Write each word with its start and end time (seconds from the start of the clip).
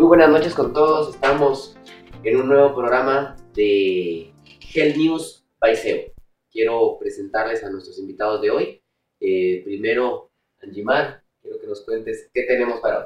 Muy 0.00 0.08
buenas 0.08 0.30
noches 0.30 0.54
con 0.54 0.72
todos. 0.72 1.14
Estamos 1.14 1.76
en 2.24 2.36
un 2.40 2.48
nuevo 2.48 2.74
programa 2.74 3.36
de 3.52 4.32
Health 4.72 4.96
News 4.96 5.44
Paiseo. 5.58 6.14
Quiero 6.50 6.96
presentarles 6.98 7.62
a 7.62 7.70
nuestros 7.70 7.98
invitados 7.98 8.40
de 8.40 8.50
hoy. 8.50 8.82
Eh, 9.20 9.60
primero, 9.62 10.30
Anjimar, 10.62 11.22
quiero 11.42 11.60
que 11.60 11.66
nos 11.66 11.84
cuentes 11.84 12.30
qué 12.32 12.44
tenemos 12.44 12.80
para 12.80 12.98
hoy. 12.98 13.04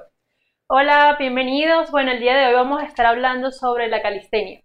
Hola, 0.69 1.17
bienvenidos. 1.19 1.91
Bueno, 1.91 2.13
el 2.13 2.21
día 2.21 2.37
de 2.37 2.47
hoy 2.47 2.53
vamos 2.53 2.81
a 2.81 2.87
estar 2.87 3.07
hablando 3.07 3.51
sobre 3.51 3.89
la 3.89 4.01
calistenia. 4.01 4.63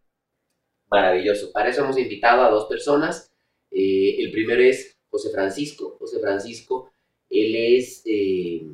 Maravilloso. 0.91 1.51
Para 1.51 1.70
eso 1.70 1.84
hemos 1.84 1.98
invitado 1.98 2.43
a 2.43 2.51
dos 2.51 2.67
personas. 2.67 3.34
Eh, 3.71 4.17
el 4.20 4.31
primero 4.31 4.61
es 4.61 4.99
José 5.09 5.31
Francisco. 5.31 5.98
José 5.98 6.20
Francisco, 6.20 6.91
él 7.31 7.55
es 7.55 8.03
eh, 8.05 8.67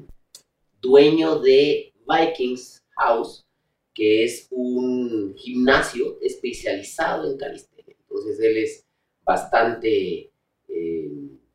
dueño 0.81 1.39
de 1.39 1.93
Vikings 2.05 2.81
House, 2.97 3.44
que 3.95 4.25
es 4.25 4.47
un 4.51 5.33
gimnasio 5.37 6.19
especializado 6.21 7.31
en 7.31 7.37
calistenia. 7.37 7.95
Entonces 8.01 8.39
él 8.41 8.57
es 8.57 8.85
bastante 9.23 10.31
eh, 10.67 11.11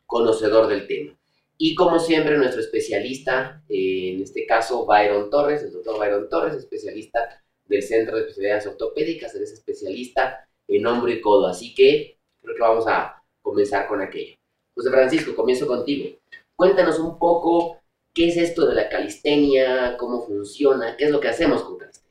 conocedor 0.06 0.66
del 0.66 0.86
tema. 0.86 1.16
Y 1.58 1.74
como 1.74 1.98
siempre, 1.98 2.38
nuestro 2.38 2.62
especialista, 2.62 3.62
eh, 3.68 4.12
en 4.14 4.22
este 4.22 4.46
caso 4.46 4.86
Byron 4.86 5.28
Torres, 5.28 5.62
el 5.62 5.72
doctor 5.72 5.98
Byron 5.98 6.28
Torres, 6.30 6.54
especialista 6.54 7.44
del 7.66 7.82
Centro 7.82 8.16
de 8.16 8.22
Especialidades 8.22 8.66
Ortopédicas, 8.66 9.34
él 9.34 9.42
es 9.42 9.52
especialista 9.52 10.48
en 10.66 10.86
hombro 10.86 11.12
y 11.12 11.20
codo. 11.20 11.47
Así 11.47 11.75
que 11.75 12.19
creo 12.41 12.56
que 12.56 12.62
vamos 12.62 12.86
a 12.86 13.22
comenzar 13.42 13.86
con 13.86 14.00
aquello. 14.00 14.36
José 14.75 14.91
Francisco, 14.91 15.36
comienzo 15.36 15.66
contigo. 15.66 16.19
Cuéntanos 16.56 16.98
un 16.98 17.19
poco 17.19 17.82
qué 18.14 18.28
es 18.28 18.38
esto 18.38 18.66
de 18.66 18.75
la 18.75 18.88
calistenia, 18.88 19.97
cómo 19.98 20.27
funciona, 20.27 20.97
qué 20.97 21.04
es 21.04 21.10
lo 21.10 21.20
que 21.20 21.28
hacemos 21.28 21.62
con 21.62 21.77
calistenia. 21.77 22.09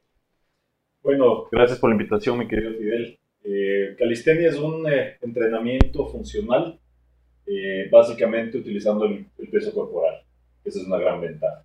Bueno, 1.02 1.48
gracias 1.50 1.80
por 1.80 1.90
la 1.90 1.96
invitación, 1.96 2.38
mi 2.38 2.48
querido 2.48 2.74
Fidel. 2.74 3.18
Eh, 3.44 3.96
calistenia 3.98 4.50
es 4.50 4.60
un 4.60 4.86
eh, 4.92 5.18
entrenamiento 5.22 6.06
funcional, 6.08 6.78
eh, 7.46 7.88
básicamente 7.90 8.58
utilizando 8.58 9.06
el, 9.06 9.26
el, 9.38 9.48
peso 9.50 9.74
corporal. 9.74 10.22
Esa 10.64 10.80
es 10.80 10.88
una 10.88 10.98
gran 10.98 11.22
ventaja. 11.22 11.64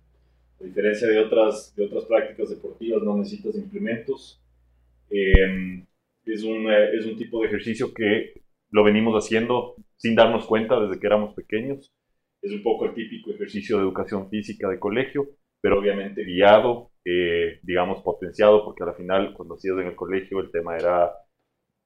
A 0.61 0.63
diferencia 0.63 1.07
de 1.07 1.19
otras, 1.19 1.75
de 1.75 1.85
otras 1.85 2.05
prácticas 2.05 2.49
deportivas, 2.49 3.03
no 3.03 3.17
necesitas 3.17 3.55
implementos. 3.55 4.41
es, 5.09 6.43
un, 6.43 6.71
es 6.71 7.05
un 7.05 7.17
tipo 7.17 7.41
de 7.41 7.47
ejercicio 7.47 7.93
que 7.93 8.41
lo 8.71 8.83
venimos 8.83 9.21
haciendo 9.21 9.75
sin 9.97 10.15
darnos 10.15 10.45
cuenta 10.45 10.79
desde 10.79 10.99
que 10.99 11.07
éramos 11.07 11.35
pequeños. 11.35 11.93
Es 12.41 12.51
un 12.51 12.63
poco 12.63 12.85
el 12.85 12.93
típico 12.93 13.31
ejercicio 13.31 13.77
de 13.77 13.83
educación 13.83 14.29
física 14.29 14.69
de 14.69 14.79
colegio, 14.79 15.29
pero 15.61 15.79
obviamente 15.79 16.23
guiado, 16.23 16.89
eh, 17.05 17.59
digamos, 17.63 18.01
potenciado, 18.03 18.65
porque 18.65 18.83
al 18.83 18.95
final, 18.95 19.33
cuando 19.35 19.55
hacías 19.55 19.77
en 19.77 19.87
el 19.87 19.95
colegio, 19.95 20.39
el 20.39 20.51
tema 20.51 20.75
era 20.77 21.13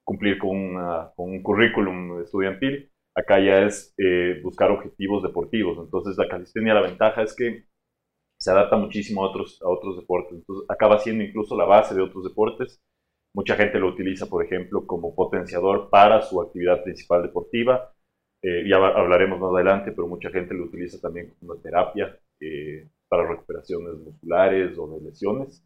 cumplir 0.03 0.39
con, 0.39 0.51
una, 0.57 1.11
con 1.15 1.31
un 1.31 1.43
currículum 1.43 2.21
estudiantil. 2.21 2.91
Acá 3.15 3.39
ya 3.39 3.65
es 3.65 3.93
eh, 3.97 4.39
buscar 4.43 4.71
objetivos 4.71 5.23
deportivos. 5.23 5.77
Entonces, 5.79 6.17
la 6.17 6.27
calistenia, 6.29 6.73
la 6.73 6.81
ventaja 6.81 7.23
es 7.23 7.35
que 7.35 7.65
se 8.39 8.51
adapta 8.51 8.77
muchísimo 8.77 9.23
a 9.23 9.29
otros, 9.29 9.61
a 9.61 9.69
otros 9.69 9.97
deportes. 9.97 10.39
Entonces, 10.39 10.65
acaba 10.69 10.99
siendo 10.99 11.23
incluso 11.23 11.57
la 11.57 11.65
base 11.65 11.95
de 11.95 12.01
otros 12.01 12.23
deportes. 12.23 12.81
Mucha 13.35 13.55
gente 13.55 13.79
lo 13.79 13.89
utiliza, 13.89 14.27
por 14.27 14.43
ejemplo, 14.43 14.87
como 14.87 15.15
potenciador 15.15 15.89
para 15.89 16.21
su 16.21 16.41
actividad 16.41 16.83
principal 16.83 17.21
deportiva. 17.23 17.93
Eh, 18.41 18.67
ya 18.69 18.77
hablaremos 18.77 19.39
más 19.39 19.53
adelante, 19.53 19.91
pero 19.91 20.07
mucha 20.07 20.29
gente 20.31 20.53
lo 20.53 20.65
utiliza 20.65 20.99
también 21.01 21.33
como 21.39 21.57
terapia 21.57 22.17
eh, 22.39 22.87
para 23.09 23.27
recuperaciones 23.27 23.95
musculares 23.95 24.77
o 24.77 24.87
de 24.87 25.01
lesiones. 25.01 25.63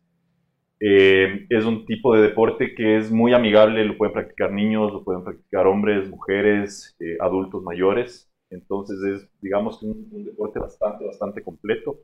Eh, 0.79 1.45
es 1.49 1.65
un 1.65 1.85
tipo 1.85 2.15
de 2.15 2.23
deporte 2.23 2.73
que 2.75 2.97
es 2.97 3.11
muy 3.11 3.33
amigable, 3.33 3.85
lo 3.85 3.97
pueden 3.97 4.13
practicar 4.13 4.51
niños, 4.51 4.91
lo 4.91 5.03
pueden 5.03 5.23
practicar 5.23 5.67
hombres, 5.67 6.09
mujeres, 6.09 6.97
adultos 7.19 7.63
mayores. 7.63 8.29
Entonces 8.49 8.99
es, 9.03 9.29
digamos, 9.41 9.81
un, 9.83 10.09
un 10.11 10.25
deporte 10.25 10.59
bastante, 10.59 11.05
bastante 11.05 11.43
completo 11.43 11.99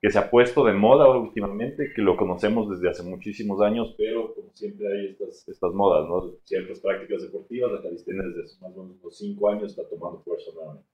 que 0.00 0.10
se 0.10 0.18
ha 0.18 0.30
puesto 0.30 0.64
de 0.64 0.72
moda 0.72 1.10
últimamente, 1.10 1.92
que 1.94 2.00
lo 2.00 2.16
conocemos 2.16 2.70
desde 2.70 2.88
hace 2.88 3.02
muchísimos 3.02 3.60
años, 3.60 3.94
pero 3.98 4.34
como 4.34 4.50
siempre 4.54 4.86
hay 4.88 5.08
estas, 5.08 5.46
estas 5.46 5.74
modas, 5.74 6.08
¿no? 6.08 6.36
Ciertas 6.44 6.80
prácticas 6.80 7.22
deportivas, 7.22 7.72
la 7.72 7.82
calistenia 7.82 8.22
desde 8.22 8.44
hace 8.44 8.60
más 8.62 8.76
o 8.76 8.82
menos 8.82 8.96
unos 9.02 9.18
cinco 9.18 9.50
años 9.50 9.72
está 9.72 9.86
tomando 9.88 10.22
fuerza 10.22 10.50
nuevamente. 10.54 10.88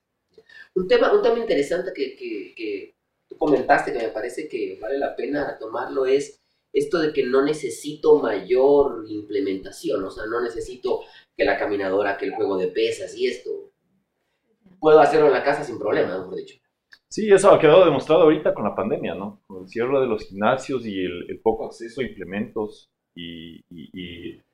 Un 0.75 0.89
tema, 0.89 1.13
un 1.15 1.23
tema 1.23 1.39
interesante 1.39 1.93
que, 1.95 2.17
que, 2.17 2.55
que 2.57 2.96
tú 3.29 3.37
comentaste, 3.37 3.93
que 3.93 3.99
me 3.99 4.09
parece 4.09 4.49
que 4.49 4.79
vale 4.81 4.99
la 4.99 5.15
pena 5.17 5.57
tomarlo, 5.59 6.07
es 6.07 6.43
esto 6.73 6.99
de 6.99 7.13
que 7.13 7.25
no 7.25 7.43
necesito 7.43 8.19
mayor 8.21 9.05
implementación, 9.09 10.05
o 10.05 10.11
sea, 10.11 10.27
no 10.27 10.43
necesito 10.43 11.01
que 11.37 11.45
la 11.45 11.59
caminadora, 11.59 12.17
que 12.17 12.27
el 12.27 12.35
juego 12.35 12.59
de 12.59 12.69
pesas 12.69 13.17
y 13.17 13.27
esto. 13.27 13.51
Puedo 14.79 15.01
hacerlo 15.01 15.29
en 15.29 15.33
la 15.33 15.43
casa 15.43 15.65
sin 15.65 15.79
problema, 15.79 16.19
mejor 16.19 16.37
dicho. 16.37 16.57
Sí, 17.09 17.33
eso 17.33 17.51
ha 17.51 17.59
quedado 17.59 17.85
demostrado 17.85 18.23
ahorita 18.23 18.53
con 18.53 18.65
la 18.65 18.75
pandemia, 18.75 19.15
¿no? 19.15 19.41
Con 19.47 19.63
el 19.63 19.69
cierre 19.69 20.01
de 20.01 20.07
los 20.07 20.25
gimnasios 20.29 20.85
y 20.87 21.03
el, 21.03 21.41
poco 21.43 21.67
acceso 21.67 22.01
a 22.01 22.05
implementos 22.05 22.91
y, 23.15 23.65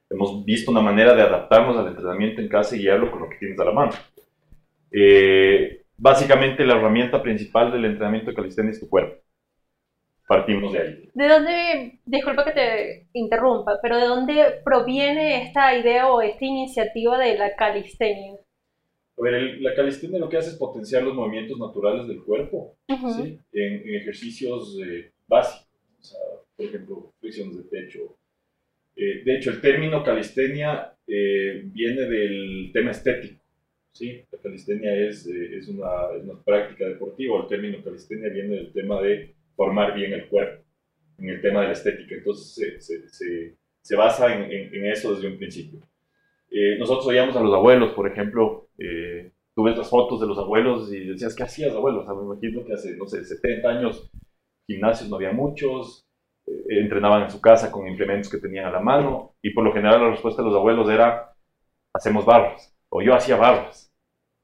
hemos 0.09 0.44
visto 0.44 0.71
una 0.71 0.82
manera 0.82 1.15
de 1.15 1.22
adaptarnos 1.22 1.77
al 1.77 1.88
entrenamiento 1.88 2.43
en 2.43 2.49
casa 2.49 2.77
y 2.77 2.81
guiarlo 2.81 3.11
con 3.11 3.22
lo 3.22 3.31
que 3.31 3.38
tienes 3.38 3.59
a 3.59 3.65
la 3.65 3.72
mano. 3.72 3.93
Eh, 4.93 5.81
básicamente 6.02 6.66
la 6.66 6.74
herramienta 6.74 7.22
principal 7.22 7.70
del 7.70 7.84
entrenamiento 7.84 8.30
de 8.30 8.36
calistenia 8.36 8.72
es 8.72 8.80
tu 8.80 8.88
cuerpo. 8.88 9.22
Partimos 10.26 10.72
de 10.72 10.78
ahí. 10.80 11.10
¿De 11.14 11.28
dónde, 11.28 12.00
disculpa 12.04 12.44
que 12.44 12.52
te 12.52 13.06
interrumpa, 13.12 13.78
pero 13.80 13.98
de 13.98 14.06
dónde 14.06 14.60
proviene 14.64 15.44
esta 15.44 15.78
idea 15.78 16.08
o 16.08 16.20
esta 16.20 16.44
iniciativa 16.44 17.18
de 17.18 17.38
la 17.38 17.54
calistenia? 17.54 18.36
A 19.16 19.22
ver, 19.22 19.60
la 19.60 19.74
calistenia 19.74 20.18
lo 20.18 20.28
que 20.28 20.38
hace 20.38 20.50
es 20.50 20.56
potenciar 20.56 21.04
los 21.04 21.14
movimientos 21.14 21.58
naturales 21.58 22.08
del 22.08 22.24
cuerpo, 22.24 22.76
¿sí? 22.88 23.38
en, 23.52 23.94
ejercicios 23.94 24.76
eh, 24.84 25.12
básicos, 25.28 25.69
o 26.00 26.02
sea, 26.02 26.20
por 26.56 26.66
ejemplo, 26.66 27.12
flexiones 27.20 27.58
de 27.58 27.62
pecho. 27.64 28.16
Eh, 28.96 29.22
de 29.24 29.36
hecho, 29.36 29.50
el 29.50 29.60
término 29.60 30.02
calistenia 30.02 30.94
eh, 31.06 31.62
viene 31.64 32.02
del 32.06 32.70
tema 32.72 32.90
estético. 32.90 33.41
¿Sí? 33.92 34.25
La 34.30 34.38
calistenia 34.38 34.94
es, 34.94 35.26
es, 35.26 35.69
una, 35.69 35.86
es, 36.16 36.25
una, 36.25 36.42
práctica 36.42 36.86
deportiva, 36.86 37.41
el 37.41 37.48
término 37.48 37.82
calistenia 37.84 38.28
viene 38.28 38.56
del 38.56 38.72
tema 38.72 39.00
de 39.00 39.34
formar 39.54 39.94
bien 39.94 40.12
el 40.12 40.28
cuerpo, 40.28 40.64
en 41.19 41.28
el 41.28 41.41
tema 41.41 41.60
de 41.62 41.66
la 41.69 41.72
estética. 41.72 42.14
Entonces, 42.14 42.84
se, 42.84 43.08
se, 43.08 43.56
se, 43.81 43.97
basa 43.97 44.34
en, 44.34 44.50
en, 44.50 44.75
en 44.75 44.86
eso 44.86 45.14
desde 45.14 45.28
un 45.28 45.38
principio. 45.38 45.81
Eh, 46.50 46.76
nosotros 46.78 47.06
oíamos 47.06 47.34
a 47.36 47.41
los 47.41 47.54
abuelos, 47.54 47.92
por 47.94 48.06
ejemplo, 48.06 48.69
eh, 48.78 49.32
tú 49.54 49.62
ves 49.62 49.76
las 49.76 49.88
fotos 49.88 50.20
de 50.20 50.26
los 50.26 50.38
abuelos 50.38 50.92
y 50.92 51.06
decías, 51.06 51.34
¿qué 51.34 51.44
hacías, 51.44 51.75
abuelo? 51.75 52.00
O 52.00 52.04
sea, 52.04 52.14
me 52.14 52.25
imagino 52.25 52.64
que 52.64 52.75
hace, 52.75 52.94
no 52.97 53.06
sé, 53.06 53.25
70 53.25 53.69
años 53.69 54.10
gimnasios 54.66 55.08
no 55.08 55.16
había 55.16 55.32
muchos, 55.32 56.06
eh, 56.47 56.81
entrenaban 56.81 57.22
en 57.22 57.31
su 57.31 57.41
casa 57.41 57.72
con 57.72 57.88
implementos 57.88 58.31
que 58.31 58.38
tenían 58.38 58.66
a 58.66 58.70
la 58.70 58.81
mano 58.81 59.34
y 59.41 59.50
por 59.54 59.64
lo 59.64 59.72
general 59.72 60.02
la 60.02 60.10
respuesta 60.10 60.42
de 60.42 60.48
los 60.48 60.56
abuelos 60.56 60.91
era, 60.91 61.34
hacemos 61.94 62.26
barras, 62.26 62.76
o 62.92 63.03
yo 63.03 63.14
hacía 63.14 63.36
barras. 63.36 63.91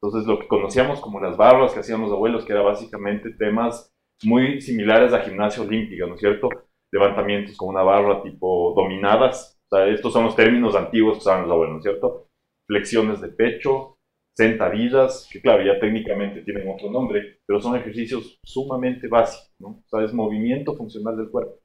Entonces 0.00 0.26
lo 0.26 0.38
que 0.38 0.48
conocíamos 0.48 1.00
como 1.00 1.20
las 1.20 1.36
barras 1.36 1.74
que 1.74 1.80
hacían 1.80 2.00
los 2.00 2.12
abuelos, 2.12 2.44
que 2.44 2.52
era 2.52 2.62
básicamente 2.62 3.30
temas 3.30 3.92
muy 4.24 4.60
similares 4.60 5.12
a 5.12 5.20
gimnasia 5.20 5.62
olímpica, 5.62 6.06
¿no 6.06 6.14
es 6.14 6.20
cierto? 6.20 6.48
Levantamientos 6.90 7.56
con 7.56 7.68
una 7.68 7.82
barra 7.82 8.22
tipo 8.22 8.72
dominadas, 8.74 9.60
o 9.70 9.76
sea, 9.76 9.86
estos 9.88 10.12
son 10.12 10.24
los 10.24 10.34
términos 10.34 10.74
antiguos 10.74 11.14
que 11.14 11.18
usaban 11.18 11.42
los 11.42 11.52
abuelos, 11.52 11.82
¿cierto? 11.82 12.28
Flexiones 12.66 13.20
de 13.20 13.28
pecho, 13.28 13.98
sentadillas, 14.34 15.28
que 15.30 15.42
claro, 15.42 15.62
ya 15.62 15.78
técnicamente 15.78 16.42
tienen 16.42 16.68
otro 16.68 16.90
nombre, 16.90 17.40
pero 17.44 17.60
son 17.60 17.76
ejercicios 17.76 18.38
sumamente 18.44 19.08
básicos, 19.08 19.52
¿no? 19.58 19.68
O 19.68 19.88
sea, 19.88 20.04
es 20.04 20.14
movimiento 20.14 20.74
funcional 20.74 21.16
del 21.16 21.30
cuerpo. 21.30 21.60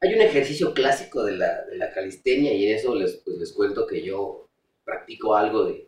Hay 0.00 0.14
un 0.14 0.20
ejercicio 0.20 0.74
clásico 0.74 1.24
de 1.24 1.36
la, 1.36 1.64
de 1.64 1.76
la 1.76 1.90
calistenia 1.92 2.52
y 2.52 2.66
en 2.66 2.76
eso 2.76 2.94
les, 2.94 3.22
pues, 3.24 3.38
les 3.38 3.52
cuento 3.52 3.86
que 3.86 4.02
yo 4.02 4.48
practico 4.84 5.34
algo 5.34 5.64
de, 5.64 5.87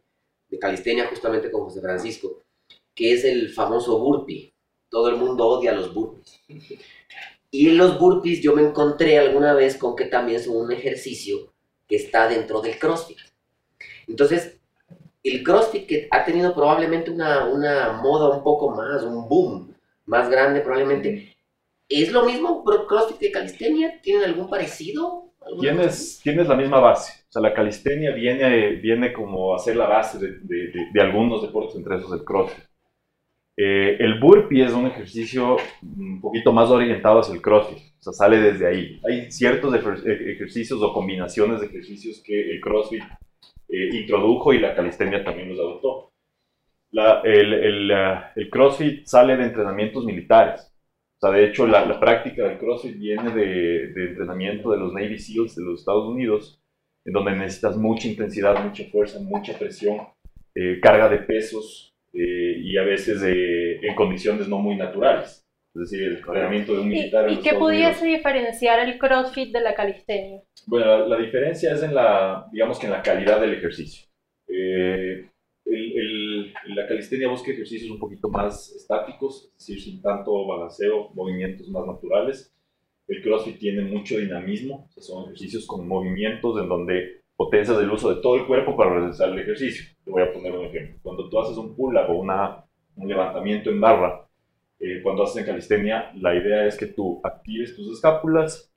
de 0.50 0.58
calistenia 0.58 1.06
justamente 1.06 1.50
con 1.50 1.62
José 1.62 1.81
Francisco, 1.81 2.43
que 2.94 3.12
es 3.12 3.25
el 3.25 3.50
famoso 3.50 3.99
burpee. 3.99 4.52
Todo 4.88 5.08
el 5.08 5.17
mundo 5.17 5.47
odia 5.47 5.73
los 5.73 5.94
burpees. 5.94 6.41
Y 7.52 7.69
en 7.69 7.79
los 7.79 7.99
burpees 7.99 8.41
yo 8.43 8.55
me 8.55 8.62
encontré 8.62 9.19
alguna 9.19 9.55
vez 9.55 9.76
con 9.76 9.97
que 9.97 10.06
también 10.06 10.43
son 10.43 10.56
un 10.56 10.73
ejercicio 10.73 11.52
que 11.87 11.97
está 11.97 12.29
dentro 12.29 12.61
del 12.61 12.79
CrossFit. 12.79 13.19
Entonces, 14.06 14.58
el 15.23 15.43
CrossFit 15.43 15.87
que 15.87 16.08
ha 16.11 16.25
tenido 16.25 16.55
probablemente 16.55 17.11
una, 17.11 17.46
una 17.46 17.93
moda 17.93 18.37
un 18.37 18.43
poco 18.43 18.70
más, 18.70 19.03
un 19.03 19.29
boom 19.29 19.75
más 20.06 20.29
grande 20.29 20.61
probablemente, 20.61 21.37
¿es 21.88 22.12
lo 22.12 22.25
mismo 22.25 22.64
CrossFit 22.64 23.19
que 23.19 23.32
calistenia? 23.32 24.00
¿Tienen 24.00 24.25
algún 24.25 24.49
parecido? 24.49 25.31
Tienes, 25.61 26.20
tienes 26.23 26.49
la 26.49 26.56
misma 26.56 26.81
base. 26.81 27.19
O 27.31 27.32
sea, 27.32 27.43
la 27.43 27.55
calistenia 27.55 28.11
viene, 28.11 28.71
viene 28.71 29.12
como 29.12 29.55
a 29.55 29.61
ser 29.61 29.77
la 29.77 29.87
base 29.87 30.19
de, 30.19 30.41
de, 30.93 31.00
algunos 31.00 31.41
deportes, 31.43 31.77
entre 31.77 31.94
esos 31.94 32.12
el 32.12 32.25
CrossFit. 32.25 32.65
Eh, 33.56 33.99
el 34.00 34.19
burpee 34.19 34.65
es 34.65 34.73
un 34.73 34.88
ejercicio 34.88 35.56
un 35.81 36.21
poquito 36.21 36.53
más 36.53 36.71
orientado 36.71 37.21
hacia 37.21 37.35
el 37.35 37.41
crossfit, 37.41 37.79
o 37.79 38.03
sea, 38.03 38.12
sale 38.12 38.41
desde 38.41 38.67
ahí. 38.67 39.00
Hay 39.09 39.31
ciertos 39.31 39.73
ejercicios 39.75 40.82
o 40.82 40.93
combinaciones 40.93 41.61
de 41.61 41.67
ejercicios 41.67 42.21
que 42.25 42.50
el 42.50 42.61
crossfit 42.61 43.05
eh, 43.69 43.91
introdujo 43.93 44.53
y 44.53 44.59
la 44.59 44.75
calistenia 44.75 45.23
también 45.23 45.50
los 45.50 45.61
adoptó. 45.61 46.11
el, 47.23 47.93
el, 48.35 48.50
crossfit 48.50 49.06
sale 49.06 49.37
de 49.37 49.44
entrenamientos 49.44 50.05
militares. 50.05 50.67
O 51.19 51.27
sea, 51.29 51.31
de 51.31 51.44
hecho, 51.44 51.69
la, 51.69 52.00
práctica 52.00 52.44
del 52.44 52.59
CrossFit 52.59 52.99
viene 52.99 53.31
de, 53.31 53.93
de, 53.93 54.05
entrenamiento 54.09 54.73
de 54.73 54.79
los 54.79 54.93
Navy 54.93 55.19
SEALs 55.19 55.55
de 55.55 55.62
los 55.62 55.81
Estados 55.81 56.06
Unidos, 56.06 56.60
en 57.05 57.12
donde 57.12 57.32
necesitas 57.32 57.76
mucha 57.76 58.08
intensidad, 58.08 58.62
mucha 58.64 58.85
fuerza, 58.85 59.19
mucha 59.20 59.58
presión, 59.58 59.99
eh, 60.55 60.81
carga 60.81 61.08
de 61.08 61.19
pesos 61.19 61.94
eh, 62.12 62.56
y 62.58 62.76
a 62.76 62.82
veces 62.82 63.23
eh, 63.23 63.79
en 63.82 63.94
condiciones 63.94 64.49
no 64.49 64.58
muy 64.58 64.76
naturales. 64.76 65.47
Es 65.75 65.82
decir, 65.82 66.02
el 66.02 66.17
entrenamiento 66.17 66.75
de 66.75 66.81
un 66.81 66.88
militar. 66.88 67.31
¿Y, 67.31 67.35
¿y 67.35 67.41
qué 67.41 67.55
pudiese 67.55 68.05
diferenciar 68.05 68.81
el 68.81 68.99
CrossFit 68.99 69.52
de 69.52 69.61
la 69.61 69.75
calistenia? 69.75 70.43
Bueno, 70.67 71.06
la, 71.06 71.17
diferencia 71.17 71.73
es 71.73 71.82
en 71.85 71.94
la, 71.94 72.49
digamos 72.50 72.79
que 72.79 72.87
en 72.87 72.93
la 72.93 73.03
calidad 73.03 73.41
del 73.41 73.55
ejercicio. 73.55 74.08
Eh, 74.49 75.31
el, 75.64 76.53
la 76.75 76.88
calistenia 76.88 77.29
busca 77.29 77.53
ejercicios 77.53 77.88
un 77.88 78.00
poquito 78.00 78.29
más 78.29 78.75
estáticos, 78.75 79.53
es 79.56 79.67
decir, 79.67 79.81
sin 79.81 80.03
tanto 80.03 80.44
balanceo, 80.46 81.11
movimientos 81.14 81.69
más 81.69 81.87
naturales. 81.87 82.53
El 83.11 83.23
CrossFit 83.23 83.59
tiene 83.59 83.83
mucho 83.83 84.19
dinamismo, 84.19 84.89
son 84.97 85.25
ejercicios 85.25 85.67
con 85.67 85.89
movimientos 85.89 86.62
en 86.62 86.69
donde 86.69 87.23
potencias 87.35 87.77
el 87.81 87.91
uso 87.91 88.15
de 88.15 88.23
todo 88.23 88.37
el 88.37 88.47
cuerpo 88.47 88.77
para 88.77 88.95
realizar 88.95 89.31
el 89.31 89.41
ejercicio. 89.41 89.85
Te 90.05 90.12
voy 90.12 90.23
a 90.23 90.33
poner 90.33 90.53
un 90.53 90.67
ejemplo. 90.67 90.97
Cuando 91.03 91.29
tú 91.29 91.41
haces 91.41 91.57
un 91.57 91.75
pull-up 91.75 92.09
o 92.09 92.21
una, 92.21 92.65
un 92.95 93.09
levantamiento 93.09 93.69
en 93.69 93.81
barra, 93.81 94.29
eh, 94.79 95.01
cuando 95.03 95.25
haces 95.25 95.39
en 95.39 95.47
calistenia, 95.47 96.12
la 96.21 96.37
idea 96.37 96.65
es 96.69 96.79
que 96.79 96.87
tú 96.87 97.21
actives 97.25 97.75
tus 97.75 97.95
escápulas, 97.95 98.73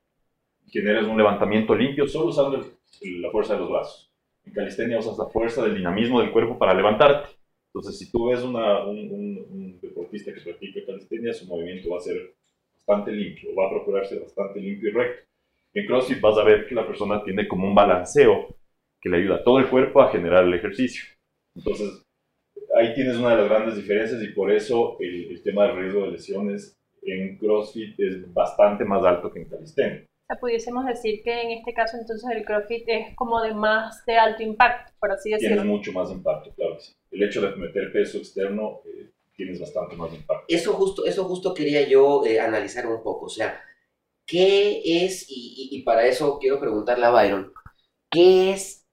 generes 0.66 1.06
un 1.06 1.18
levantamiento 1.18 1.76
limpio 1.76 2.08
solo 2.08 2.30
usando 2.30 2.58
la 2.58 3.30
fuerza 3.30 3.54
de 3.54 3.60
los 3.60 3.70
brazos. 3.70 4.12
En 4.46 4.54
calistenia 4.54 4.98
usas 4.98 5.16
la 5.16 5.28
fuerza 5.28 5.64
del 5.64 5.76
dinamismo 5.76 6.20
del 6.22 6.32
cuerpo 6.32 6.58
para 6.58 6.74
levantarte. 6.74 7.30
Entonces, 7.68 8.00
si 8.00 8.12
tú 8.12 8.30
ves 8.30 8.42
una, 8.42 8.84
un, 8.84 8.98
un, 8.98 9.80
deportista 9.80 10.34
que 10.34 10.42
practica 10.42 10.82
calistenia, 10.88 11.34
su 11.34 11.46
movimiento 11.46 11.92
va 11.92 11.98
a 11.98 12.02
ser 12.02 12.34
bastante 12.86 13.12
limpio, 13.12 13.56
va 13.56 13.68
a 13.68 13.70
procurarse 13.70 14.20
bastante 14.20 14.60
limpio 14.60 14.90
y 14.90 14.94
recto. 14.94 15.28
En 15.74 15.88
CrossFit 15.88 16.22
vas 16.22 16.38
a 16.38 16.44
ver 16.44 16.68
que 16.68 16.76
la 16.76 16.86
persona 16.86 17.24
tiene 17.24 17.48
como 17.48 17.68
un 17.68 17.76
balanceo 17.76 18.56
que 19.02 19.10
le 19.10 19.18
ayuda 19.18 19.38
a 19.38 19.44
todo 19.44 19.60
el 19.60 19.70
cuerpo 19.70 20.02
a 20.02 20.12
generar 20.12 20.44
el 20.44 20.54
ejercicio. 20.54 21.04
Entonces, 21.56 22.04
ahí 22.76 22.94
tienes 22.94 23.18
una 23.18 23.32
de 23.32 23.38
las 23.38 23.50
grandes 23.50 23.76
diferencias 23.76 24.22
y 24.22 24.28
por 24.30 24.52
eso 24.52 24.98
el, 25.00 25.32
el 25.32 25.44
tema 25.44 25.68
del 25.68 25.78
riesgo 25.78 26.06
de 26.06 26.12
lesiones 26.12 26.78
en 27.02 27.38
CrossFit 27.38 28.00
es 28.00 28.34
bastante 28.34 28.86
más 28.86 29.04
alto 29.04 29.32
que 29.32 29.42
en 29.42 29.50
calistenia 29.50 30.06
pudiésemos 30.40 30.86
decir 30.86 31.22
que 31.24 31.42
en 31.42 31.52
este 31.52 31.74
caso 31.74 31.98
entonces 31.98 32.30
el 32.32 32.46
CrossFit 32.46 32.84
es 32.88 33.16
como 33.16 33.42
de 33.42 33.54
más 33.54 34.06
de 34.06 34.16
alto 34.16 34.44
impacto, 34.44 34.92
por 35.00 35.12
así 35.12 35.32
decirlo. 35.32 35.56
Tienes 35.56 35.72
mucho 35.72 35.92
más 35.92 36.12
impacto, 36.12 36.54
claro 36.56 36.76
que 36.76 36.82
sí. 36.82 36.94
El 37.12 37.24
hecho 37.24 37.42
de 37.42 37.56
meter 37.56 37.92
peso 37.92 38.18
externo 38.18 38.82
eh, 38.86 39.10
tienes 39.36 39.60
bastante 39.60 39.96
más 39.96 40.14
impacto. 40.14 40.46
Eso 40.48 40.74
justo, 40.74 41.06
eso 41.06 41.26
justo 41.26 41.54
quería 41.54 41.88
yo 41.88 42.26
eh, 42.26 42.40
analizar 42.40 42.88
un 42.88 43.02
poco, 43.02 43.26
o 43.26 43.30
sea, 43.30 43.62
¿qué 44.26 45.06
es, 45.06 45.26
y, 45.30 45.82
para 45.84 46.06
eso 46.08 46.38
quiero 46.40 46.60
preguntarle 46.60 47.06
a 47.06 47.12
Byron, 47.12 47.54
¿qué 48.10 48.52
es 48.52 48.86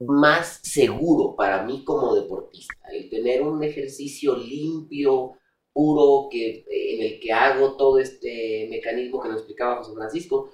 más 0.00 0.60
seguro 0.62 1.34
para 1.36 1.64
mí 1.64 1.84
como 1.84 2.14
deportista? 2.14 2.74
El 2.92 3.08
tener 3.10 3.42
un 3.42 3.62
ejercicio 3.64 4.36
limpio, 4.36 5.32
puro, 5.72 6.28
que, 6.30 6.64
en 6.70 7.02
el 7.02 7.20
que 7.20 7.32
hago 7.32 7.76
todo 7.76 7.98
este 7.98 8.68
mecanismo 8.70 9.22
que 9.22 9.28
nos 9.28 9.38
explicaba 9.38 9.76
José 9.76 9.94
Francisco, 9.94 10.50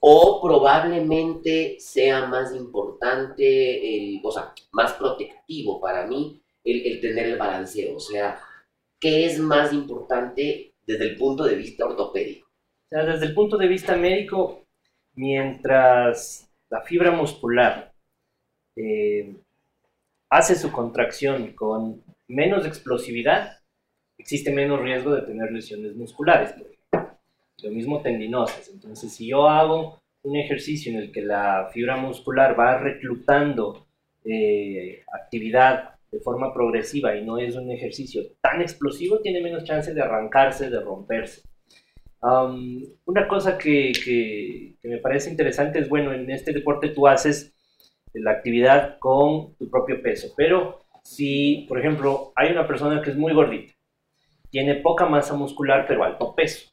o 0.00 0.40
probablemente 0.42 1.76
sea 1.80 2.26
más 2.26 2.54
importante, 2.54 4.20
o 4.22 4.30
sea, 4.30 4.52
más 4.72 4.92
protectivo 4.94 5.80
para 5.80 6.06
mí 6.06 6.42
el, 6.64 7.00
tener 7.00 7.26
el 7.26 7.38
balanceo. 7.38 7.96
O 7.96 8.00
sea, 8.00 8.38
¿qué 9.04 9.26
es 9.26 9.38
más 9.38 9.70
importante 9.74 10.72
desde 10.86 11.04
el 11.04 11.16
punto 11.16 11.44
de 11.44 11.56
vista 11.56 11.84
ortopédico? 11.84 12.48
O 12.90 12.96
desde 13.04 13.26
el 13.26 13.34
punto 13.34 13.58
de 13.58 13.68
vista 13.68 13.98
médico, 13.98 14.64
mientras 15.12 16.50
la 16.70 16.80
fibra 16.80 17.10
muscular 17.10 17.92
eh, 18.74 19.36
hace 20.30 20.54
su 20.54 20.72
contracción 20.72 21.52
con 21.52 22.02
menos 22.28 22.64
explosividad, 22.64 23.58
existe 24.16 24.50
menos 24.50 24.80
riesgo 24.80 25.14
de 25.14 25.20
tener 25.20 25.52
lesiones 25.52 25.94
musculares. 25.94 26.54
Lo 27.62 27.70
mismo 27.70 28.00
tendinosas. 28.00 28.70
Entonces, 28.70 29.12
si 29.12 29.28
yo 29.28 29.46
hago 29.46 30.00
un 30.22 30.36
ejercicio 30.36 30.90
en 30.90 30.98
el 31.00 31.12
que 31.12 31.20
la 31.20 31.68
fibra 31.74 31.98
muscular 31.98 32.58
va 32.58 32.78
reclutando 32.78 33.86
eh, 34.24 35.04
actividad 35.12 35.93
de 36.14 36.20
forma 36.20 36.54
progresiva 36.54 37.16
y 37.16 37.24
no 37.24 37.38
es 37.38 37.56
un 37.56 37.70
ejercicio 37.72 38.22
tan 38.40 38.62
explosivo, 38.62 39.18
tiene 39.18 39.42
menos 39.42 39.64
chance 39.64 39.92
de 39.92 40.00
arrancarse, 40.00 40.70
de 40.70 40.80
romperse. 40.80 41.42
una 42.22 43.26
cosa 43.26 43.58
que, 43.58 43.92
que, 44.04 44.76
me 44.88 44.98
parece 44.98 45.30
interesante 45.30 45.80
es, 45.80 45.88
bueno, 45.88 46.12
en 46.12 46.30
este 46.30 46.52
deporte 46.52 46.90
tú 46.90 47.08
haces 47.08 47.52
la 48.12 48.30
actividad 48.30 48.98
con 49.00 49.56
tu 49.56 49.68
propio 49.68 50.00
peso, 50.00 50.32
pero 50.36 50.78
si, 51.02 51.66
por 51.68 51.80
ejemplo, 51.80 52.32
hay 52.36 52.52
una 52.52 52.66
persona 52.66 53.02
que 53.02 53.10
es 53.10 53.16
muy 53.16 53.34
gordita, 53.34 53.74
tiene 54.50 54.76
poca 54.76 55.06
masa 55.06 55.34
muscular 55.34 55.84
pero 55.88 56.04
alto 56.04 56.32
peso, 56.36 56.70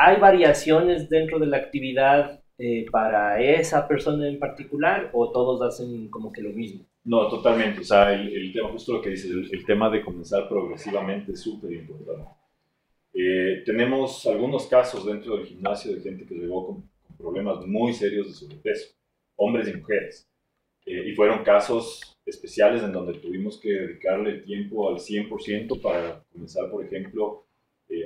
¿Hay 0.00 0.20
variaciones 0.20 1.08
dentro 1.08 1.40
de 1.40 1.46
la 1.46 1.56
actividad 1.56 2.40
eh, 2.56 2.86
para 2.90 3.40
esa 3.40 3.88
persona 3.88 4.28
en 4.28 4.38
particular 4.38 5.10
o 5.12 5.32
todos 5.32 5.60
hacen 5.60 6.08
como 6.08 6.32
que 6.32 6.40
lo 6.40 6.50
mismo? 6.50 6.84
No, 7.08 7.26
totalmente. 7.26 7.80
O 7.80 7.84
sea, 7.84 8.12
el, 8.12 8.52
tema, 8.52 8.68
justo 8.68 8.92
lo 8.92 9.00
que 9.00 9.08
dices, 9.08 9.30
el, 9.50 9.64
tema 9.64 9.88
de 9.88 10.04
comenzar 10.04 10.46
progresivamente 10.46 11.32
es 11.32 11.40
súper 11.40 11.72
importante. 11.72 12.28
Eh, 13.14 13.62
tenemos 13.64 14.26
algunos 14.26 14.66
casos 14.66 15.06
dentro 15.06 15.38
del 15.38 15.46
gimnasio 15.46 15.94
de 15.94 16.02
gente 16.02 16.26
que 16.26 16.34
llegó 16.34 16.66
con, 16.66 16.90
problemas 17.16 17.66
muy 17.66 17.94
serios 17.94 18.28
de 18.28 18.34
sobrepeso, 18.34 18.94
hombres 19.36 19.68
y 19.68 19.76
mujeres. 19.78 20.30
Eh, 20.84 21.08
y 21.08 21.14
fueron 21.14 21.42
casos 21.42 22.20
especiales 22.26 22.82
en 22.82 22.92
donde 22.92 23.14
tuvimos 23.14 23.58
que 23.58 23.72
dedicarle 23.72 24.42
tiempo 24.42 24.90
al 24.90 24.96
100% 24.96 25.80
para 25.80 26.22
comenzar, 26.30 26.70
por 26.70 26.84
ejemplo, 26.84 27.46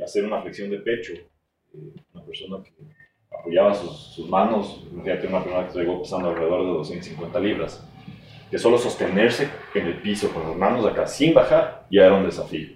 a 0.00 0.04
hacer 0.04 0.24
una 0.24 0.40
flexión 0.40 0.70
de 0.70 0.78
pecho 0.78 1.14
una 2.14 2.24
persona 2.24 2.62
que 2.62 2.72
apoyaba 3.36 3.74
sus, 3.74 4.14
sus 4.14 4.28
manos, 4.28 4.86
fíjate, 5.02 5.26
una 5.26 5.42
persona 5.42 5.68
que 5.68 5.78
llegó 5.78 6.02
pesando 6.02 6.28
alrededor 6.28 6.66
de 6.66 6.72
250 6.72 7.40
libras, 7.40 7.91
que 8.52 8.58
solo 8.58 8.76
sostenerse 8.76 9.48
en 9.74 9.86
el 9.86 9.94
piso 9.94 10.28
con 10.28 10.42
las 10.42 10.54
manos 10.54 10.84
acá 10.84 11.06
sin 11.06 11.32
bajar 11.32 11.86
ya 11.90 12.04
era 12.04 12.14
un 12.14 12.26
desafío. 12.26 12.68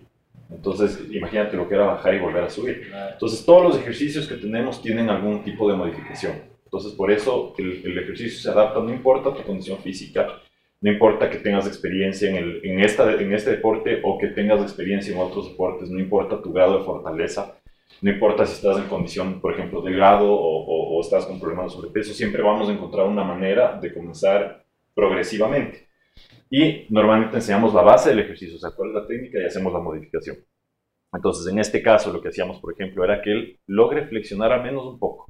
Entonces, 0.50 1.02
imagínate 1.10 1.54
lo 1.54 1.68
que 1.68 1.74
era 1.74 1.84
bajar 1.84 2.14
y 2.14 2.18
volver 2.18 2.44
a 2.44 2.48
subir. 2.48 2.90
Entonces, 3.12 3.44
todos 3.44 3.62
los 3.62 3.78
ejercicios 3.78 4.26
que 4.26 4.36
tenemos 4.36 4.80
tienen 4.80 5.10
algún 5.10 5.44
tipo 5.44 5.70
de 5.70 5.76
modificación. 5.76 6.32
Entonces, 6.64 6.92
por 6.92 7.12
eso 7.12 7.52
el, 7.58 7.82
el 7.84 7.98
ejercicio 7.98 8.40
se 8.40 8.48
adapta, 8.48 8.80
no 8.80 8.90
importa 8.90 9.34
tu 9.34 9.42
condición 9.42 9.76
física, 9.80 10.40
no 10.80 10.90
importa 10.90 11.28
que 11.28 11.38
tengas 11.38 11.66
experiencia 11.66 12.30
en, 12.30 12.36
el, 12.36 12.60
en, 12.64 12.80
esta, 12.80 13.12
en 13.12 13.34
este 13.34 13.50
deporte 13.50 14.00
o 14.02 14.16
que 14.16 14.28
tengas 14.28 14.62
experiencia 14.62 15.14
en 15.14 15.20
otros 15.20 15.50
deportes, 15.50 15.90
no 15.90 16.00
importa 16.00 16.40
tu 16.40 16.54
grado 16.54 16.78
de 16.78 16.84
fortaleza, 16.84 17.54
no 18.00 18.10
importa 18.10 18.46
si 18.46 18.54
estás 18.54 18.78
en 18.78 18.88
condición, 18.88 19.42
por 19.42 19.52
ejemplo, 19.52 19.82
delgado 19.82 20.32
o, 20.32 20.96
o, 20.96 21.00
estás 21.02 21.26
con 21.26 21.38
problemas 21.38 21.66
de 21.66 21.70
sobrepeso, 21.72 22.14
siempre 22.14 22.42
vamos 22.42 22.68
a 22.70 22.72
encontrar 22.72 23.06
una 23.06 23.24
manera 23.24 23.78
de 23.78 23.92
comenzar 23.92 24.65
progresivamente. 24.96 25.88
Y 26.48 26.86
normalmente 26.90 27.36
enseñamos 27.36 27.74
la 27.74 27.82
base 27.82 28.10
del 28.10 28.20
ejercicio, 28.20 28.56
o 28.56 28.58
sea, 28.58 28.70
cuál 28.70 28.88
es 28.88 28.94
la 28.94 29.06
técnica 29.06 29.38
y 29.38 29.44
hacemos 29.44 29.72
la 29.72 29.80
modificación. 29.80 30.38
Entonces, 31.12 31.52
en 31.52 31.58
este 31.58 31.82
caso, 31.82 32.12
lo 32.12 32.22
que 32.22 32.28
hacíamos, 32.28 32.60
por 32.60 32.72
ejemplo, 32.72 33.04
era 33.04 33.20
que 33.20 33.30
él 33.30 33.60
logre 33.66 34.06
flexionar 34.06 34.52
al 34.52 34.62
menos 34.62 34.86
un 34.86 34.98
poco 34.98 35.26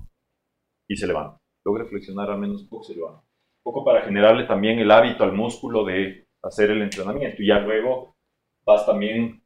y 0.88 0.96
se 0.96 1.06
levanta. 1.06 1.38
Logre 1.64 1.86
flexionar 1.86 2.30
al 2.30 2.38
menos 2.38 2.62
un 2.62 2.68
poco 2.68 2.84
se 2.84 2.94
levanta. 2.94 3.20
Un 3.20 3.72
poco 3.72 3.84
para 3.84 4.02
generarle 4.02 4.44
también 4.44 4.78
el 4.78 4.90
hábito 4.90 5.24
al 5.24 5.32
músculo 5.32 5.84
de 5.84 6.26
hacer 6.42 6.70
el 6.70 6.82
entrenamiento. 6.82 7.42
Y 7.42 7.48
ya 7.48 7.58
luego 7.58 8.16
vas 8.64 8.86
también 8.86 9.42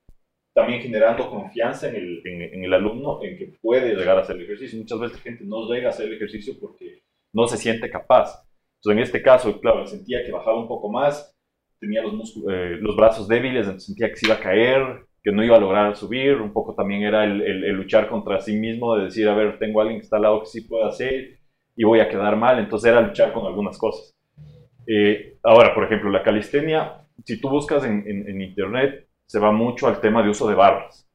también 0.53 0.83
generando 0.83 1.31
confianza 1.31 1.89
en 1.89 1.95
el, 1.95 2.23
en, 2.27 2.65
el, 2.65 2.75
alumno 2.75 3.23
en 3.23 3.39
que 3.39 3.57
puede 3.63 3.95
llegar 3.95 4.19
a 4.19 4.23
hacer 4.23 4.37
el 4.37 4.43
ejercicio. 4.43 4.79
Muchas 4.79 5.01
veces 5.01 5.17
la 5.19 5.23
gente 5.23 5.45
no 5.45 5.73
llega 5.73 5.87
a 5.87 5.91
hacer 5.91 6.07
el 6.07 6.15
ejercicio 6.15 6.55
porque 6.61 7.05
no 7.33 7.47
se 7.47 7.57
siente 7.57 7.89
capaz. 7.89 8.50
Entonces, 8.81 8.97
en 8.97 9.03
este 9.03 9.23
caso, 9.23 9.61
claro, 9.61 9.87
sentía 9.87 10.25
que 10.25 10.33
bajaba 10.33 10.59
un 10.59 10.67
poco 10.67 10.91
más, 10.91 11.37
tenía 11.79 12.03
los, 12.03 12.35
eh, 12.51 12.79
los 12.81 12.97
brazos 12.97 13.29
débiles, 13.29 13.67
sentía 13.85 14.09
que 14.09 14.17
se 14.17 14.27
iba 14.27 14.37
a 14.37 14.41
caer, 14.41 15.05
que 15.23 15.33
no 15.33 15.45
iba 15.45 15.57
a 15.57 15.61
lograr 15.61 15.95
subir. 15.97 16.41
Un 16.41 16.53
poco 16.53 16.75
también 16.75 17.03
era 17.03 17.25
el, 17.25 17.43
el, 17.43 17.73
luchar 17.73 18.09
contra 18.09 18.41
sí 18.41 18.57
mismo, 18.57 18.97
de 18.97 19.05
decir, 19.05 19.29
a 19.29 19.35
ver, 19.35 19.59
tengo 19.59 19.81
a 19.81 19.83
alguien 19.83 20.01
que 20.01 20.05
está 20.05 20.17
al 20.17 20.23
lado 20.23 20.41
que 20.41 20.47
sí 20.47 20.63
puede 20.63 20.89
hacer 20.89 21.39
y 21.77 21.85
voy 21.85 22.01
a 22.01 22.09
quedar 22.09 22.37
mal. 22.37 22.59
Entonces, 22.59 22.91
era 22.91 23.03
luchar 23.03 23.35
con 23.35 23.47
algunas 23.47 23.77
cosas. 23.77 24.17
Eh, 24.87 25.37
ahora, 25.43 25.75
por 25.75 25.85
ejemplo, 25.85 26.11
la 26.11 26.23
calistenia, 26.23 27.05
si 27.25 27.39
tú 27.39 27.51
buscas 27.51 27.85
en, 27.85 28.03
en, 28.07 28.29
en 28.29 28.41
internet, 28.41 29.07
se 29.27 29.39
va 29.39 29.53
mucho 29.53 29.87
al 29.87 30.01
tema 30.01 30.23
de 30.23 30.31
uso 30.31 30.49
de 30.49 30.55
barras. 30.55 31.07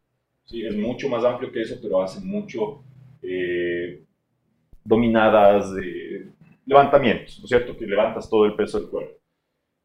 ¿sí? 0.45 0.65
Es 0.65 0.75
mucho 0.75 1.09
más 1.09 1.25
amplio 1.25 1.51
que 1.51 1.61
eso, 1.61 1.77
pero 1.81 2.01
hace 2.01 2.23
mucho 2.23 2.83
eh, 3.21 4.03
dominadas, 4.83 5.73
de 5.73 6.04
levantamientos, 6.65 7.39
¿no 7.39 7.45
es 7.45 7.49
cierto? 7.49 7.77
Que 7.77 7.85
levantas 7.85 8.29
todo 8.29 8.45
el 8.45 8.55
peso 8.55 8.79
del 8.79 8.89
cuerpo. 8.89 9.15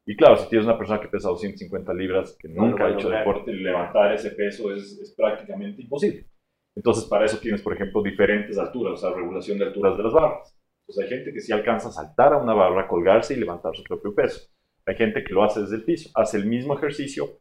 Y 0.07 0.17
claro, 0.17 0.37
si 0.37 0.49
tienes 0.49 0.67
una 0.67 0.79
persona 0.79 1.01
que 1.01 1.09
pesa 1.09 1.29
250 1.29 1.95
libras, 1.95 2.37
que 2.39 2.49
nunca 2.49 2.87
ha 2.87 2.93
hecho 2.93 3.11
deporte, 3.11 3.53
levantar 3.53 4.13
ese 4.13 4.31
peso 4.31 4.75
es, 4.75 4.99
es, 4.99 5.15
prácticamente 5.15 5.83
imposible. 5.83 6.27
Entonces, 6.75 7.05
para 7.05 7.27
eso 7.27 7.39
tienes, 7.39 7.63
por 7.63 7.75
ejemplo, 7.75 8.03
diferentes 8.03 8.59
alturas, 8.59 8.95
o 8.95 8.97
sea, 8.97 9.15
regulación 9.15 9.59
de 9.59 9.67
alturas 9.67 9.97
de 9.97 10.03
las 10.03 10.13
barras. 10.13 10.59
Entonces, 10.81 11.05
hay 11.05 11.17
gente 11.19 11.33
que 11.33 11.41
sí 11.41 11.53
alcanza 11.53 11.89
a 11.89 11.93
saltar 11.93 12.33
a 12.33 12.39
una 12.39 12.55
barra, 12.55 12.89
colgarse 12.89 13.35
y 13.35 13.37
levantar 13.37 13.77
su 13.77 13.85
propio 13.85 14.15
peso. 14.15 14.49
Hay 14.87 14.97
gente 14.97 15.23
que 15.23 15.33
lo 15.33 15.45
hace 15.45 15.61
desde 15.61 15.77
el 15.77 15.85
piso, 15.85 16.11
hace 16.15 16.39
el 16.39 16.47
mismo 16.47 16.77
ejercicio, 16.77 17.39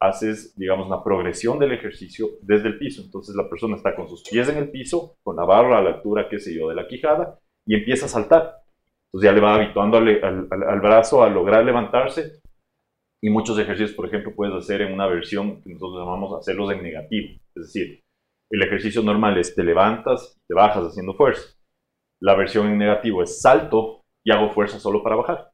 haces, 0.00 0.54
digamos, 0.56 0.86
una 0.86 1.04
progresión 1.04 1.58
del 1.58 1.72
ejercicio 1.72 2.26
desde 2.42 2.68
el 2.68 2.78
piso. 2.78 3.02
Entonces, 3.02 3.34
la 3.36 3.48
persona 3.48 3.76
está 3.76 3.94
con 3.94 4.08
sus 4.08 4.22
pies 4.28 4.48
en 4.48 4.58
el 4.58 4.70
piso, 4.70 5.16
con 5.22 5.36
la 5.36 5.44
barra 5.44 5.78
a 5.78 5.82
la 5.82 5.90
altura, 5.90 6.28
qué 6.28 6.38
sé 6.38 6.54
yo, 6.54 6.68
de 6.68 6.74
la 6.74 6.88
quijada, 6.88 7.38
y 7.66 7.76
empieza 7.76 8.06
a 8.06 8.08
saltar. 8.08 8.59
Entonces 9.12 9.28
ya 9.28 9.32
le 9.32 9.40
va 9.40 9.56
habituando 9.56 9.96
al, 9.96 10.48
al, 10.50 10.80
brazo 10.80 11.24
a 11.24 11.28
lograr 11.28 11.64
levantarse. 11.64 12.40
Y 13.20 13.28
muchos 13.28 13.58
ejercicios, 13.58 13.92
por 13.92 14.06
ejemplo, 14.06 14.32
puedes 14.34 14.54
hacer 14.54 14.82
en 14.82 14.92
una 14.92 15.06
versión 15.06 15.60
que 15.62 15.74
nosotros 15.74 15.98
llamamos 16.00 16.38
hacerlos 16.38 16.72
en 16.72 16.82
negativo. 16.82 17.28
Es 17.54 17.64
decir, 17.64 18.02
el 18.50 18.62
ejercicio 18.62 19.02
normal 19.02 19.36
es 19.36 19.54
te 19.54 19.64
levantas, 19.64 20.40
te 20.46 20.54
bajas 20.54 20.84
haciendo 20.84 21.14
fuerza. 21.14 21.42
La 22.20 22.34
versión 22.34 22.68
en 22.68 22.78
negativo 22.78 23.22
es 23.22 23.40
salto 23.40 24.04
y 24.22 24.30
hago 24.30 24.50
fuerza 24.50 24.78
solo 24.78 25.02
para 25.02 25.16
bajar. 25.16 25.50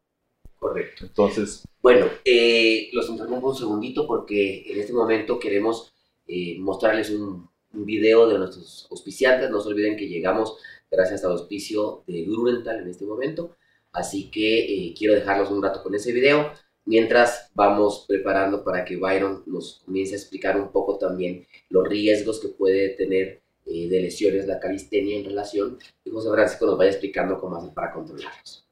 Correcto. 0.59 1.07
Entonces. 1.07 1.65
Bueno, 1.81 2.07
eh, 2.25 2.91
los 2.93 3.09
interrumpo 3.09 3.49
un 3.49 3.55
segundito 3.55 4.07
porque 4.07 4.71
en 4.71 4.81
este 4.81 4.93
momento 4.93 5.39
queremos 5.39 5.95
eh, 6.27 6.57
mostrarles 6.59 7.11
un, 7.11 7.49
un, 7.73 7.85
video 7.85 8.29
de 8.29 8.39
nuestros 8.39 8.87
auspiciantes. 8.91 9.51
No 9.51 9.61
se 9.61 9.69
olviden 9.69 9.97
que 9.97 10.09
llegamos 10.09 10.59
gracias 10.91 11.25
al 11.25 11.33
auspicio 11.33 12.05
de 12.07 12.23
Grunenthal 12.23 12.81
en 12.81 12.89
este 12.89 13.05
momento. 13.05 13.57
Así 13.93 14.31
que 14.31 14.89
eh, 14.89 14.95
quiero 14.97 15.15
dejarlos 15.15 15.51
un 15.51 15.63
rato 15.63 15.83
con 15.83 15.95
ese 15.95 16.13
video 16.13 16.53
mientras 16.85 17.51
vamos 17.55 18.05
preparando 18.09 18.65
para 18.65 18.85
que 18.85 18.97
Byron 18.97 19.43
nos 19.47 19.83
comience 19.85 20.15
a 20.15 20.19
explicar 20.19 20.59
un 20.59 20.71
poco 20.71 20.99
también 20.99 21.47
los 21.69 21.87
riesgos 21.89 22.41
que 22.41 22.49
puede 22.49 22.91
tener 22.91 23.43
eh, 23.67 23.89
de 23.89 24.01
lesiones 24.01 24.47
la 24.47 24.61
calistenia 24.61 25.17
en 25.19 25.25
relación 25.25 25.79
y 26.05 26.11
José 26.11 26.31
Francisco 26.31 26.67
nos 26.67 26.79
vaya 26.79 26.91
explicando 26.91 27.41
cómo 27.41 27.57
hacer 27.57 27.75
para 27.75 27.93
controlarlos. 27.93 28.65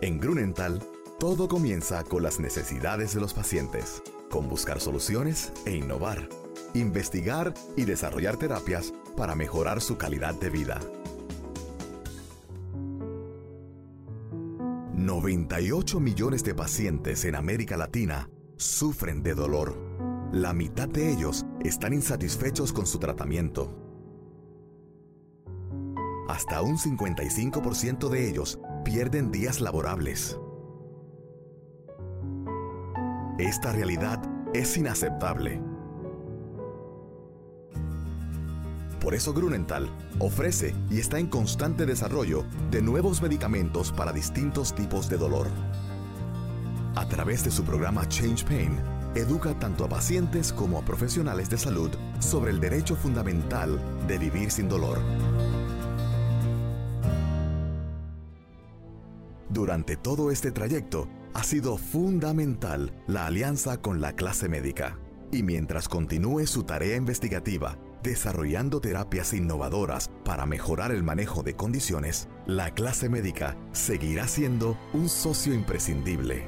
En 0.00 0.18
Grunenthal, 0.18 0.80
todo 1.18 1.48
comienza 1.48 2.04
con 2.04 2.22
las 2.22 2.40
necesidades 2.40 3.14
de 3.14 3.20
los 3.20 3.34
pacientes, 3.34 4.02
con 4.30 4.48
buscar 4.48 4.80
soluciones 4.80 5.52
e 5.66 5.76
innovar 5.76 6.28
investigar 6.74 7.54
y 7.76 7.84
desarrollar 7.84 8.36
terapias 8.36 8.92
para 9.16 9.34
mejorar 9.34 9.80
su 9.80 9.96
calidad 9.96 10.34
de 10.34 10.50
vida. 10.50 10.80
98 14.94 15.98
millones 15.98 16.44
de 16.44 16.54
pacientes 16.54 17.24
en 17.24 17.34
América 17.34 17.76
Latina 17.76 18.28
sufren 18.56 19.22
de 19.22 19.34
dolor. 19.34 19.76
La 20.32 20.52
mitad 20.52 20.88
de 20.88 21.10
ellos 21.10 21.44
están 21.64 21.92
insatisfechos 21.92 22.72
con 22.72 22.86
su 22.86 22.98
tratamiento. 22.98 23.74
Hasta 26.28 26.62
un 26.62 26.78
55% 26.78 28.08
de 28.08 28.28
ellos 28.28 28.60
pierden 28.84 29.32
días 29.32 29.60
laborables. 29.60 30.38
Esta 33.38 33.72
realidad 33.72 34.22
es 34.52 34.76
inaceptable 34.76 35.60
Por 39.00 39.14
eso 39.14 39.32
Grunenthal 39.32 39.88
ofrece 40.18 40.74
y 40.90 40.98
está 40.98 41.18
en 41.18 41.26
constante 41.26 41.86
desarrollo 41.86 42.44
de 42.70 42.82
nuevos 42.82 43.22
medicamentos 43.22 43.92
para 43.92 44.12
distintos 44.12 44.74
tipos 44.74 45.08
de 45.08 45.16
dolor. 45.16 45.46
A 46.96 47.08
través 47.08 47.42
de 47.42 47.50
su 47.50 47.64
programa 47.64 48.06
Change 48.08 48.44
Pain, 48.44 48.76
educa 49.14 49.58
tanto 49.58 49.86
a 49.86 49.88
pacientes 49.88 50.52
como 50.52 50.78
a 50.78 50.84
profesionales 50.84 51.48
de 51.48 51.56
salud 51.56 51.90
sobre 52.18 52.50
el 52.50 52.60
derecho 52.60 52.94
fundamental 52.94 53.80
de 54.06 54.18
vivir 54.18 54.50
sin 54.50 54.68
dolor. 54.68 54.98
Durante 59.48 59.96
todo 59.96 60.30
este 60.30 60.52
trayecto, 60.52 61.08
ha 61.32 61.42
sido 61.42 61.78
fundamental 61.78 62.92
la 63.06 63.26
alianza 63.26 63.78
con 63.78 64.00
la 64.00 64.12
clase 64.12 64.48
médica. 64.48 64.98
Y 65.32 65.42
mientras 65.42 65.88
continúe 65.88 66.46
su 66.46 66.64
tarea 66.64 66.96
investigativa 66.96 67.78
desarrollando 68.02 68.80
terapias 68.80 69.32
innovadoras 69.32 70.10
para 70.24 70.46
mejorar 70.46 70.90
el 70.90 71.02
manejo 71.02 71.42
de 71.42 71.54
condiciones, 71.54 72.28
la 72.46 72.72
clase 72.72 73.08
médica 73.08 73.56
seguirá 73.72 74.26
siendo 74.26 74.78
un 74.92 75.08
socio 75.08 75.54
imprescindible. 75.54 76.44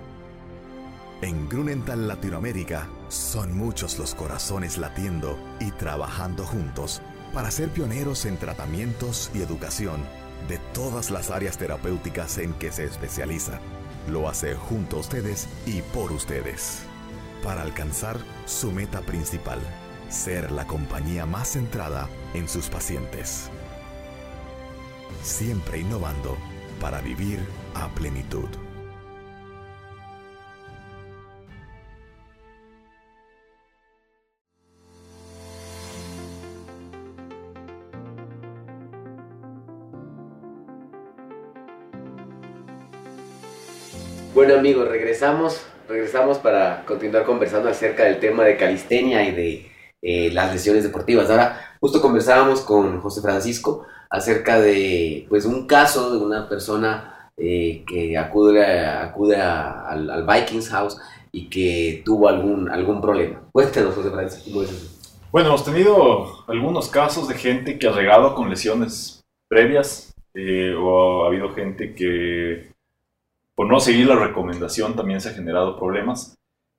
En 1.22 1.48
Grunenthal 1.48 2.08
Latinoamérica 2.08 2.88
son 3.08 3.56
muchos 3.56 3.98
los 3.98 4.14
corazones 4.14 4.78
latiendo 4.78 5.38
y 5.60 5.70
trabajando 5.70 6.44
juntos 6.44 7.00
para 7.32 7.50
ser 7.50 7.68
pioneros 7.68 8.26
en 8.26 8.36
tratamientos 8.36 9.30
y 9.34 9.42
educación 9.42 10.02
de 10.48 10.58
todas 10.74 11.10
las 11.10 11.30
áreas 11.30 11.58
terapéuticas 11.58 12.38
en 12.38 12.54
que 12.54 12.72
se 12.72 12.84
especializa. 12.84 13.60
Lo 14.10 14.28
hace 14.28 14.54
junto 14.54 14.96
a 14.96 15.00
ustedes 15.00 15.48
y 15.64 15.82
por 15.82 16.10
ustedes, 16.10 16.80
para 17.44 17.62
alcanzar 17.62 18.18
su 18.44 18.72
meta 18.72 19.00
principal 19.02 19.60
ser 20.12 20.52
la 20.52 20.66
compañía 20.66 21.26
más 21.26 21.52
centrada 21.52 22.08
en 22.34 22.48
sus 22.48 22.68
pacientes. 22.68 23.50
Siempre 25.22 25.78
innovando 25.78 26.36
para 26.80 27.00
vivir 27.00 27.40
a 27.74 27.88
plenitud. 27.88 28.48
Bueno 44.34 44.54
amigos, 44.54 44.88
regresamos, 44.88 45.62
regresamos 45.88 46.38
para 46.38 46.84
continuar 46.86 47.24
conversando 47.24 47.68
acerca 47.68 48.04
del 48.04 48.18
tema 48.18 48.44
de 48.44 48.56
calistenia 48.56 49.22
y 49.24 49.30
de 49.30 49.71
eh, 50.04 50.32
las 50.32 50.52
lesiones 50.52 50.82
deportivas. 50.82 51.30
Ahora, 51.30 51.76
justo 51.80 52.02
conversábamos 52.02 52.62
con 52.62 53.00
José 53.00 53.20
Francisco 53.20 53.86
acerca 54.10 54.60
de 54.60 55.26
pues, 55.28 55.44
un 55.44 55.68
caso 55.68 56.10
de 56.10 56.24
una 56.24 56.48
persona 56.48 57.30
eh, 57.36 57.84
que 57.86 58.18
acude, 58.18 58.84
acude 58.84 59.36
al, 59.36 60.26
Vikings 60.26 60.70
House 60.70 60.98
y 61.30 61.48
que 61.48 62.02
tuvo 62.04 62.28
algún, 62.28 62.68
algún 62.68 63.00
problema. 63.00 63.42
Cuéntanos, 63.52 63.94
José 63.94 64.10
Francisco. 64.10 64.64
Bueno, 65.30 65.48
hemos 65.50 65.64
tenido 65.64 66.44
algunos 66.48 66.88
casos 66.88 67.28
de 67.28 67.34
gente 67.34 67.78
que 67.78 67.86
ha 67.86 67.92
llegado 67.92 68.34
con 68.34 68.50
lesiones 68.50 69.20
previas 69.48 70.12
eh, 70.34 70.74
o 70.76 71.24
ha 71.24 71.28
habido 71.28 71.54
gente 71.54 71.94
que 71.94 72.72
por 73.54 73.68
no 73.68 73.78
seguir 73.78 74.08
la 74.08 74.16
recomendación 74.16 74.96
también 74.96 75.20
se 75.20 75.28
ha 75.28 75.34
generado 75.34 75.78
problemas. 75.78 76.34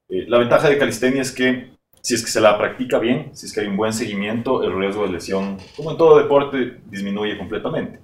la 0.10 0.40
ventaja 0.40 0.68
de 0.68 0.78
calistenia 0.78 1.22
es 1.22 1.32
que 1.32 1.74
si 2.04 2.16
es 2.16 2.22
que 2.22 2.30
se 2.30 2.42
la 2.42 2.58
practica 2.58 3.00
bien, 3.00 3.34
si 3.34 3.46
es 3.46 3.54
que 3.54 3.62
hay 3.62 3.68
un 3.68 3.78
buen 3.78 3.94
seguimiento, 3.94 4.62
el 4.62 4.78
riesgo 4.78 5.06
de 5.06 5.14
lesión, 5.14 5.58
como 5.78 5.92
en 5.92 5.98
todo 5.98 6.18
deporte, 6.18 6.82
disminuye 6.86 7.38
completamente. 7.38 8.02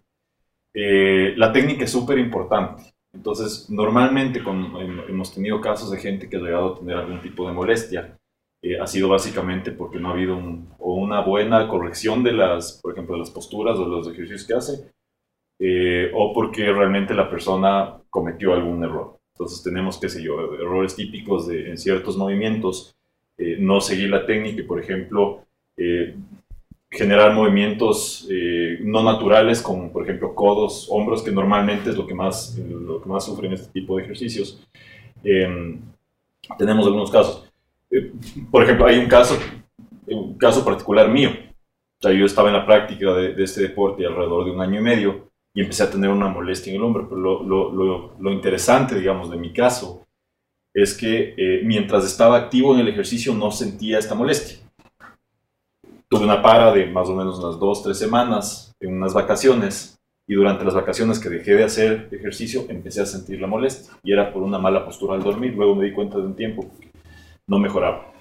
Eh, 0.74 1.34
la 1.36 1.52
técnica 1.52 1.84
es 1.84 1.92
súper 1.92 2.18
importante. 2.18 2.94
Entonces, 3.14 3.70
normalmente 3.70 4.40
hemos 4.40 5.34
tenido 5.34 5.60
casos 5.60 5.92
de 5.92 5.98
gente 5.98 6.30
que 6.30 6.38
ha 6.38 6.40
llegado 6.40 6.76
a 6.76 6.80
tener 6.80 6.96
algún 6.96 7.22
tipo 7.22 7.46
de 7.46 7.54
molestia. 7.54 8.18
Eh, 8.62 8.80
ha 8.80 8.88
sido 8.88 9.10
básicamente 9.10 9.72
porque 9.72 10.00
no 10.00 10.10
ha 10.10 10.14
habido 10.14 10.38
una 10.80 11.22
buena 11.22 11.68
corrección 11.68 12.24
de 12.24 12.34
las, 12.34 12.80
por 12.82 12.94
ejemplo, 12.94 13.16
de 13.16 13.22
las 13.22 13.32
posturas 13.32 13.78
o 13.78 13.86
los 13.86 14.08
ejercicios 14.08 14.46
que 14.46 14.54
hace, 14.54 14.92
eh, 15.60 16.10
o 16.14 16.34
porque 16.34 16.72
realmente 16.72 17.14
la 17.14 17.30
persona 17.30 18.02
cometió 18.10 18.54
algún 18.54 18.82
error. 18.84 19.18
Entonces 19.34 19.62
tenemos, 19.62 19.98
qué 20.00 20.08
sé 20.08 20.24
yo, 20.24 20.54
errores 20.54 20.96
típicos 20.96 21.48
de, 21.48 21.70
en 21.72 21.78
ciertos 21.78 22.16
movimientos 22.16 22.96
eh, 23.42 23.56
no 23.58 23.80
seguir 23.80 24.10
la 24.10 24.26
técnica 24.26 24.60
y, 24.60 24.66
por 24.66 24.82
ejemplo, 24.82 25.46
eh, 25.78 26.14
generar 26.92 27.34
movimientos 27.34 28.28
eh, 28.30 28.80
no 28.84 29.02
naturales, 29.02 29.62
como 29.62 29.94
por 29.94 30.04
ejemplo 30.04 30.36
codos, 30.36 30.88
hombros, 30.92 31.24
que 31.24 31.32
normalmente 31.32 31.90
es 31.90 31.96
lo 31.96 32.06
que 32.06 32.14
más, 32.14 32.58
lo 32.58 33.02
que 33.02 33.08
más 33.08 33.24
sufren 33.24 33.54
este 33.54 33.72
tipo 33.72 33.96
de 33.96 34.04
ejercicios. 34.04 34.62
Em, 35.24 35.80
tenemos 36.58 36.86
algunos 36.86 37.10
casos. 37.10 37.50
por 38.52 38.64
ejemplo, 38.64 38.86
hay 38.86 39.00
un 39.00 39.08
caso, 39.08 39.38
un 40.08 40.38
caso 40.38 40.66
particular 40.66 41.10
mío. 41.10 41.30
O 41.32 42.02
sea, 42.02 42.12
yo 42.12 42.26
estaba 42.26 42.50
en 42.50 42.56
la 42.56 42.66
práctica 42.66 43.14
de, 43.14 43.42
este 43.42 43.62
deporte 43.62 44.06
alrededor 44.06 44.44
de 44.44 44.52
un 44.52 44.60
año 44.60 44.82
y 44.82 44.84
medio 44.84 45.30
y 45.54 45.62
empecé 45.62 45.84
a 45.84 45.92
tener 45.92 46.10
una 46.10 46.28
molestia 46.28 46.72
en 46.72 46.78
el 46.78 46.84
hombro, 46.84 47.08
pero 47.08 47.22
lo, 47.22 47.44
lo, 47.44 48.14
lo 48.20 48.32
interesante, 48.34 49.00
digamos, 49.00 49.32
de 49.32 49.38
mi 49.38 49.54
caso 49.54 50.06
es 50.82 50.96
que 50.96 51.34
eh, 51.38 51.62
mientras 51.64 52.06
estaba 52.06 52.38
activo 52.38 52.74
en 52.74 52.82
el 52.82 52.88
ejercicio 52.88 53.34
no 53.34 53.52
sentía 53.52 54.00
esta 54.00 54.16
molestia. 54.16 54.58
Tuve 56.08 56.24
una 56.24 56.42
para 56.42 56.72
de 56.72 56.88
más 56.88 57.08
o 57.08 57.16
menos 57.16 57.40
unas 57.40 57.60
dos, 57.60 57.84
tres 57.84 57.98
semanas 57.98 58.76
en 58.80 58.94
unas 58.94 59.14
vacaciones 59.14 60.00
y 60.28 60.36
durante 60.36 60.64
las 60.64 60.76
vacaciones 60.76 61.20
que 61.20 61.30
dejé 61.30 61.56
de 61.56 61.64
hacer 61.64 62.08
ejercicio 62.12 62.66
empecé 62.70 63.02
a 63.02 63.06
sentir 63.06 63.42
la 63.42 63.48
molestia 63.48 63.94
y 64.04 64.12
era 64.14 64.32
por 64.32 64.44
una 64.44 64.60
mala 64.60 64.86
postura 64.86 65.16
al 65.16 65.24
dormir. 65.24 65.54
Luego 65.56 65.76
me 65.76 65.86
di 65.86 65.92
cuenta 65.92 66.18
de 66.18 66.24
un 66.24 66.36
tiempo 66.36 66.70
que 66.80 66.90
no 67.48 67.60
mejoraba. 67.60 68.12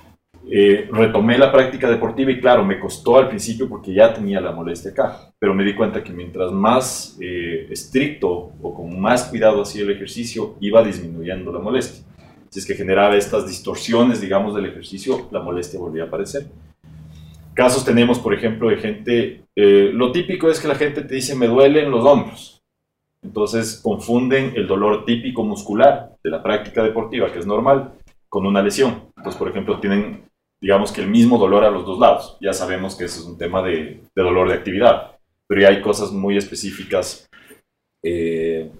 Eh, 0.50 0.88
retomé 0.90 1.36
la 1.36 1.52
práctica 1.52 1.90
deportiva 1.90 2.30
y 2.30 2.40
claro, 2.40 2.64
me 2.64 2.78
costó 2.78 3.18
al 3.18 3.28
principio 3.28 3.68
porque 3.68 3.92
ya 3.92 4.14
tenía 4.14 4.40
la 4.40 4.52
molestia 4.52 4.92
acá, 4.92 5.32
pero 5.38 5.52
me 5.52 5.64
di 5.64 5.74
cuenta 5.74 6.02
que 6.02 6.12
mientras 6.12 6.52
más 6.52 7.18
eh, 7.20 7.66
estricto 7.70 8.52
o 8.62 8.74
con 8.74 8.98
más 8.98 9.24
cuidado 9.24 9.62
hacía 9.62 9.82
el 9.82 9.90
ejercicio, 9.90 10.56
iba 10.60 10.82
disminuyendo 10.82 11.52
la 11.52 11.58
molestia. 11.58 12.07
Si 12.50 12.60
es 12.60 12.66
que 12.66 12.74
generaba 12.74 13.16
estas 13.16 13.46
distorsiones, 13.46 14.20
digamos, 14.20 14.54
del 14.54 14.66
ejercicio, 14.66 15.28
la 15.30 15.40
molestia 15.40 15.78
volvía 15.78 16.04
a 16.04 16.06
aparecer. 16.06 16.46
Casos 17.54 17.84
tenemos, 17.84 18.18
por 18.18 18.32
ejemplo, 18.34 18.68
de 18.68 18.76
gente, 18.76 19.42
eh, 19.56 19.90
lo 19.92 20.12
típico 20.12 20.48
es 20.48 20.60
que 20.60 20.68
la 20.68 20.76
gente 20.76 21.02
te 21.02 21.14
dice, 21.14 21.34
me 21.34 21.48
duelen 21.48 21.90
los 21.90 22.04
hombros. 22.04 22.62
Entonces 23.22 23.80
confunden 23.82 24.52
el 24.54 24.66
dolor 24.66 25.04
típico 25.04 25.42
muscular 25.42 26.10
de 26.22 26.30
la 26.30 26.42
práctica 26.42 26.82
deportiva, 26.82 27.32
que 27.32 27.40
es 27.40 27.46
normal, 27.46 27.94
con 28.28 28.46
una 28.46 28.62
lesión. 28.62 29.02
Entonces, 29.16 29.36
por 29.36 29.48
ejemplo, 29.48 29.80
tienen, 29.80 30.22
digamos 30.60 30.92
que 30.92 31.00
el 31.00 31.08
mismo 31.08 31.36
dolor 31.36 31.64
a 31.64 31.70
los 31.70 31.84
dos 31.84 31.98
lados. 31.98 32.38
Ya 32.40 32.52
sabemos 32.52 32.94
que 32.94 33.04
eso 33.04 33.20
es 33.20 33.26
un 33.26 33.38
tema 33.38 33.62
de, 33.62 34.02
dolor 34.14 34.48
de 34.48 34.54
actividad, 34.54 35.18
pero 35.46 35.60
ya 35.60 35.68
hay 35.68 35.80
cosas 35.80 36.12
muy 36.12 36.36
específicas 36.36 37.28
eh, 38.02 38.70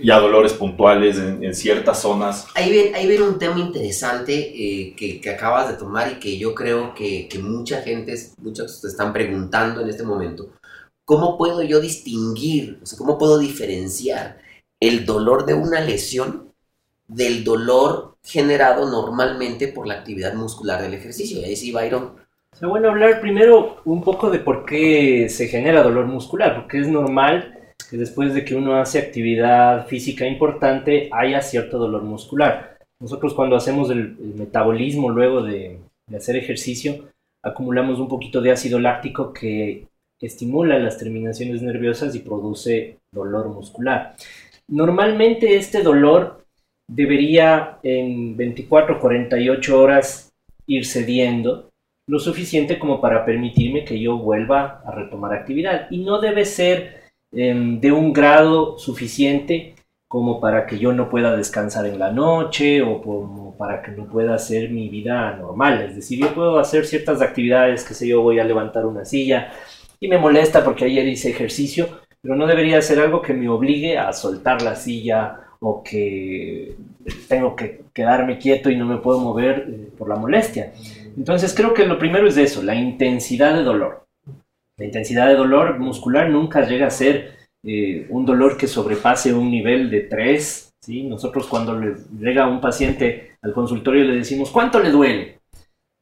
ya 0.00 0.18
dolores 0.20 0.52
puntuales 0.52 1.18
en, 1.18 1.54
ciertas 1.54 2.02
zonas. 2.02 2.46
Ahí 2.54 2.70
ven, 2.70 2.94
ahí 2.94 3.06
ven 3.06 3.22
un 3.22 3.38
tema 3.38 3.58
interesante 3.58 4.34
eh, 4.34 4.94
que, 4.96 5.20
que, 5.20 5.30
acabas 5.30 5.68
de 5.68 5.74
tomar 5.74 6.12
y 6.12 6.18
que 6.18 6.38
yo 6.38 6.54
creo 6.54 6.94
que, 6.94 7.28
que 7.28 7.38
mucha 7.38 7.82
gente, 7.82 8.14
muchos 8.40 8.80
se 8.80 8.88
están 8.88 9.12
preguntando 9.12 9.80
en 9.80 9.88
este 9.88 10.02
momento. 10.02 10.50
¿Cómo 11.04 11.38
puedo 11.38 11.62
yo 11.62 11.80
distinguir, 11.80 12.78
o 12.82 12.86
sea, 12.86 12.98
cómo 12.98 13.18
puedo 13.18 13.38
diferenciar 13.38 14.38
el 14.80 15.06
dolor 15.06 15.46
de 15.46 15.54
una 15.54 15.80
lesión 15.80 16.52
del 17.06 17.44
dolor 17.44 18.16
generado 18.22 18.90
normalmente 18.90 19.68
por 19.68 19.86
la 19.86 19.94
actividad 19.94 20.34
muscular 20.34 20.82
del 20.82 20.94
ejercicio? 20.94 21.40
Y 21.40 21.44
ahí 21.44 21.56
sí, 21.56 21.72
Byron. 21.72 22.16
O 22.60 22.68
bueno 22.68 22.90
hablar 22.90 23.20
primero 23.20 23.80
un 23.84 24.02
poco 24.02 24.30
de 24.30 24.40
por 24.40 24.64
qué 24.64 25.28
se 25.28 25.48
genera 25.48 25.82
dolor 25.82 26.06
muscular, 26.06 26.56
porque 26.56 26.80
es 26.80 26.88
normal 26.88 27.57
que 27.88 27.96
después 27.96 28.34
de 28.34 28.44
que 28.44 28.54
uno 28.54 28.76
hace 28.76 28.98
actividad 28.98 29.86
física 29.86 30.26
importante 30.26 31.08
haya 31.12 31.40
cierto 31.40 31.78
dolor 31.78 32.02
muscular. 32.02 32.76
Nosotros 33.00 33.34
cuando 33.34 33.56
hacemos 33.56 33.90
el, 33.90 34.16
metabolismo 34.36 35.10
luego 35.10 35.42
de, 35.42 35.78
hacer 36.14 36.36
ejercicio, 36.36 37.08
acumulamos 37.42 37.98
un 37.98 38.08
poquito 38.08 38.40
de 38.40 38.50
ácido 38.50 38.78
láctico 38.78 39.32
que 39.32 39.86
estimula 40.20 40.78
las 40.78 40.98
terminaciones 40.98 41.62
nerviosas 41.62 42.14
y 42.14 42.20
produce 42.20 42.98
dolor 43.12 43.48
muscular. 43.48 44.16
Normalmente 44.68 45.56
este 45.56 45.82
dolor 45.82 46.44
debería 46.90 47.78
en 47.82 48.36
24 48.36 49.00
48 49.00 49.80
horas 49.80 50.30
ir 50.66 50.86
cediendo 50.86 51.68
lo 52.08 52.18
suficiente 52.18 52.78
como 52.78 53.00
para 53.00 53.24
permitirme 53.24 53.84
que 53.84 54.00
yo 54.00 54.18
vuelva 54.18 54.82
a 54.84 54.90
retomar 54.90 55.32
actividad 55.32 55.88
y 55.90 55.98
no 55.98 56.20
debe 56.20 56.44
ser 56.44 56.97
Em, 57.30 57.78
de 57.78 57.92
un 57.92 58.12
grado 58.14 58.78
suficiente 58.78 59.74
como 60.08 60.40
para 60.40 60.66
que 60.66 60.78
yo 60.78 60.92
no 60.94 61.10
pueda 61.10 61.36
descansar 61.36 61.84
en 61.84 61.98
la 61.98 62.10
noche 62.10 62.80
o 62.80 63.02
como 63.02 63.56
para 63.58 63.82
que 63.82 63.90
no 63.90 64.06
pueda 64.06 64.34
hacer 64.34 64.70
mi 64.70 64.88
vida 64.88 65.36
normal. 65.36 65.82
Es 65.82 65.96
decir, 65.96 66.18
yo 66.20 66.34
puedo 66.34 66.58
hacer 66.58 66.86
ciertas 66.86 67.20
actividades, 67.20 67.84
que 67.84 67.92
sé 67.92 68.08
yo, 68.08 68.22
voy 68.22 68.38
a 68.38 68.44
levantar 68.44 68.86
una 68.86 69.04
silla 69.04 69.52
y 70.00 70.08
me 70.08 70.16
molesta 70.16 70.64
porque 70.64 70.86
ayer 70.86 71.06
hice 71.06 71.30
ejercicio, 71.30 71.88
pero 72.22 72.34
no 72.34 72.46
debería 72.46 72.80
ser 72.80 73.00
algo 73.00 73.20
que 73.20 73.34
me 73.34 73.48
obligue 73.48 73.98
a 73.98 74.12
soltar 74.14 74.62
la 74.62 74.74
silla 74.74 75.40
o 75.60 75.82
que 75.82 76.76
tengo 77.28 77.54
que 77.56 77.82
quedarme 77.92 78.38
quieto 78.38 78.70
y 78.70 78.76
no 78.76 78.86
me 78.86 78.98
puedo 78.98 79.18
mover 79.18 79.66
eh, 79.68 79.88
por 79.98 80.08
la 80.08 80.16
molestia. 80.16 80.72
Entonces 81.16 81.54
creo 81.54 81.74
que 81.74 81.84
lo 81.84 81.98
primero 81.98 82.26
es 82.26 82.38
eso, 82.38 82.62
la 82.62 82.74
intensidad 82.74 83.54
de 83.54 83.64
dolor. 83.64 84.07
La 84.78 84.84
intensidad 84.84 85.26
de 85.26 85.34
dolor 85.34 85.80
muscular 85.80 86.30
nunca 86.30 86.64
llega 86.64 86.86
a 86.86 86.90
ser 86.90 87.36
eh, 87.64 88.06
un 88.10 88.24
dolor 88.24 88.56
que 88.56 88.68
sobrepase 88.68 89.34
un 89.34 89.50
nivel 89.50 89.90
de 89.90 90.02
3. 90.02 90.74
¿sí? 90.80 91.02
Nosotros 91.02 91.48
cuando 91.48 91.76
le 91.76 91.96
llega 92.16 92.48
un 92.48 92.60
paciente 92.60 93.36
al 93.42 93.52
consultorio 93.52 94.04
le 94.04 94.18
decimos, 94.18 94.50
¿cuánto 94.50 94.78
le 94.78 94.90
duele? 94.90 95.40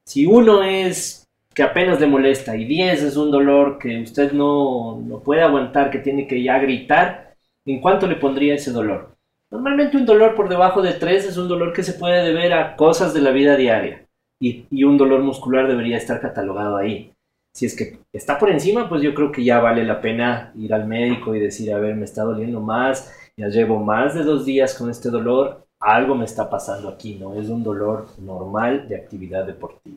Si 0.07 0.27
uno 0.27 0.63
es 0.63 1.25
que 1.55 1.63
apenas 1.63 1.99
le 2.01 2.07
molesta 2.07 2.55
y 2.55 2.67
10 2.67 3.03
es 3.03 3.17
un 3.17 3.31
dolor 3.31 3.79
que 3.79 3.99
usted 4.03 4.33
no, 4.33 5.01
no 5.01 5.21
puede 5.21 5.41
aguantar, 5.41 5.91
que 5.91 6.01
tiene 6.01 6.27
que 6.27 6.43
ya 6.43 6.59
gritar, 6.59 7.35
¿en 7.65 7.81
cuánto 7.81 8.07
le 8.07 8.17
pondría 8.17 8.57
ese 8.57 8.73
dolor? 8.73 9.17
Normalmente 9.51 9.97
un 9.97 10.05
dolor 10.05 10.35
por 10.35 10.51
debajo 10.51 10.83
de 10.83 10.93
3 10.93 11.25
es 11.25 11.39
un 11.39 11.49
dolor 11.49 11.73
que 11.73 11.83
se 11.83 11.95
puede 11.95 12.23
deber 12.27 12.53
a 12.53 12.77
cosas 12.77 13.15
de 13.15 13.23
la 13.23 13.31
vida 13.31 13.57
diaria 13.57 14.07
y 14.39 14.85
un 14.85 14.99
dolor 14.99 15.23
muscular 15.23 15.67
debería 15.67 15.97
estar 15.97 16.21
catalogado 16.21 16.77
ahí 16.77 17.16
si 17.57 17.65
es 17.65 17.75
que 17.75 18.01
está 18.13 18.39
por 18.39 18.51
encima, 18.51 18.87
pues 18.87 19.01
yo 19.01 19.15
creo 19.15 19.33
que 19.33 19.43
ya 19.43 19.61
vale 19.61 19.83
la 19.83 20.03
pena 20.03 20.53
ir 20.57 20.75
al 20.75 20.87
médico 20.87 21.35
y 21.35 21.41
decir, 21.41 21.73
a 21.73 21.79
ver, 21.79 21.95
me 21.95 22.05
está 22.05 22.23
doliendo 22.23 22.61
más, 22.61 23.11
ya 23.35 23.49
llevo 23.49 23.79
más 23.79 24.15
de 24.15 24.25
dos 24.25 24.45
días 24.45 24.75
con 24.75 24.91
este 24.91 25.09
dolor, 25.09 25.67
algo 25.81 26.15
me 26.15 26.27
está 26.27 26.51
pasando 26.51 26.91
aquí, 26.91 27.15
no 27.15 27.33
es 27.41 27.49
un 27.49 27.65
dolor 27.65 28.09
normal 28.19 28.87
de 28.87 28.97
actividad 28.97 29.47
deportiva. 29.47 29.97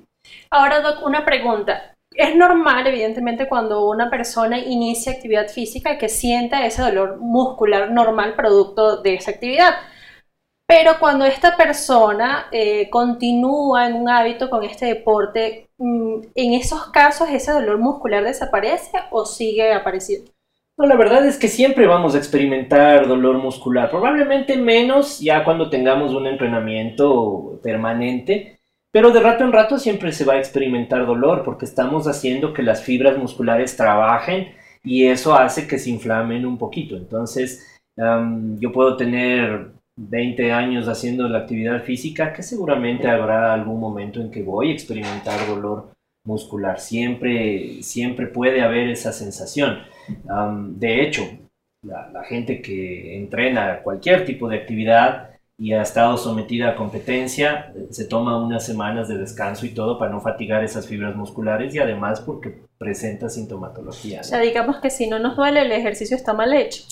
Ahora, 0.50 0.80
Doc, 0.80 1.06
una 1.06 1.26
pregunta. 1.26 1.94
Es 2.16 2.34
normal, 2.34 2.88
evidentemente, 2.88 3.50
cuando 3.50 3.90
una 3.90 4.10
persona 4.10 4.58
inicia 4.58 5.12
actividad 5.12 5.50
física 5.50 5.98
que 5.98 6.08
sienta 6.08 6.66
ese 6.66 6.82
dolor 6.82 7.18
muscular 7.20 7.92
normal 7.92 8.36
producto 8.36 9.02
de 9.02 9.16
esa 9.16 9.32
actividad. 9.32 9.74
Pero 10.70 11.00
cuando 11.00 11.26
esta 11.26 11.58
persona 11.58 12.46
eh, 12.52 12.92
continúa 12.92 13.88
en 13.88 13.96
un 13.96 14.08
hábito 14.08 14.52
con 14.52 14.64
este 14.64 14.86
deporte, 14.86 15.68
mm, 15.80 16.20
¿en 16.36 16.54
esos 16.54 16.92
casos 16.92 17.28
ese 17.28 17.52
dolor 17.52 17.80
muscular 17.80 18.24
desaparece 18.24 18.92
o 19.10 19.26
sigue 19.26 19.74
apareciendo? 19.74 20.30
No, 20.78 20.86
la 20.86 20.96
verdad 20.96 21.26
es 21.26 21.40
que 21.40 21.48
siempre 21.48 21.88
vamos 21.88 22.14
a 22.14 22.20
experimentar 22.20 23.08
dolor 23.08 23.40
muscular, 23.40 23.90
probablemente 23.90 24.58
menos 24.58 25.20
ya 25.20 25.44
cuando 25.44 25.72
tengamos 25.72 26.14
un 26.14 26.28
entrenamiento 26.28 27.60
permanente, 27.64 28.60
pero 28.92 29.10
de 29.10 29.22
rato 29.22 29.44
en 29.44 29.52
rato 29.52 29.80
siempre 29.80 30.12
se 30.12 30.24
va 30.24 30.34
a 30.34 30.40
experimentar 30.40 31.08
dolor 31.08 31.42
porque 31.44 31.66
estamos 31.66 32.08
haciendo 32.08 32.54
que 32.54 32.62
las 32.62 32.84
fibras 32.84 33.18
musculares 33.18 33.76
trabajen 33.76 34.54
y 34.84 35.08
eso 35.08 35.34
hace 35.34 35.68
que 35.68 35.80
se 35.80 35.90
inflamen 35.90 36.46
un 36.46 36.60
poquito. 36.60 36.96
Entonces, 36.96 37.66
yo 37.98 38.72
puedo 38.72 38.96
tener 38.96 39.79
20 40.02 40.54
años 40.54 40.88
haciendo 40.88 41.28
la 41.28 41.40
actividad 41.40 41.84
física, 41.84 42.32
que 42.32 42.42
seguramente 42.42 43.10
habrá 43.10 43.54
algún 43.54 43.80
momento 43.80 44.22
en 44.22 44.32
que 44.32 44.42
voy 44.42 44.70
a 44.70 44.74
experimentar 44.74 45.46
dolor 45.46 45.92
muscular. 46.26 46.80
Siempre, 46.80 47.84
siempre 47.84 48.28
puede 48.28 48.62
haber 48.62 48.90
esa 48.90 49.12
sensación. 49.12 49.80
de 50.80 51.04
hecho, 51.04 51.24
la, 51.84 52.24
gente 52.24 52.62
que 52.62 53.18
entrena 53.18 53.82
cualquier 53.84 54.26
tipo 54.26 54.48
de 54.48 54.58
actividad 54.58 55.32
y 55.58 55.74
ha 55.74 55.82
estado 55.82 56.18
sometida 56.18 56.70
a 56.70 56.76
competencia, 56.76 57.74
se 57.90 58.06
toma 58.06 58.42
unas 58.42 58.66
semanas 58.66 59.10
de 59.10 59.18
descanso 59.18 59.66
y 59.66 59.74
todo 59.74 60.00
para 60.00 60.12
no 60.12 60.22
fatigar 60.22 60.64
esas 60.64 60.88
fibras 60.88 61.18
musculares 61.18 61.76
y 61.76 61.80
además 61.80 62.22
porque 62.22 62.62
presenta 62.78 63.30
sintomatología. 63.30 64.22
O 64.22 64.24
sea, 64.24 64.40
digamos 64.40 64.78
que 64.78 64.90
si 64.90 65.08
no 65.08 65.20
nos 65.20 65.36
duele, 65.36 65.64
el 65.64 65.74
ejercicio 65.74 66.16
está 66.16 66.34
mal 66.34 66.54
hecho. 66.54 66.84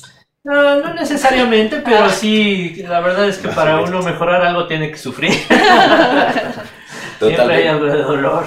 No, 0.47 0.79
no 0.79 0.93
necesariamente, 0.93 1.81
pero 1.83 2.05
ah. 2.05 2.09
sí, 2.09 2.81
la 2.87 3.01
verdad 3.01 3.27
es 3.27 3.37
que 3.37 3.49
para 3.49 3.81
uno 3.81 4.01
mejorar 4.01 4.41
algo 4.41 4.65
tiene 4.65 4.89
que 4.89 4.97
sufrir. 4.97 5.33
Siempre 7.19 7.53
hay 7.53 7.67
algo 7.67 7.85
de 7.85 8.01
dolor. 8.01 8.45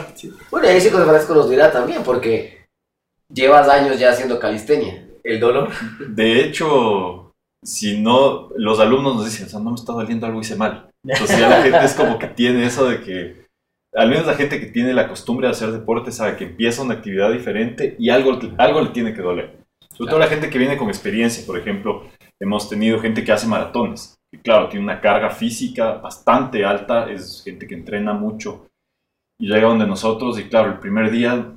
Bueno, 0.50 0.66
ahí 0.66 0.80
sí 0.80 0.88
que 0.88 0.96
Francisco 0.96 1.34
nos 1.34 1.50
dirá 1.50 1.70
también, 1.70 2.02
porque 2.02 2.64
llevas 3.28 3.68
años 3.68 3.98
ya 3.98 4.12
haciendo 4.12 4.40
calistenia. 4.40 5.06
El 5.22 5.40
dolor. 5.40 5.68
De 6.08 6.40
hecho, 6.40 7.32
si 7.62 8.00
no, 8.00 8.48
los 8.56 8.80
alumnos 8.80 9.16
nos 9.16 9.26
dicen, 9.26 9.44
o 9.44 9.50
sea, 9.50 9.60
no 9.60 9.68
me 9.68 9.76
está 9.76 9.92
doliendo 9.92 10.24
algo, 10.24 10.40
hice 10.40 10.56
mal. 10.56 10.88
Entonces 11.06 11.38
ya 11.38 11.50
la 11.50 11.62
gente 11.62 11.84
es 11.84 11.92
como 11.92 12.18
que 12.18 12.28
tiene 12.28 12.64
eso 12.64 12.88
de 12.88 13.02
que, 13.02 13.44
al 13.94 14.08
menos 14.08 14.24
la 14.24 14.36
gente 14.36 14.58
que 14.58 14.68
tiene 14.68 14.94
la 14.94 15.06
costumbre 15.06 15.48
de 15.48 15.52
hacer 15.52 15.70
deporte 15.70 16.12
sabe 16.12 16.36
que 16.36 16.44
empieza 16.44 16.80
una 16.80 16.94
actividad 16.94 17.30
diferente 17.30 17.94
y 17.98 18.08
algo, 18.08 18.38
algo 18.56 18.80
le 18.80 18.88
tiene 18.88 19.12
que 19.12 19.20
doler. 19.20 19.59
Sobre 20.00 20.12
todo 20.12 20.20
la 20.20 20.28
gente 20.28 20.48
que 20.48 20.56
viene 20.56 20.78
con 20.78 20.88
experiencia, 20.88 21.44
por 21.46 21.58
ejemplo, 21.58 22.04
hemos 22.40 22.70
tenido 22.70 23.00
gente 23.00 23.22
que 23.22 23.32
hace 23.32 23.46
maratones, 23.46 24.18
que 24.32 24.40
claro, 24.40 24.70
tiene 24.70 24.82
una 24.82 24.98
carga 24.98 25.28
física 25.28 25.98
bastante 25.98 26.64
alta, 26.64 27.10
es 27.10 27.42
gente 27.44 27.66
que 27.66 27.74
entrena 27.74 28.14
mucho 28.14 28.66
y 29.38 29.46
llega 29.46 29.68
donde 29.68 29.86
nosotros 29.86 30.38
y 30.38 30.44
claro, 30.44 30.70
el 30.70 30.78
primer 30.78 31.10
día 31.10 31.52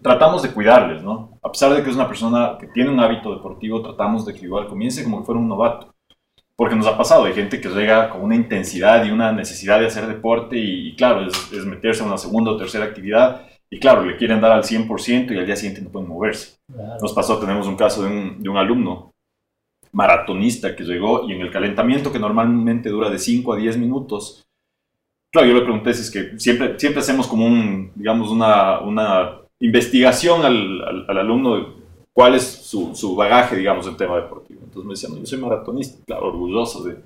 tratamos 0.00 0.44
de 0.44 0.52
cuidarles, 0.52 1.02
¿no? 1.02 1.40
A 1.42 1.50
pesar 1.50 1.74
de 1.74 1.82
que 1.82 1.90
es 1.90 1.96
una 1.96 2.06
persona 2.06 2.56
que 2.56 2.68
tiene 2.68 2.88
un 2.88 3.00
hábito 3.00 3.34
deportivo, 3.34 3.82
tratamos 3.82 4.24
de 4.24 4.32
que 4.32 4.44
igual 4.44 4.68
comience 4.68 5.02
como 5.02 5.18
que 5.18 5.26
fuera 5.26 5.40
un 5.40 5.48
novato. 5.48 5.92
porque 6.54 6.76
nos 6.76 6.86
ha 6.86 6.96
pasado, 6.96 7.24
hay 7.24 7.32
gente 7.32 7.60
que 7.60 7.68
llega 7.68 8.10
con 8.10 8.22
una 8.22 8.36
intensidad 8.36 9.04
y 9.04 9.10
una 9.10 9.32
necesidad 9.32 9.80
de 9.80 9.86
hacer 9.86 10.06
deporte 10.06 10.56
y, 10.56 10.94
claro, 10.94 11.26
es, 11.26 11.52
es, 11.52 11.66
meterse 11.66 12.02
en 12.02 12.10
una 12.10 12.18
segunda 12.18 12.52
o 12.52 12.56
tercera 12.56 12.84
actividad 12.84 13.49
y 13.72 13.78
claro, 13.78 14.04
le 14.04 14.16
quieren 14.16 14.40
dar 14.40 14.50
al 14.50 14.64
100% 14.64 15.32
y 15.32 15.38
al 15.38 15.46
día 15.46 15.54
siguiente 15.54 15.80
no 15.80 15.90
pueden 15.90 16.08
moverse. 16.08 16.58
Nos 17.00 17.12
pasó, 17.12 17.38
tenemos 17.38 17.68
un 17.68 17.76
caso 17.76 18.02
de 18.02 18.08
un, 18.08 18.42
de 18.42 18.48
un 18.48 18.56
alumno 18.56 19.12
maratonista 19.92 20.74
que 20.74 20.84
llegó 20.84 21.28
y 21.28 21.32
en 21.32 21.40
el 21.40 21.50
calentamiento 21.50 22.12
que 22.12 22.18
normalmente 22.18 22.88
dura 22.88 23.10
de 23.10 23.18
5 23.18 23.52
a 23.52 23.56
10 23.56 23.78
minutos, 23.78 24.44
claro, 25.32 25.48
yo 25.48 25.54
le 25.54 25.62
pregunté 25.62 25.94
si 25.94 26.02
es 26.02 26.10
que 26.10 26.38
siempre, 26.38 26.78
siempre 26.78 27.00
hacemos 27.00 27.28
como 27.28 27.46
un, 27.46 27.92
digamos, 27.94 28.30
una, 28.30 28.80
una 28.80 29.40
investigación 29.60 30.44
al, 30.44 31.06
al, 31.08 31.18
alumno 31.18 31.56
de 31.56 31.66
cuál 32.12 32.34
es 32.34 32.42
su, 32.42 32.94
su, 32.94 33.14
bagaje, 33.14 33.56
digamos, 33.56 33.86
en 33.86 33.96
tema 33.96 34.16
deportivo. 34.16 34.62
Entonces 34.64 34.84
me 34.84 34.94
decían, 34.94 35.16
yo 35.16 35.26
soy 35.26 35.38
maratonista, 35.38 36.04
claro, 36.04 36.26
orgulloso 36.26 36.82
de... 36.84 36.96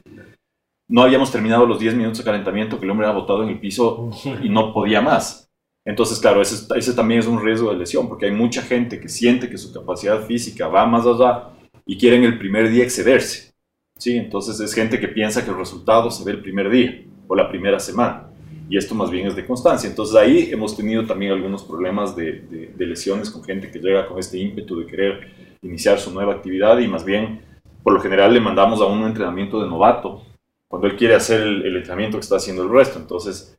No 0.87 1.03
habíamos 1.03 1.33
terminado 1.33 1.64
los 1.64 1.79
10 1.79 1.94
minutos 1.94 2.18
de 2.18 2.24
calentamiento 2.24 2.79
que 2.79 2.85
el 2.85 2.90
hombre 2.90 3.07
había 3.07 3.18
botado 3.18 3.42
en 3.42 3.48
el 3.50 3.61
piso 3.61 4.11
y 4.42 4.48
no 4.50 4.72
podía 4.72 5.00
más. 5.00 5.43
Entonces, 5.85 6.18
claro, 6.18 6.40
ese, 6.40 6.94
también 6.94 7.20
es 7.20 7.27
un 7.27 7.44
riesgo 7.44 7.70
de 7.70 7.77
lesión, 7.77 8.09
porque 8.09 8.27
hay 8.27 8.33
mucha 8.33 8.62
gente 8.62 9.01
que 9.01 9.09
siente 9.09 9.51
que 9.51 9.59
su 9.59 9.73
capacidad 9.73 10.25
física 10.25 10.68
va 10.68 10.87
más 10.87 11.07
allá 11.07 11.51
y 11.85 11.99
quieren 11.99 12.25
el 12.25 12.38
primer 12.38 12.70
día 12.70 12.85
excederse. 12.85 13.53
¿sí? 13.99 14.16
Entonces 14.16 14.59
es 14.61 14.73
gente 14.73 14.99
que 14.99 15.09
piensa 15.09 15.44
que 15.44 15.51
el 15.51 15.59
resultado 15.59 16.11
se 16.11 16.25
ve 16.25 16.33
el 16.33 16.42
primer 16.42 16.70
día 16.70 17.05
o 17.29 17.35
la 17.35 17.49
primera 17.49 17.79
semana. 17.79 18.31
Y 18.68 18.79
esto 18.79 18.94
más 18.94 19.11
bien 19.11 19.27
es 19.27 19.37
de 19.37 19.44
constancia. 19.44 19.88
Entonces 19.88 20.16
ahí 20.16 20.49
hemos 20.51 20.75
tenido 20.75 21.05
también 21.05 21.33
algunos 21.33 21.62
problemas 21.64 22.16
de, 22.16 22.73
de, 22.75 22.87
lesiones 22.87 23.31
con 23.31 23.44
gente 23.44 23.70
que 23.70 23.79
llega 23.79 24.07
con 24.07 24.18
este 24.18 24.38
ímpetu 24.38 24.81
de 24.81 24.87
querer 24.87 25.59
iniciar 25.61 25.99
su 25.99 26.11
nueva 26.12 26.33
actividad 26.33 26.79
y 26.79 26.88
más 26.88 27.05
bien, 27.05 27.42
por 27.83 27.92
lo 27.92 28.01
general, 28.01 28.33
le 28.33 28.40
mandamos 28.40 28.81
a 28.81 28.87
un 28.87 29.05
entrenamiento 29.05 29.61
de 29.62 29.68
novato 29.68 30.23
cuando 30.68 30.88
él 30.88 30.97
quiere 30.97 31.14
hacer 31.14 31.42
el, 31.42 31.77
entrenamiento 31.77 32.16
que 32.16 32.23
está 32.23 32.37
haciendo 32.37 32.62
el 32.62 32.70
resto. 32.70 32.99
Entonces, 32.99 33.57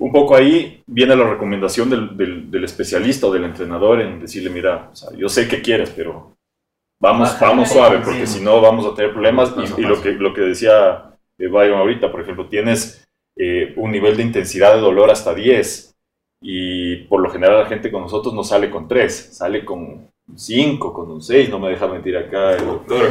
un 0.00 0.12
poco 0.12 0.36
ahí 0.36 0.82
viene 0.86 1.16
la 1.16 1.28
recomendación 1.28 1.90
del, 1.90 2.16
del, 2.16 2.50
del, 2.50 2.64
especialista 2.64 3.26
o 3.26 3.32
del 3.32 3.44
entrenador 3.44 4.00
en 4.00 4.20
decirle, 4.20 4.50
mira, 4.50 4.90
o 4.92 4.96
sea, 4.96 5.10
yo 5.16 5.28
sé 5.28 5.48
que 5.48 5.60
quieres, 5.60 5.90
pero 5.90 6.36
vamos, 7.00 7.38
vamos 7.40 7.70
suave, 7.70 8.00
porque 8.04 8.26
si 8.26 8.40
no 8.40 8.60
vamos 8.60 8.86
a 8.86 8.94
tener 8.94 9.12
problemas. 9.12 9.52
Y, 9.76 9.82
lo, 9.82 10.00
que, 10.00 10.12
lo 10.12 10.32
que 10.32 10.42
decía 10.42 11.16
eh, 11.38 11.48
Byron 11.48 11.80
ahorita, 11.80 12.10
por 12.12 12.20
ejemplo, 12.20 12.46
tienes 12.46 13.04
eh, 13.36 13.72
un 13.76 13.90
nivel 13.90 14.16
de 14.16 14.22
intensidad 14.22 14.74
de 14.74 14.80
dolor 14.80 15.10
hasta 15.10 15.34
10 15.34 15.94
y 16.40 16.96
por 17.06 17.20
lo 17.20 17.30
general 17.30 17.58
la 17.58 17.66
gente 17.66 17.90
con 17.90 18.02
nosotros 18.02 18.32
no 18.32 18.44
sale 18.44 18.70
con 18.70 18.86
3, 18.86 19.36
sale 19.36 19.64
con 19.64 20.08
5, 20.36 20.92
con 20.92 21.10
un 21.10 21.22
6, 21.22 21.48
no 21.50 21.58
me 21.58 21.70
deja 21.70 21.88
mentir 21.88 22.16
acá 22.16 22.54
el 22.54 22.66
doctor. 22.66 23.10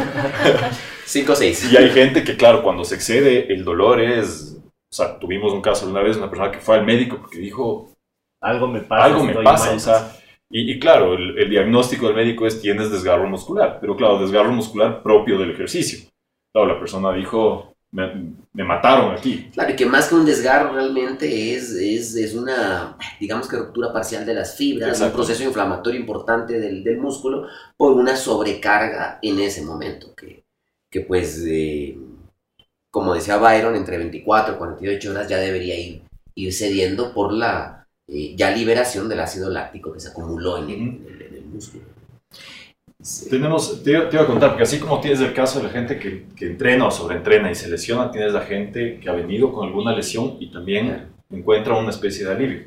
5 1.05 1.35
6. 1.35 1.73
Y 1.73 1.77
hay 1.77 1.89
gente 1.89 2.23
que, 2.23 2.37
claro, 2.37 2.63
cuando 2.63 2.85
se 2.85 2.95
excede, 2.95 3.51
el 3.53 3.63
dolor 3.63 3.99
es... 4.01 4.56
O 4.89 4.95
sea, 4.95 5.19
tuvimos 5.19 5.53
un 5.53 5.61
caso 5.61 5.89
una 5.89 6.01
vez, 6.01 6.17
una 6.17 6.29
persona 6.29 6.51
que 6.51 6.59
fue 6.59 6.75
al 6.75 6.85
médico 6.85 7.17
porque 7.17 7.39
dijo... 7.39 7.91
Algo 8.39 8.67
me 8.67 8.81
pasa. 8.81 9.05
Algo 9.05 9.23
me 9.23 9.33
pasa, 9.33 9.73
o 9.73 9.79
sea 9.79 10.17
y, 10.49 10.79
claro, 10.79 11.15
el, 11.15 11.49
diagnóstico 11.49 12.07
del 12.07 12.15
médico 12.15 12.47
es 12.47 12.61
tienes 12.61 12.89
desgarro 12.89 13.27
muscular, 13.27 13.79
pero 13.81 13.97
claro, 13.97 14.19
desgarro 14.19 14.51
muscular 14.51 15.03
propio 15.03 15.37
del 15.37 15.51
ejercicio. 15.51 16.09
Claro, 16.53 16.69
la 16.69 16.79
persona 16.79 17.11
dijo, 17.11 17.75
me, 17.91 18.33
me 18.53 18.63
mataron 18.63 19.11
aquí. 19.13 19.49
Claro, 19.53 19.73
y 19.73 19.75
que 19.75 19.85
más 19.85 20.07
que 20.07 20.15
un 20.15 20.25
desgarro 20.25 20.73
realmente 20.73 21.53
es, 21.53 21.71
es, 21.71 22.15
es 22.15 22.33
una, 22.33 22.97
digamos 23.19 23.49
que 23.49 23.57
ruptura 23.57 23.91
parcial 23.91 24.25
de 24.25 24.35
las 24.35 24.55
fibras, 24.55 25.01
un 25.01 25.11
proceso 25.11 25.43
inflamatorio 25.43 25.99
importante 25.99 26.59
del, 26.59 26.81
del, 26.81 26.97
músculo 26.97 27.47
por 27.75 27.91
una 27.91 28.15
sobrecarga 28.15 29.19
en 29.21 29.41
ese 29.41 29.63
momento, 29.63 30.15
que, 30.15 30.45
que 30.89 31.01
pues, 31.01 31.43
eh, 31.45 31.97
como 32.97 33.13
decía 33.13 33.37
Byron, 33.37 33.75
entre 33.75 33.99
24 33.99 34.55
y 34.55 34.57
48 34.57 35.11
horas 35.11 35.29
ya 35.29 35.37
debería 35.37 35.79
ir, 35.79 36.01
ir 36.33 36.51
cediendo 36.51 37.13
por 37.13 37.31
la 37.31 37.85
eh, 38.07 38.33
ya 38.35 38.49
liberación 38.49 39.07
del 39.07 39.19
ácido 39.19 39.51
láctico 39.51 39.93
que 39.93 39.99
se 39.99 40.09
acumuló 40.09 40.57
en 40.57 40.69
el, 40.71 41.43
músculo. 41.45 41.83
Tenemos, 43.29 43.83
te, 43.83 43.91
iba 43.91 44.23
a 44.23 44.25
contar, 44.25 44.49
porque 44.49 44.63
así 44.63 44.79
como 44.79 44.99
tienes 44.99 45.21
el 45.21 45.31
caso 45.31 45.59
de 45.59 45.65
la 45.65 45.69
gente 45.69 45.99
que, 45.99 46.25
que, 46.35 46.47
entrena 46.47 46.87
o 46.87 46.91
sobreentrena 46.91 47.51
y 47.51 47.55
se 47.55 47.69
lesiona, 47.69 48.11
tienes 48.11 48.33
la 48.33 48.41
gente 48.41 48.99
que 48.99 49.07
ha 49.07 49.13
venido 49.13 49.53
con 49.53 49.67
alguna 49.67 49.95
lesión 49.95 50.37
y 50.39 50.51
también 50.51 51.09
encuentra 51.29 51.77
una 51.77 51.91
especie 51.91 52.25
de 52.25 52.31
alivio. 52.31 52.63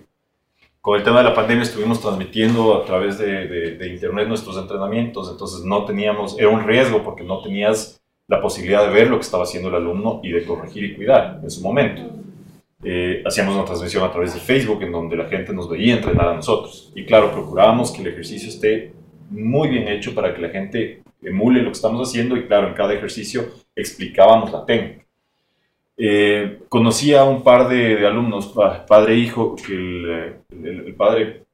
Con 0.81 0.97
el 0.97 1.03
tema 1.03 1.19
de 1.19 1.25
la 1.25 1.35
pandemia 1.35 1.65
estuvimos 1.65 2.01
transmitiendo 2.01 2.81
a 2.81 2.87
través 2.87 3.19
de, 3.19 3.49
de, 3.49 3.89
internet 3.89 4.29
nuestros 4.29 4.57
entrenamientos, 4.57 5.29
entonces 5.29 5.65
no 5.65 5.85
teníamos, 5.85 6.39
era 6.39 6.51
un 6.51 6.65
riesgo 6.65 7.03
porque 7.03 7.25
no 7.25 7.43
tenías 7.43 8.00
la 8.31 8.41
posibilidad 8.41 8.87
de 8.87 8.93
ver 8.93 9.11
lo 9.11 9.17
que 9.17 9.25
estaba 9.25 9.43
haciendo 9.43 9.69
el 9.69 9.75
alumno 9.75 10.21
y 10.23 10.31
de 10.31 10.45
corregir 10.45 10.85
y 10.85 10.95
cuidar 10.95 11.41
en 11.43 11.51
su 11.51 11.61
momento. 11.63 12.03
Eh, 12.85 13.25
hacíamos 13.27 13.57
una 13.57 13.65
transmisión 13.65 14.05
a 14.05 14.13
través 14.13 14.33
de 14.33 14.41
Facebook 14.41 14.81
en 14.85 14.93
donde 14.93 15.17
la 15.17 15.25
gente 15.25 15.53
nos 15.53 15.69
veía 15.69 15.97
entrenar 15.97 16.29
a 16.29 16.37
nosotros. 16.37 16.93
Y 16.95 17.05
claro, 17.05 17.33
procurábamos 17.33 17.91
que 17.91 18.03
el 18.03 18.07
ejercicio 18.07 18.49
esté 18.49 18.93
muy 19.31 19.69
bien 19.69 19.89
hecho 19.89 20.15
para 20.15 20.33
que 20.33 20.41
la 20.41 20.51
gente 20.51 21.03
emule 21.21 21.61
lo 21.61 21.71
que 21.71 21.77
estamos 21.77 22.09
haciendo 22.09 22.37
y 22.37 22.47
claro, 22.47 22.69
en 22.69 22.75
cada 22.75 22.95
ejercicio 22.95 23.47
explicábamos 23.75 24.53
la 24.53 24.65
técnica. 24.65 25.05
Eh, 25.97 26.61
conocí 26.69 27.13
a 27.13 27.25
un 27.25 27.43
par 27.43 27.69
de, 27.69 28.07
alumnos, 28.07 28.55
padre 28.87 29.15
e 29.15 29.19
hijo, 29.19 29.57
que 29.57 29.75
el, 29.75 30.95
padre, 30.97 31.47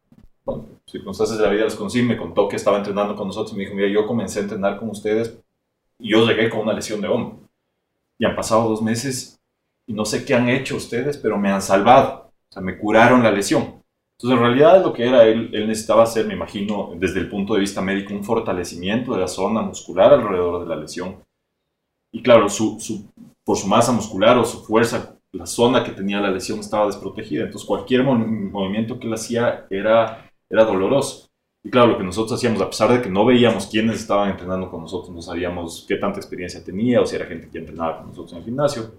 bueno, 0.45 0.67
circunstancias 0.85 1.39
de 1.39 1.45
la 1.45 1.53
vida 1.53 1.65
les 1.65 1.75
conocí, 1.75 2.03
me 2.03 2.19
contó 2.19 2.47
que 2.47 2.57
estaba 2.57 2.77
entrenando 2.77 3.17
con 3.17 3.29
nosotros 3.29 3.55
y 3.55 3.57
me 3.57 3.65
dijo, 3.65 3.75
mira, 3.75 3.89
yo 3.89 4.07
comencé 4.07 4.41
a 4.41 4.43
entrenar 4.43 4.79
con 4.79 4.91
ustedes 4.91 5.41
y 5.99 6.11
yo 6.11 6.27
llegué 6.27 6.51
con 6.51 6.61
una 6.61 6.73
lesión 6.73 7.01
de 7.01 7.09
hombro. 7.09 7.49
Y 8.19 8.25
han 8.25 8.37
pasado 8.37 8.69
dos 8.69 8.83
meses 8.83 9.39
y 9.87 9.93
no 9.93 10.05
sé 10.05 10.25
qué 10.25 10.35
han 10.35 10.49
hecho 10.49 10.77
ustedes, 10.77 11.19
pero 11.19 11.39
me 11.39 11.51
han 11.51 11.63
salvado, 11.63 12.33
o 12.49 12.53
sea, 12.53 12.63
me 12.63 12.79
curaron 12.79 13.23
la 13.23 13.31
lesión. 13.31 13.83
Entonces, 14.19 14.39
en 14.39 14.45
realidad 14.45 14.83
lo 14.83 14.93
que 14.93 15.07
era 15.07 15.25
él, 15.25 15.51
él 15.53 15.69
necesitaba 15.69 16.03
hacer, 16.03 16.27
me 16.27 16.35
imagino, 16.35 16.93
desde 16.97 17.21
el 17.21 17.29
punto 17.29 17.55
de 17.55 17.61
vista 17.61 17.83
médico, 17.83 18.15
un 18.15 18.25
fortalecimiento 18.25 19.13
de 19.13 19.21
la 19.21 19.29
zona 19.29 19.61
muscular 19.61 20.13
alrededor 20.13 20.63
de 20.63 20.75
la 20.75 20.81
lesión. 20.81 21.23
Y 22.13 22.23
claro, 22.23 22.49
su, 22.49 22.81
su, 22.81 23.11
por 23.45 23.59
su 23.59 23.67
masa 23.67 23.93
muscular 23.93 24.39
o 24.39 24.45
su 24.45 24.65
fuerza, 24.65 25.19
la 25.33 25.45
zona 25.45 25.85
que 25.85 25.93
tenía 25.93 26.21
la 26.21 26.31
lesión 26.31 26.61
estaba 26.61 26.87
desprotegida. 26.87 27.45
Entonces, 27.45 27.69
cualquier 27.69 28.05
movimiento 28.05 28.99
que 28.99 29.07
él 29.07 29.13
hacía 29.13 29.67
era, 29.69 30.31
era 30.49 30.65
doloroso. 30.65 31.29
Y 31.67 31.69
claro, 31.69 31.89
lo 31.89 31.99
que 31.99 32.05
nosotros 32.05 32.39
hacíamos, 32.39 32.63
a 32.63 32.71
pesar 32.71 32.93
de 32.93 33.03
que 33.03 33.11
no 33.11 33.27
veíamos 33.27 33.67
quiénes 33.67 33.97
estaban 33.97 34.31
entrenando 34.31 34.71
con 34.71 34.83
nosotros, 34.83 35.13
no 35.13 35.21
sabíamos 35.21 35.85
qué 35.89 35.97
tanta 35.97 36.21
experiencia 36.21 36.63
tenía 36.63 37.01
o 37.01 37.07
si 37.07 37.17
era 37.17 37.27
gente 37.27 37.49
que 37.51 37.59
entrenaba 37.59 37.99
con 37.99 38.07
nosotros 38.11 38.35
en 38.35 38.39
el 38.39 38.45
gimnasio, 38.45 38.93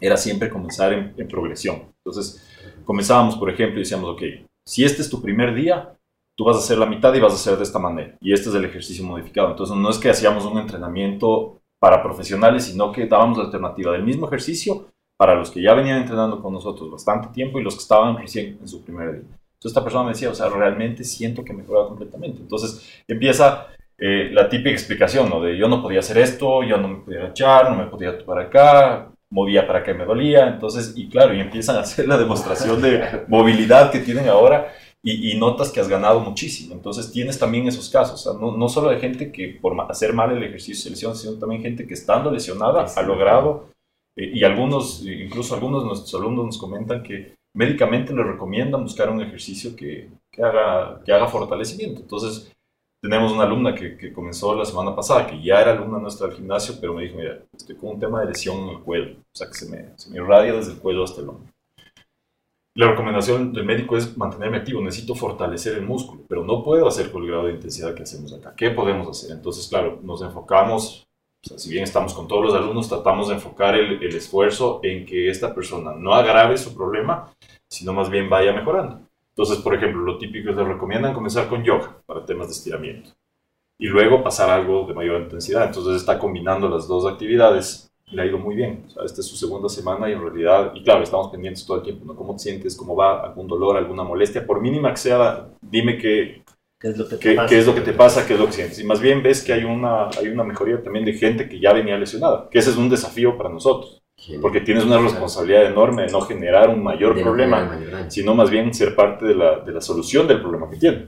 era 0.00 0.16
siempre 0.16 0.50
comenzar 0.50 0.92
en, 0.92 1.28
progresión. 1.28 1.94
Entonces, 2.04 2.44
comenzábamos, 2.84 3.36
por 3.36 3.48
ejemplo, 3.50 3.78
y 3.78 3.84
decíamos, 3.84 4.10
ok, 4.10 4.22
si 4.66 4.82
este 4.82 5.00
es 5.00 5.08
tu 5.08 5.22
primer 5.22 5.54
día, 5.54 5.96
tú 6.36 6.44
vas 6.44 6.56
a 6.56 6.58
hacer 6.58 6.76
la 6.76 6.86
mitad 6.86 7.14
y 7.14 7.20
vas 7.20 7.34
a 7.34 7.36
hacer 7.36 7.56
de 7.56 7.62
esta 7.62 7.78
manera. 7.78 8.16
Y 8.20 8.32
este 8.32 8.48
es 8.48 8.54
el 8.56 8.64
ejercicio 8.64 9.04
modificado. 9.04 9.50
Entonces, 9.50 9.76
no 9.76 9.88
es 9.88 9.98
que 9.98 10.10
hacíamos 10.10 10.44
un 10.44 10.58
entrenamiento 10.58 11.60
para 11.78 12.02
profesionales, 12.02 12.64
sino 12.64 12.90
que 12.90 13.06
dábamos 13.06 13.38
la 13.38 13.44
alternativa 13.44 13.92
del 13.92 14.02
mismo 14.02 14.26
ejercicio 14.26 14.86
para 15.16 15.36
los 15.36 15.52
que 15.52 15.62
ya 15.62 15.72
venían 15.72 15.98
entrenando 15.98 16.42
con 16.42 16.52
nosotros 16.52 16.90
bastante 16.90 17.28
tiempo 17.28 17.60
y 17.60 17.62
los 17.62 17.76
que 17.76 17.82
estaban 17.82 18.16
recién 18.16 18.58
en 18.60 18.66
su 18.66 18.82
primer 18.82 19.20
día. 19.20 19.38
Entonces, 19.62 19.76
esta 19.76 19.84
persona 19.84 20.02
me 20.02 20.10
decía, 20.10 20.28
o 20.28 20.34
sea, 20.34 20.48
realmente 20.48 21.04
siento 21.04 21.44
que 21.44 21.52
mejoraba 21.52 21.86
completamente. 21.86 22.40
Entonces, 22.40 23.00
empieza 23.06 23.68
eh, 23.96 24.28
la 24.32 24.48
típica 24.48 24.70
explicación, 24.70 25.30
¿no? 25.30 25.40
De 25.40 25.56
yo 25.56 25.68
no 25.68 25.80
podía 25.80 26.00
hacer 26.00 26.18
esto, 26.18 26.64
yo 26.64 26.78
no 26.78 26.88
me 26.88 26.96
podía 26.96 27.28
echar, 27.28 27.70
no 27.70 27.76
me 27.76 27.86
podía 27.86 28.18
topar 28.18 28.40
acá, 28.40 29.12
movía 29.30 29.64
para 29.64 29.84
que 29.84 29.94
me 29.94 30.04
dolía, 30.04 30.48
entonces, 30.48 30.94
y 30.96 31.08
claro, 31.08 31.32
y 31.32 31.40
empiezan 31.40 31.76
a 31.76 31.80
hacer 31.80 32.08
la 32.08 32.18
demostración 32.18 32.82
de 32.82 33.24
movilidad 33.28 33.92
que 33.92 34.00
tienen 34.00 34.28
ahora 34.28 34.72
y, 35.00 35.36
notas 35.36 35.70
que 35.70 35.78
has 35.78 35.88
ganado 35.88 36.18
muchísimo. 36.18 36.74
Entonces 36.74 37.12
tienes 37.12 37.38
también 37.38 37.68
esos 37.68 37.88
casos, 37.88 38.26
no, 38.40 38.56
no, 38.56 38.68
solo 38.68 38.90
de 38.90 38.98
gente 38.98 39.30
que 39.30 39.58
por 39.62 39.80
hacer 39.88 40.12
mal 40.12 40.36
el 40.36 40.42
ejercicio 40.42 40.82
se 40.82 40.90
lesiona, 40.90 41.14
sino 41.14 41.38
también 41.38 41.62
gente 41.62 41.86
que 41.86 41.94
estando 41.94 42.32
lesionada 42.32 42.86
ha 42.96 43.02
logrado, 43.02 43.70
eh, 44.16 44.32
y 44.34 44.42
algunos, 44.42 45.04
incluso 45.06 45.54
algunos 45.54 45.82
de 45.82 45.88
nuestros 45.88 46.20
alumnos 46.20 46.46
nos 46.46 46.58
comentan 46.58 47.04
que 47.04 47.36
médicamente 47.54 48.14
les 48.14 48.26
recomiendan 48.26 48.82
buscar 48.82 49.10
un 49.10 49.20
ejercicio 49.20 49.74
que, 49.76 50.10
que, 50.30 50.42
haga, 50.42 51.02
que 51.04 51.12
haga 51.12 51.28
fortalecimiento. 51.28 52.00
Entonces, 52.00 52.52
tenemos 53.02 53.32
una 53.32 53.44
alumna 53.44 53.74
que, 53.74 53.96
que, 53.96 54.12
comenzó 54.12 54.54
la 54.54 54.64
semana 54.64 54.94
pasada, 54.94 55.26
que 55.26 55.42
ya 55.42 55.60
era 55.60 55.72
alumna 55.72 55.98
nuestra 55.98 56.28
del 56.28 56.36
gimnasio, 56.36 56.76
pero 56.80 56.94
me 56.94 57.02
dijo, 57.02 57.16
mira, 57.16 57.42
estoy 57.52 57.76
con 57.76 57.90
un 57.90 58.00
tema 58.00 58.20
de 58.20 58.26
lesión 58.26 58.58
en 58.60 58.68
el 58.70 58.80
cuello, 58.80 59.16
o 59.18 59.36
sea 59.36 59.48
que 59.48 59.54
se 59.54 59.68
me, 59.68 59.98
se 59.98 60.10
me 60.10 60.16
irradia 60.16 60.52
desde 60.52 60.72
el 60.72 60.78
cuello 60.78 61.02
hasta 61.02 61.20
el 61.20 61.28
hombro. 61.28 61.52
La 62.74 62.88
recomendación 62.88 63.52
del 63.52 63.66
médico 63.66 63.98
es 63.98 64.16
mantenerme 64.16 64.58
activo, 64.58 64.80
necesito 64.80 65.14
fortalecer 65.14 65.74
el 65.74 65.84
músculo, 65.84 66.22
pero 66.26 66.42
no 66.42 66.62
puedo 66.62 66.86
hacer 66.86 67.10
con 67.10 67.22
el 67.22 67.28
grado 67.28 67.46
de 67.46 67.54
intensidad 67.54 67.94
que 67.94 68.04
hacemos 68.04 68.32
acá. 68.32 68.54
¿Qué 68.56 68.70
podemos 68.70 69.08
hacer? 69.08 69.36
Entonces, 69.36 69.68
claro, 69.68 70.00
nos 70.02 70.22
enfocamos, 70.22 71.06
o 71.44 71.48
sea, 71.48 71.58
si 71.58 71.70
bien 71.70 71.82
estamos 71.82 72.14
con 72.14 72.28
todos 72.28 72.44
los 72.44 72.54
alumnos, 72.54 72.88
tratamos 72.88 73.28
de 73.28 73.34
enfocar 73.34 73.74
el, 73.74 74.02
esfuerzo 74.14 74.80
en 74.82 75.04
que 75.04 75.28
esta 75.28 75.52
persona 75.54 75.92
no 75.92 76.14
agrave 76.14 76.56
su 76.56 76.74
problema, 76.74 77.32
sino 77.68 77.92
más 77.92 78.08
bien 78.10 78.30
vaya 78.30 78.52
mejorando. 78.52 79.00
Entonces, 79.30 79.58
por 79.58 79.74
ejemplo, 79.74 80.02
lo 80.02 80.18
típico 80.18 80.50
es 80.50 80.56
les 80.56 80.68
recomiendan 80.68 81.14
comenzar 81.14 81.48
con 81.48 81.64
yoga 81.64 81.96
para 82.06 82.24
temas 82.24 82.48
de 82.48 82.52
estiramiento 82.52 83.10
y 83.78 83.86
luego 83.86 84.22
pasar 84.22 84.50
algo 84.50 84.86
de 84.86 84.94
mayor 84.94 85.22
intensidad. 85.22 85.66
Entonces 85.66 85.96
está 85.96 86.18
combinando 86.18 86.68
las 86.68 86.86
dos 86.86 87.06
actividades 87.06 87.92
le 88.12 88.22
ha 88.22 88.26
ido 88.26 88.38
muy 88.38 88.54
bien. 88.54 88.84
Esta 89.04 89.20
es 89.20 89.26
su 89.26 89.36
segunda 89.36 89.68
semana 89.68 90.08
y 90.08 90.12
en 90.12 90.20
realidad, 90.20 90.72
y 90.74 90.84
claro, 90.84 91.02
estamos 91.02 91.28
pendientes 91.28 91.64
todo 91.66 91.78
el 91.78 91.82
tiempo, 91.82 92.04
¿no? 92.04 92.14
¿Cómo 92.14 92.34
te 92.34 92.40
sientes? 92.40 92.76
¿Cómo 92.76 92.94
va? 92.94 93.22
¿Algún 93.24 93.48
dolor? 93.48 93.76
¿Alguna 93.76 94.04
molestia? 94.04 94.46
Por 94.46 94.60
mínima 94.60 94.90
que 94.90 94.98
sea, 94.98 95.48
dime 95.60 95.96
qué, 95.96 96.44
¿Qué 96.82 96.88
es 96.88 96.98
lo 96.98 97.08
que 97.08 97.14
te 97.14 97.28
qué, 97.28 97.34
pasa? 97.36 97.48
qué 97.48 97.58
es 97.60 97.66
lo 97.66 97.74
que 97.76 97.80
te 97.80 97.92
pasa, 97.92 98.26
qué 98.26 98.34
es 98.34 98.40
lo 98.40 98.46
que 98.46 98.52
sientes. 98.54 98.80
Y 98.80 98.84
más 98.84 99.00
bien 99.00 99.22
ves 99.22 99.40
que 99.44 99.52
hay 99.52 99.62
una, 99.62 100.08
hay 100.08 100.26
una 100.26 100.42
mejoría 100.42 100.82
también 100.82 101.04
de 101.04 101.12
gente 101.12 101.48
que 101.48 101.60
ya 101.60 101.72
venía 101.72 101.96
lesionada, 101.96 102.48
que 102.50 102.58
ese 102.58 102.70
es 102.70 102.76
un 102.76 102.90
desafío 102.90 103.38
para 103.38 103.50
nosotros, 103.50 104.02
porque 104.40 104.62
tienes 104.62 104.82
una 104.82 104.98
responsabilidad 104.98 105.66
enorme 105.66 106.02
de 106.02 106.08
no 106.10 106.22
generar 106.22 106.70
un 106.70 106.82
mayor 106.82 107.20
problema, 107.22 107.64
mayor 107.66 108.10
sino 108.10 108.34
más 108.34 108.50
bien 108.50 108.74
ser 108.74 108.96
parte 108.96 109.26
de 109.26 109.36
la, 109.36 109.60
de 109.60 109.70
la 109.70 109.80
solución 109.80 110.26
del 110.26 110.40
problema 110.40 110.68
que 110.68 110.76
tiene. 110.76 111.06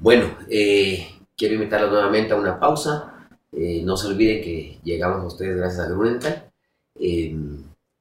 Bueno, 0.00 0.24
eh, 0.50 1.06
quiero 1.36 1.54
invitarlos 1.54 1.92
nuevamente 1.92 2.32
a 2.32 2.36
una 2.36 2.58
pausa. 2.58 3.28
Eh, 3.52 3.80
no 3.84 3.96
se 3.96 4.08
olviden 4.08 4.42
que 4.42 4.80
llegamos 4.82 5.22
a 5.22 5.26
ustedes 5.26 5.56
gracias 5.56 5.86
a 5.86 5.88
Grunenthal. 5.88 6.50
Eh, 6.98 7.36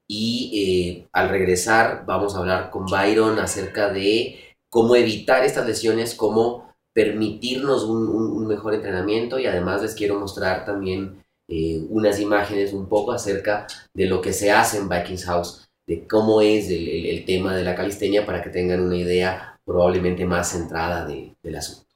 y 0.07 1.05
al 1.13 1.29
regresar 1.29 2.03
vamos 2.07 2.35
a 2.35 2.39
hablar 2.39 2.71
con 2.71 2.85
Byron 2.87 3.37
acerca 3.37 3.93
de 3.93 4.52
cómo 4.73 4.95
evitar 4.95 5.45
estas 5.45 5.67
lesiones, 5.67 6.15
cómo 6.15 6.73
permitirnos 6.95 7.83
un, 7.83 8.47
mejor 8.47 8.73
entrenamiento 8.73 9.37
y 9.37 9.45
además 9.45 9.83
les 9.83 9.93
quiero 9.93 10.19
mostrar 10.19 10.65
también 10.65 11.23
eh, 11.47 11.85
unas 11.89 12.19
imágenes 12.19 12.73
un 12.73 12.87
poco 12.89 13.11
acerca 13.11 13.67
de 13.93 14.07
lo 14.07 14.19
que 14.19 14.33
se 14.33 14.51
hace 14.51 14.77
en 14.79 14.89
Vikings 14.89 15.25
House, 15.25 15.67
de 15.87 16.07
cómo 16.07 16.41
es 16.41 16.69
el 16.69 17.23
tema 17.25 17.55
de 17.55 17.63
la 17.63 17.75
calistenia 17.75 18.25
para 18.25 18.41
que 18.41 18.49
tengan 18.49 18.81
una 18.81 18.97
idea 18.97 19.59
probablemente 19.63 20.25
más 20.25 20.51
centrada 20.51 21.05
de- 21.05 21.35
del 21.43 21.55
asunto. 21.55 21.92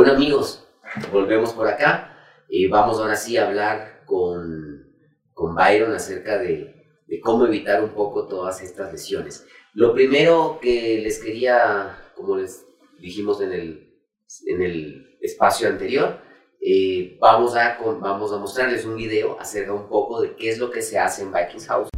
Bueno 0.00 0.14
amigos, 0.14 0.66
volvemos 1.12 1.52
por 1.52 1.68
acá. 1.68 2.16
y 2.48 2.68
vamos 2.68 2.98
ahora 2.98 3.16
sí 3.16 3.36
a 3.36 3.46
hablar 3.46 4.00
con, 4.06 4.90
con 5.34 5.54
Byron 5.54 5.92
acerca 5.92 6.38
de, 6.38 6.74
cómo 7.22 7.44
evitar 7.44 7.84
un 7.84 7.90
poco 7.90 8.26
todas 8.26 8.62
estas 8.62 8.90
lesiones. 8.90 9.46
Lo 9.74 9.92
primero 9.92 10.58
que 10.58 11.02
les 11.02 11.22
quería, 11.22 12.12
como 12.16 12.38
les 12.38 12.64
dijimos 12.98 13.42
en 13.42 13.52
el, 13.52 13.94
en 14.46 14.62
el 14.62 15.18
espacio 15.20 15.68
anterior, 15.68 16.16
eh, 16.62 17.18
vamos, 17.20 17.54
a, 17.54 17.78
vamos 18.00 18.32
a 18.32 18.38
mostrarles 18.38 18.86
un 18.86 18.96
video 18.96 19.38
acerca 19.38 19.74
un 19.74 19.86
poco 19.86 20.22
de 20.22 20.34
qué 20.34 20.48
es 20.48 20.58
lo 20.58 20.70
que 20.70 20.80
se 20.80 20.98
hace 20.98 21.24
en 21.24 21.30
Vikings 21.30 21.66
House. 21.66 21.90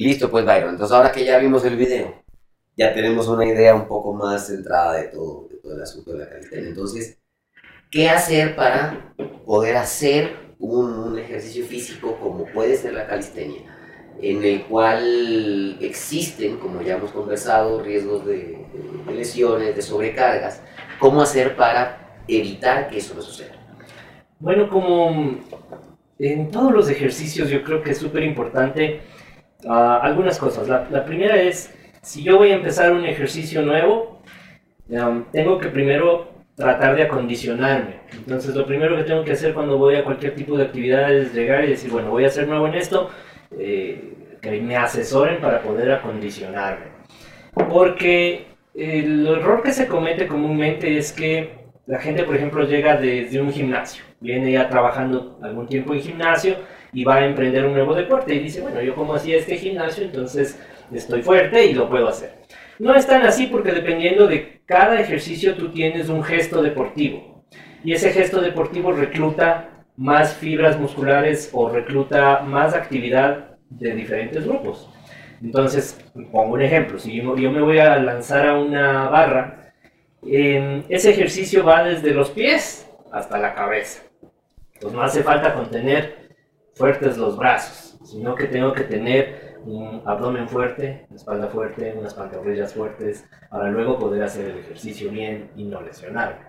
Listo, 0.00 0.30
pues 0.30 0.46
Byron. 0.46 0.70
Entonces 0.70 0.96
ahora 0.96 1.12
que 1.12 1.26
ya 1.26 1.36
vimos 1.36 1.62
el 1.66 1.76
video, 1.76 2.14
ya 2.74 2.94
tenemos 2.94 3.28
una 3.28 3.44
idea 3.44 3.74
un 3.74 3.86
poco 3.86 4.14
más 4.14 4.46
centrada 4.46 4.94
de 4.94 5.08
todo, 5.08 5.46
de 5.50 5.58
todo 5.58 5.74
el 5.74 5.82
asunto 5.82 6.12
de 6.12 6.20
la 6.20 6.30
calistenia. 6.30 6.68
Entonces, 6.70 7.18
¿qué 7.90 8.08
hacer 8.08 8.56
para 8.56 9.12
poder 9.44 9.76
hacer 9.76 10.54
un, 10.58 11.18
ejercicio 11.18 11.66
físico 11.66 12.16
como 12.18 12.46
puede 12.46 12.78
ser 12.78 12.94
la 12.94 13.06
calistenia? 13.06 13.60
En 14.22 14.42
el 14.42 14.62
cual 14.62 15.76
existen, 15.82 16.56
como 16.56 16.80
ya 16.80 16.96
hemos 16.96 17.10
conversado, 17.10 17.82
riesgos 17.82 18.24
de, 18.24 18.56
de 19.06 19.12
lesiones, 19.12 19.76
de 19.76 19.82
sobrecargas. 19.82 20.62
¿Cómo 20.98 21.20
hacer 21.20 21.56
para 21.56 22.22
evitar 22.26 22.88
que 22.88 22.96
eso 22.96 23.14
no 23.14 23.20
suceda? 23.20 23.52
Bueno, 24.38 24.66
como 24.70 25.40
en 26.18 26.50
todos 26.50 26.72
los 26.72 26.88
ejercicios 26.88 27.50
yo 27.50 27.62
creo 27.62 27.82
que 27.82 27.90
es 27.90 27.98
súper 27.98 28.22
importante 28.22 29.02
ah, 29.68 30.00
algunas 30.02 30.38
cosas. 30.38 30.68
La, 30.68 30.86
la 30.90 31.04
primera 31.04 31.36
es, 31.36 31.74
si 32.02 32.22
yo 32.22 32.38
voy 32.38 32.50
a 32.50 32.56
empezar 32.56 32.92
un 32.92 33.04
ejercicio 33.04 33.62
nuevo, 33.62 34.20
am, 34.98 35.26
tengo 35.32 35.58
que 35.58 35.68
primero 35.68 36.30
tratar 36.56 36.94
de 36.96 37.04
acondicionarme. 37.04 38.00
Entonces 38.12 38.54
lo 38.54 38.66
primero 38.66 38.96
que 38.96 39.04
tengo 39.04 39.24
que 39.24 39.32
hacer 39.32 39.54
cuando 39.54 39.78
voy 39.78 39.96
a 39.96 40.04
cualquier 40.04 40.34
tipo 40.34 40.56
de 40.56 40.64
actividad 40.64 41.12
es 41.12 41.34
llegar 41.34 41.64
y 41.64 41.70
decir, 41.70 41.90
bueno, 41.90 42.10
voy 42.10 42.24
a 42.24 42.30
ser 42.30 42.46
nuevo 42.46 42.66
en 42.66 42.74
esto, 42.74 43.10
eh, 43.58 44.14
que 44.40 44.60
me 44.60 44.76
asesoren 44.76 45.40
para 45.40 45.62
poder 45.62 45.90
acondicionarme. 45.92 46.86
Porque 47.68 48.46
el 48.74 49.26
error 49.26 49.62
que 49.62 49.72
se 49.72 49.86
comete 49.86 50.26
comúnmente 50.26 50.96
es 50.96 51.12
que 51.12 51.60
la 51.86 51.98
gente, 51.98 52.24
por 52.24 52.36
ejemplo, 52.36 52.64
llega 52.64 52.96
desde 52.96 53.40
un 53.40 53.52
gimnasio, 53.52 54.04
viene 54.20 54.52
ya 54.52 54.68
trabajando 54.68 55.38
algún 55.42 55.66
tiempo 55.66 55.92
en 55.94 56.00
gimnasio 56.00 56.56
y 56.92 57.04
va 57.04 57.16
a 57.16 57.26
emprender 57.26 57.64
un 57.64 57.74
nuevo 57.74 57.94
deporte 57.94 58.34
y 58.34 58.40
dice, 58.40 58.60
bueno, 58.60 58.82
yo 58.82 58.94
como 58.94 59.14
hacía 59.14 59.36
este 59.36 59.56
gimnasio, 59.56 60.04
entonces 60.04 60.58
estoy 60.92 61.22
fuerte 61.22 61.66
y 61.66 61.74
lo 61.74 61.88
puedo 61.88 62.08
hacer. 62.08 62.34
No 62.78 62.94
es 62.94 63.06
tan 63.06 63.22
así 63.22 63.46
porque 63.46 63.72
dependiendo 63.72 64.26
de 64.26 64.62
cada 64.66 65.00
ejercicio 65.00 65.54
tú 65.54 65.70
tienes 65.70 66.08
un 66.08 66.22
gesto 66.22 66.62
deportivo 66.62 67.44
y 67.84 67.92
ese 67.92 68.10
gesto 68.10 68.40
deportivo 68.40 68.92
recluta 68.92 69.84
más 69.96 70.34
fibras 70.34 70.78
musculares 70.78 71.50
o 71.52 71.68
recluta 71.68 72.40
más 72.40 72.74
actividad 72.74 73.58
de 73.68 73.94
diferentes 73.94 74.46
grupos. 74.46 74.90
Entonces, 75.42 75.98
pongo 76.32 76.54
un 76.54 76.62
ejemplo, 76.62 76.98
si 76.98 77.14
yo, 77.16 77.34
me 77.34 77.60
voy 77.62 77.78
a 77.78 77.96
lanzar 77.96 78.48
a 78.48 78.58
una 78.58 79.08
barra, 79.08 79.72
eh, 80.26 80.82
ese 80.88 81.10
ejercicio 81.10 81.64
va 81.64 81.84
desde 81.84 82.12
los 82.12 82.30
pies 82.30 82.90
hasta 83.10 83.38
la 83.38 83.54
cabeza. 83.54 84.02
Pues 84.80 84.92
no 84.92 85.02
hace 85.02 85.22
falta 85.22 85.54
contener 85.54 86.19
fuertes 86.80 87.18
los 87.18 87.36
brazos, 87.36 87.98
sino 88.04 88.34
que 88.34 88.46
tengo 88.46 88.72
que 88.72 88.84
tener 88.84 89.58
un 89.66 90.00
abdomen 90.06 90.48
fuerte, 90.48 91.04
una 91.10 91.16
espalda 91.16 91.46
fuerte, 91.48 91.94
unas 91.94 92.14
pantorrillas 92.14 92.72
fuertes, 92.72 93.28
para 93.50 93.68
luego 93.68 93.98
poder 93.98 94.22
hacer 94.22 94.46
el 94.48 94.58
ejercicio 94.60 95.10
bien 95.10 95.50
y 95.56 95.64
no 95.64 95.82
lesionarme. 95.82 96.40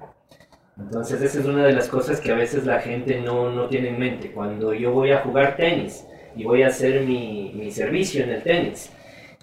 Entonces 0.80 1.22
esa 1.22 1.42
es 1.42 1.46
una 1.46 1.66
de 1.66 1.74
las 1.74 1.90
cosas 1.90 2.22
que 2.22 2.32
a 2.32 2.36
veces 2.36 2.66
la 2.66 2.80
gente 2.80 3.20
no, 3.20 3.52
no 3.52 3.68
tiene 3.68 3.90
en 3.90 4.00
mente. 4.00 4.32
Cuando 4.32 4.74
yo 4.74 4.92
voy 4.92 5.12
a 5.12 5.20
jugar 5.20 5.58
tenis 5.58 6.08
y 6.34 6.46
voy 6.46 6.64
a 6.64 6.68
hacer 6.68 7.02
mi, 7.02 7.52
mi 7.54 7.70
servicio 7.70 8.24
en 8.24 8.30
el 8.30 8.42
tenis, 8.42 8.90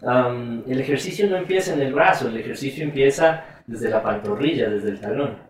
am, 0.06 0.64
el 0.66 0.80
ejercicio 0.80 1.28
no 1.28 1.36
empieza 1.36 1.74
en 1.74 1.82
el 1.82 1.92
brazo, 1.92 2.28
el 2.28 2.38
ejercicio 2.38 2.82
empieza 2.82 3.44
desde 3.66 3.90
la 3.90 4.02
pantorrilla, 4.02 4.70
desde 4.70 4.88
el 4.88 5.00
talón. 5.00 5.47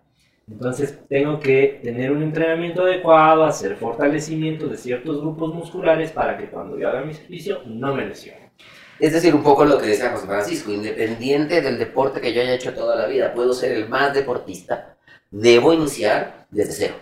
Entonces 0.51 0.99
tengo 1.07 1.39
que 1.39 1.79
tener 1.83 2.11
un 2.11 2.23
entrenamiento 2.23 2.83
adecuado, 2.83 3.43
hacer 3.43 3.75
fortalecimiento 3.75 4.67
de 4.67 4.77
ciertos 4.77 5.21
grupos 5.21 5.53
musculares 5.53 6.11
para 6.11 6.37
que 6.37 6.49
cuando 6.49 6.77
yo 6.77 6.89
haga 6.89 7.03
mi 7.03 7.13
servicio 7.13 7.61
no 7.65 7.95
me 7.95 8.05
lesione. 8.05 8.49
Es 8.99 9.13
decir, 9.13 9.33
un 9.33 9.43
poco 9.43 9.63
lo 9.63 9.77
que 9.77 9.87
decía 9.87 10.11
José 10.11 10.27
Francisco, 10.27 10.71
independiente 10.71 11.61
del 11.61 11.77
deporte 11.77 12.19
que 12.19 12.33
yo 12.33 12.41
haya 12.41 12.55
hecho 12.55 12.73
toda 12.73 12.95
la 12.95 13.07
vida, 13.07 13.33
puedo 13.33 13.53
ser 13.53 13.71
el 13.71 13.87
más 13.87 14.13
deportista, 14.13 14.97
debo 15.31 15.71
iniciar 15.71 16.47
desde 16.49 16.71
cero. 16.73 16.95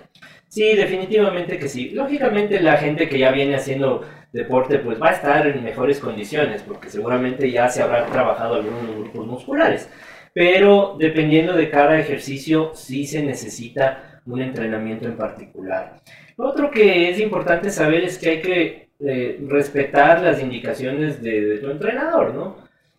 Sí, 0.48 0.76
definitivamente 0.76 1.58
que 1.58 1.68
sí. 1.68 1.90
Lógicamente 1.90 2.60
la 2.60 2.78
gente 2.78 3.10
que 3.10 3.18
ya 3.18 3.32
viene 3.32 3.56
haciendo 3.56 4.06
deporte 4.32 4.80
pues 4.80 5.02
va 5.02 5.10
a 5.10 5.14
estar 5.14 5.48
en 5.48 5.64
mejores 5.64 6.00
condiciones 6.00 6.62
porque 6.62 6.90
seguramente 6.90 7.50
ya 7.50 7.70
se 7.70 7.82
habrá 7.82 8.06
trabajado 8.06 8.56
algunos 8.56 8.96
grupos 8.96 9.26
musculares. 9.26 9.90
Pero 10.38 10.96
dependiendo 11.00 11.54
de 11.54 11.68
cada 11.68 11.98
ejercicio 11.98 12.70
sí 12.76 13.08
se 13.08 13.24
necesita 13.24 14.22
un 14.28 14.40
entrenamiento 14.40 15.08
en 15.08 15.18
particular. 15.18 16.00
Otro 16.36 16.70
que 16.70 17.10
es 17.10 17.20
importante 17.20 17.72
saber 17.72 18.04
es 18.04 18.20
que 18.20 18.30
hay 18.30 18.42
que 18.42 18.90
eh, 19.00 19.40
respetar 19.48 20.22
las 20.22 20.40
indicaciones 20.40 21.24
de, 21.24 21.42
de 21.42 21.58
tu 21.58 21.72
entrenador, 21.72 22.36
¿no? 22.36 22.58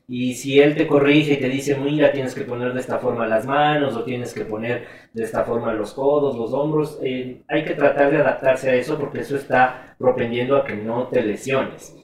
Y 0.09 0.35
si 0.35 0.59
él 0.59 0.75
te 0.75 0.89
corrige 0.89 1.35
y 1.35 1.37
te 1.37 1.49
dice, 1.49 1.77
mira, 1.77 2.11
tienes 2.11 2.35
que 2.35 2.41
poner 2.41 2.73
de 2.73 2.81
esta 2.81 2.99
forma 2.99 3.25
las 3.29 3.47
manos 3.47 3.95
o 3.95 4.03
tienes 4.03 4.35
que 4.35 4.45
poner 4.45 4.87
de 5.13 5.23
esta 5.23 5.45
forma 5.45 5.73
los 5.75 5.95
codos, 5.95 6.37
los 6.37 6.53
hombros, 6.53 6.99
eh, 7.05 7.43
hay 7.47 7.65
que 7.65 7.75
tratar 7.75 8.11
de 8.11 8.17
adaptarse 8.17 8.69
a 8.69 8.75
eso 8.75 8.99
porque 8.99 9.21
eso 9.21 9.37
está 9.37 9.95
propendiendo 9.97 10.57
a 10.57 10.65
que 10.65 10.75
no 10.75 11.07
te 11.07 11.23
lesiones. 11.23 11.95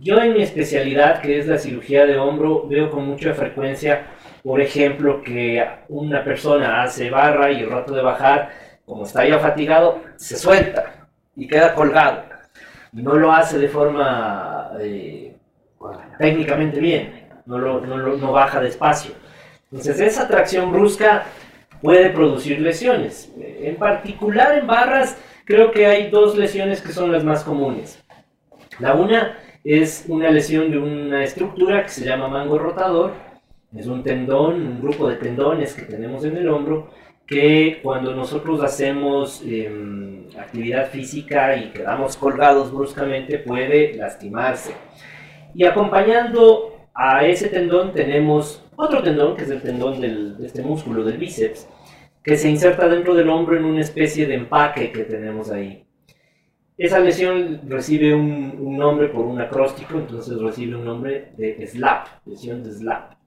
Yo 0.00 0.16
en 0.16 0.32
mi 0.32 0.42
especialidad, 0.42 1.20
que 1.20 1.38
es 1.38 1.46
la 1.46 1.58
cirugía 1.58 2.06
de 2.06 2.16
hombro, 2.16 2.66
veo 2.66 2.90
con 2.90 3.06
mucha 3.06 3.34
frecuencia, 3.34 4.06
por 4.42 4.60
ejemplo, 4.60 5.22
que 5.22 5.64
una 5.88 6.24
persona 6.24 6.82
hace 6.82 7.10
barra 7.10 7.50
y 7.50 7.60
el 7.60 7.70
rato 7.70 7.94
de 7.94 8.02
bajar, 8.02 8.50
como 8.84 9.04
está 9.04 9.26
ya 9.26 9.38
fatigado, 9.38 10.00
se 10.16 10.36
suelta 10.36 11.08
y 11.36 11.46
queda 11.46 11.74
colgado. 11.74 12.24
No 12.92 13.14
lo 13.14 13.32
hace 13.32 13.58
de 13.58 13.68
forma 13.68 14.72
eh, 14.80 15.36
técnicamente 16.18 16.80
bien 16.80 17.22
no, 17.46 17.58
lo, 17.58 17.80
no, 17.80 17.96
lo, 17.96 18.16
no 18.16 18.32
baja 18.32 18.60
despacio. 18.60 19.14
Entonces 19.70 20.00
esa 20.00 20.28
tracción 20.28 20.72
brusca 20.72 21.24
puede 21.80 22.10
producir 22.10 22.60
lesiones. 22.60 23.32
En 23.38 23.76
particular 23.76 24.56
en 24.58 24.66
barras 24.66 25.16
creo 25.44 25.72
que 25.72 25.86
hay 25.86 26.10
dos 26.10 26.36
lesiones 26.36 26.80
que 26.80 26.92
son 26.92 27.10
las 27.10 27.24
más 27.24 27.42
comunes. 27.42 28.02
La 28.78 28.94
una 28.94 29.38
es 29.64 30.04
una 30.08 30.30
lesión 30.30 30.70
de 30.70 30.78
una 30.78 31.24
estructura 31.24 31.82
que 31.82 31.88
se 31.88 32.04
llama 32.04 32.28
mango 32.28 32.58
rotador. 32.58 33.12
Es 33.76 33.86
un 33.86 34.02
tendón, 34.02 34.66
un 34.66 34.80
grupo 34.82 35.08
de 35.08 35.16
tendones 35.16 35.74
que 35.74 35.82
tenemos 35.82 36.24
en 36.24 36.36
el 36.36 36.48
hombro 36.48 36.90
que 37.26 37.80
cuando 37.82 38.14
nosotros 38.14 38.62
hacemos 38.62 39.42
eh, 39.46 40.26
actividad 40.38 40.90
física 40.90 41.56
y 41.56 41.70
quedamos 41.70 42.16
colgados 42.16 42.72
bruscamente 42.72 43.38
puede 43.38 43.94
lastimarse. 43.94 44.74
Y 45.54 45.64
acompañando 45.64 46.88
a 46.94 47.24
ese 47.24 47.48
tendón 47.48 47.92
tenemos 47.92 48.62
otro 48.76 49.02
tendón, 49.02 49.36
que 49.36 49.44
es 49.44 49.50
el 49.50 49.62
tendón 49.62 50.00
del, 50.00 50.36
de 50.36 50.46
este 50.46 50.62
músculo 50.62 51.04
del 51.04 51.18
bíceps, 51.18 51.68
que 52.22 52.36
se 52.36 52.50
inserta 52.50 52.88
dentro 52.88 53.14
del 53.14 53.28
hombro 53.28 53.56
en 53.56 53.64
una 53.64 53.80
especie 53.80 54.26
de 54.26 54.34
empaque 54.34 54.92
que 54.92 55.04
tenemos 55.04 55.50
ahí. 55.50 55.84
Esa 56.76 57.00
lesión 57.00 57.60
recibe 57.68 58.14
un, 58.14 58.56
un 58.58 58.76
nombre 58.76 59.08
por 59.08 59.24
un 59.24 59.40
acróstico, 59.40 59.98
entonces 59.98 60.40
recibe 60.40 60.76
un 60.76 60.84
nombre 60.84 61.32
de 61.36 61.66
SLAP, 61.66 62.26
lesión 62.26 62.62
de 62.62 62.72
SLAP. 62.72 63.21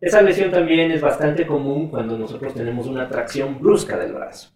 Esa 0.00 0.22
lesión 0.22 0.50
también 0.50 0.90
es 0.90 1.00
bastante 1.00 1.46
común 1.46 1.88
cuando 1.88 2.18
nosotros 2.18 2.54
tenemos 2.54 2.86
una 2.86 3.08
tracción 3.08 3.58
brusca 3.60 3.96
del 3.96 4.12
brazo. 4.12 4.50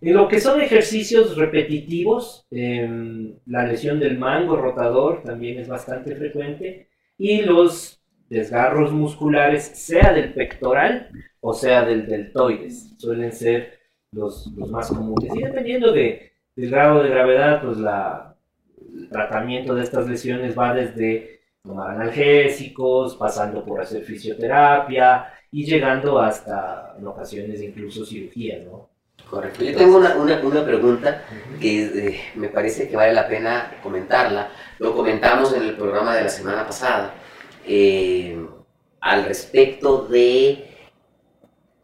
En 0.00 0.14
lo 0.14 0.28
que 0.28 0.40
son 0.40 0.60
ejercicios 0.60 1.36
repetitivos, 1.36 2.46
eh, 2.50 3.36
la 3.46 3.66
lesión 3.66 4.00
del 4.00 4.18
mango 4.18 4.56
rotador 4.56 5.22
también 5.22 5.58
es 5.58 5.68
bastante 5.68 6.14
frecuente 6.14 6.88
y 7.16 7.42
los 7.42 8.02
desgarros 8.28 8.92
musculares, 8.92 9.64
sea 9.64 10.12
del 10.12 10.34
pectoral 10.34 11.08
o 11.40 11.54
sea 11.54 11.84
del 11.84 12.06
deltoides, 12.06 12.94
suelen 12.98 13.32
ser 13.32 13.78
los, 14.12 14.52
más 14.56 14.88
comunes. 14.88 15.34
Y 15.34 15.42
dependiendo 15.42 15.92
de, 15.92 16.32
del 16.56 16.70
grado 16.70 17.02
de 17.02 17.10
gravedad, 17.10 17.62
pues 17.62 17.76
la, 17.76 18.36
el 18.94 19.08
tratamiento 19.08 19.74
de 19.74 19.82
estas 19.82 20.08
lesiones 20.08 20.58
va 20.58 20.74
desde 20.74 21.40
tomar 21.64 21.92
analgésicos, 21.92 23.16
pasando 23.16 23.64
por 23.64 23.80
hacer 23.80 24.04
fisioterapia 24.04 25.32
y 25.50 25.64
llegando 25.64 26.18
hasta, 26.18 26.94
en 26.98 27.06
ocasiones, 27.06 27.62
incluso 27.62 28.04
cirugía, 28.04 28.58
¿no? 28.64 28.90
Correcto. 29.28 29.64
Yo 29.64 29.74
tengo 29.74 29.96
una, 29.96 30.16
una, 30.16 30.40
una 30.40 30.64
pregunta 30.64 31.24
que 31.60 31.84
eh, 31.84 32.20
me 32.34 32.48
parece 32.48 32.88
que 32.88 32.96
vale 32.96 33.14
la 33.14 33.26
pena 33.26 33.78
comentarla. 33.82 34.50
Lo 34.78 34.94
comentamos 34.94 35.54
en 35.54 35.62
el 35.62 35.76
programa 35.76 36.14
de 36.14 36.24
la 36.24 36.28
semana 36.28 36.66
pasada 36.66 37.14
eh, 37.66 38.46
al 39.00 39.24
respecto 39.24 40.06
de 40.06 40.70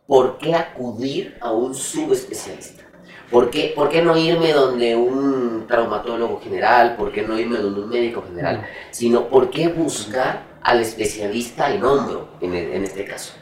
por 0.07 0.37
qué 0.37 0.55
acudir 0.55 1.38
a 1.40 1.53
un 1.53 1.75
subespecialista. 1.75 2.89
¿Por 3.31 3.51
qué, 3.51 3.73
¿Por 3.77 3.88
qué 3.88 4.03
no 4.03 4.16
irme 4.16 4.53
donde 4.53 4.97
un 4.97 5.66
traumatólogo 5.69 6.40
general? 6.40 6.97
¿Por 6.97 7.12
qué 7.12 7.23
no 7.23 7.38
irme 7.38 7.59
donde 7.59 7.81
un 7.83 7.88
médico 7.88 8.25
general? 8.27 8.66
Sino 8.90 9.29
por 9.29 9.51
qué 9.51 9.69
buscar 9.69 10.43
al 10.62 10.81
especialista 10.81 11.73
en 11.73 11.85
hombro, 11.85 12.29
en, 12.40 12.55
el- 12.55 12.73
en 12.73 12.85
este 12.85 13.05
caso. 13.05 13.35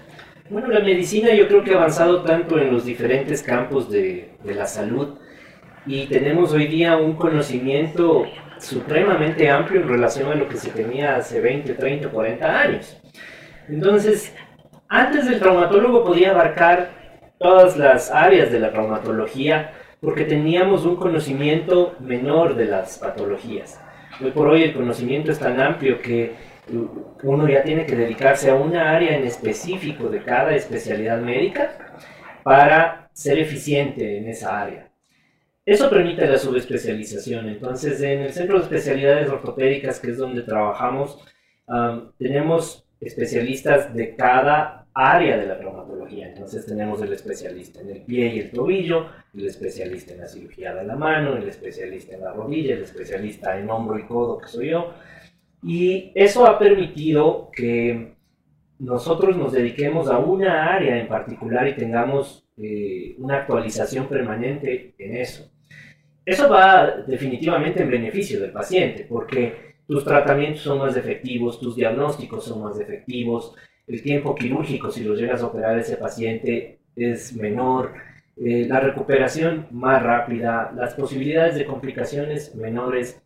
Bueno, 0.51 0.69
la 0.69 0.81
medicina 0.81 1.33
yo 1.35 1.47
creo 1.49 1.63
que 1.65 1.73
ha 1.73 1.77
avanzado 1.77 2.23
tanto 2.23 2.59
en 2.59 2.73
los 2.73 2.85
diferentes 2.85 3.43
campos 3.43 3.91
de, 3.91 4.35
de 4.45 4.55
la 4.55 4.67
salud 4.67 5.15
y 5.87 6.07
tenemos 6.07 6.53
hoy 6.53 6.67
día 6.67 6.97
un 6.97 7.15
conocimiento 7.17 8.25
supremamente 8.59 9.49
amplio 9.51 9.81
en 9.81 9.89
relación 9.89 10.31
a 10.31 10.35
lo 10.35 10.49
que 10.49 10.57
se 10.57 10.71
tenía 10.71 11.17
hace 11.17 11.41
20, 11.41 11.75
30, 11.75 12.09
40 12.11 12.61
años. 12.61 12.97
Entonces, 13.69 14.35
antes 14.89 15.27
el 15.27 15.39
traumatólogo 15.39 16.05
podía 16.05 16.31
abarcar 16.31 16.98
todas 17.39 17.77
las 17.77 18.11
áreas 18.11 18.51
de 18.51 18.61
la 18.61 18.73
traumatología 18.73 19.73
porque 20.01 20.25
teníamos 20.25 20.85
un 20.85 20.97
conocimiento 20.97 21.97
menor 22.01 22.55
de 22.57 22.67
las 22.67 22.99
patologías. 22.99 23.81
Hoy 24.23 24.31
por 24.31 24.49
hoy 24.49 24.63
el 24.63 24.75
conocimiento 24.75 25.33
es 25.33 25.39
tan 25.39 25.61
amplio 25.61 26.01
que 26.01 26.35
uno 27.23 27.49
ya 27.49 27.63
tiene 27.63 27.87
que 27.87 27.97
dedicarse 27.97 28.51
a 28.51 28.55
una 28.55 28.95
área 28.95 29.17
en 29.17 29.25
específico 29.25 30.09
de 30.09 30.23
cada 30.23 30.55
especialidad 30.55 31.21
médica 31.21 31.93
para 32.43 33.11
ser 33.13 33.39
eficiente 33.39 34.19
en 34.19 34.29
esa 34.29 34.61
área. 34.61 34.89
Eso 35.65 35.91
permite 35.91 36.27
la 36.27 36.39
subespecialización. 36.39 37.49
Entonces, 37.49 38.01
en 38.01 38.21
el 38.21 38.33
Centro 38.33 38.57
de 38.57 38.65
Especialidades 38.65 39.29
Ortopédicas, 39.29 40.01
que 40.01 40.13
es 40.13 40.17
donde 40.17 40.43
trabajamos, 40.43 41.19
um, 41.67 42.11
tenemos 42.19 42.87
especialistas 43.01 43.95
de 43.95 44.17
cada 44.17 44.87
área 44.95 45.37
de 45.37 45.47
la 45.47 45.59
traumatología. 45.59 46.29
Entonces, 46.29 46.67
tenemos 46.67 47.01
el 47.03 47.13
especialista 47.13 47.81
en 47.81 47.91
el 47.91 48.03
pie 48.03 48.35
y 48.35 48.39
el 48.41 48.51
tobillo, 48.51 49.07
el 49.35 49.47
especialista 49.47 50.15
en 50.15 50.21
la 50.21 50.29
cirugía 50.29 50.75
de 50.75 50.85
la 50.85 50.97
mano, 50.97 51.37
el 51.37 51.49
especialista 51.49 52.15
en 52.15 52.23
la 52.23 52.33
rodilla, 52.33 52.75
el 52.75 52.83
especialista 52.83 53.59
en 53.59 53.71
hombro 53.71 53.99
y 53.99 54.07
codo, 54.07 54.39
que 54.39 54.49
soy 54.49 54.71
yo. 54.71 54.93
Y 55.63 56.13
eso 56.15 56.47
ha 56.47 56.59
permitido 56.59 57.51
que 57.53 58.15
nosotros 58.79 59.37
nos 59.37 59.53
dediquemos 59.53 60.09
a 60.09 60.19
una 60.19 60.75
área 60.75 60.99
en 60.99 61.09
particular 61.09 61.67
y 61.69 61.75
tengamos 61.75 62.49
eh, 62.57 63.17
una 63.19 63.39
actualización 63.39 64.07
permanente 64.07 64.95
en 64.99 65.17
eso. 65.17 65.51
Eso 66.25 66.49
va 66.49 67.05
definitivamente 67.07 67.83
en 67.83 67.91
beneficio 67.91 68.41
del 68.41 68.53
paciente, 68.53 69.07
porque 69.09 69.77
tus 69.87 70.05
tratamientos 70.05 70.63
son 70.63 70.79
más 70.79 70.97
efectivos, 70.97 71.59
tus 71.59 71.75
diagnósticos 71.75 72.45
son 72.45 72.63
más 72.63 72.79
efectivos, 72.79 73.55
el 73.89 74.03
tiempo 74.03 74.35
quirúrgico, 74.35 74.91
si 74.91 75.03
lo 75.03 75.15
llegas 75.15 75.43
a 75.43 75.47
operar 75.47 75.77
a 75.77 75.81
ese 75.81 75.97
paciente, 75.97 76.81
es 76.95 77.35
menor, 77.35 77.95
eh, 78.37 78.67
la 78.69 78.81
recuperación 78.81 79.67
más 79.71 80.03
rápida, 80.03 80.73
las 80.77 80.95
posibilidades 80.95 81.57
de 81.57 81.65
complicaciones 81.65 82.55
menores, 82.55 83.21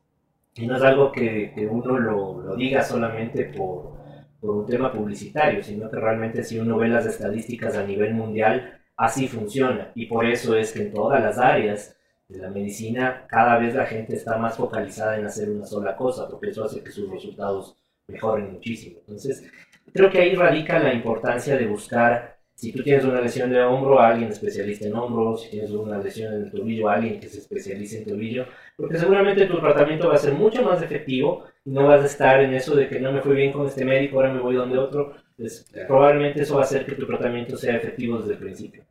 y 0.54 0.66
no 0.66 0.76
es 0.76 0.82
algo 0.82 1.10
que, 1.12 1.52
que 1.54 1.66
uno 1.66 1.98
lo, 1.98 2.42
lo, 2.42 2.56
diga 2.56 2.82
solamente 2.82 3.46
por, 3.46 3.94
por 4.40 4.50
un 4.50 4.66
tema 4.66 4.92
publicitario, 4.92 5.62
sino 5.62 5.90
que 5.90 5.96
realmente 5.96 6.44
si 6.44 6.58
uno 6.58 6.78
ve 6.78 6.88
las 6.88 7.06
estadísticas 7.06 7.76
a 7.76 7.84
nivel 7.84 8.14
mundial, 8.14 8.80
así 8.96 9.28
funciona. 9.28 9.90
Y 9.94 10.06
por 10.06 10.26
eso 10.26 10.56
es 10.56 10.72
que 10.72 10.82
en 10.82 10.92
todas 10.92 11.22
las 11.22 11.38
áreas 11.38 11.96
de 12.28 12.38
la 12.38 12.50
medicina, 12.50 13.26
cada 13.28 13.58
vez 13.58 13.74
la 13.74 13.86
gente 13.86 14.14
está 14.14 14.36
más 14.38 14.56
focalizada 14.56 15.18
en 15.18 15.26
hacer 15.26 15.50
una 15.50 15.66
sola 15.66 15.96
cosa, 15.96 16.28
porque 16.28 16.50
eso 16.50 16.64
hace 16.64 16.82
que 16.82 16.90
sus 16.90 17.10
resultados 17.10 17.76
mejoren 18.06 18.52
muchísimo. 18.52 18.98
Entonces, 19.00 19.50
creo 19.92 20.10
que 20.10 20.18
ahí 20.18 20.34
radica 20.34 20.78
la 20.78 20.92
importancia 20.92 21.56
de 21.56 21.66
buscar, 21.66 22.38
si 22.54 22.72
tú 22.72 22.82
tienes 22.82 23.04
una 23.04 23.20
lesión 23.20 23.50
de 23.50 23.62
hombro, 23.62 23.98
a 23.98 24.08
alguien 24.08 24.30
especialista 24.30 24.86
en 24.86 24.94
hombro, 24.94 25.36
si 25.36 25.50
tienes 25.50 25.70
una 25.70 25.98
lesión 25.98 26.34
en 26.34 26.42
el 26.42 26.50
tobillo, 26.50 26.88
a 26.88 26.94
alguien 26.94 27.18
que 27.18 27.28
se 27.28 27.38
especialice 27.38 27.98
en 27.98 28.04
tobillo, 28.04 28.46
porque 28.76 28.98
seguramente 28.98 29.46
tu 29.46 29.58
tratamiento 29.58 30.08
va 30.08 30.14
a 30.14 30.18
ser 30.18 30.34
mucho 30.34 30.62
más 30.62 30.82
efectivo 30.82 31.44
y 31.64 31.70
no 31.70 31.86
vas 31.86 32.02
a 32.02 32.06
estar 32.06 32.40
en 32.40 32.54
eso 32.54 32.74
de 32.76 32.88
que 32.88 33.00
no 33.00 33.12
me 33.12 33.20
fue 33.20 33.34
bien 33.34 33.52
con 33.52 33.66
este 33.66 33.84
médico, 33.84 34.16
ahora 34.16 34.32
me 34.32 34.40
voy 34.40 34.54
donde 34.54 34.78
otro. 34.78 35.14
Entonces, 35.36 35.66
probablemente 35.88 36.42
eso 36.42 36.54
va 36.54 36.60
a 36.60 36.64
hacer 36.64 36.86
que 36.86 36.94
tu 36.94 37.06
tratamiento 37.06 37.56
sea 37.56 37.76
efectivo 37.76 38.18
desde 38.18 38.32
el 38.34 38.38
principio. 38.38 38.84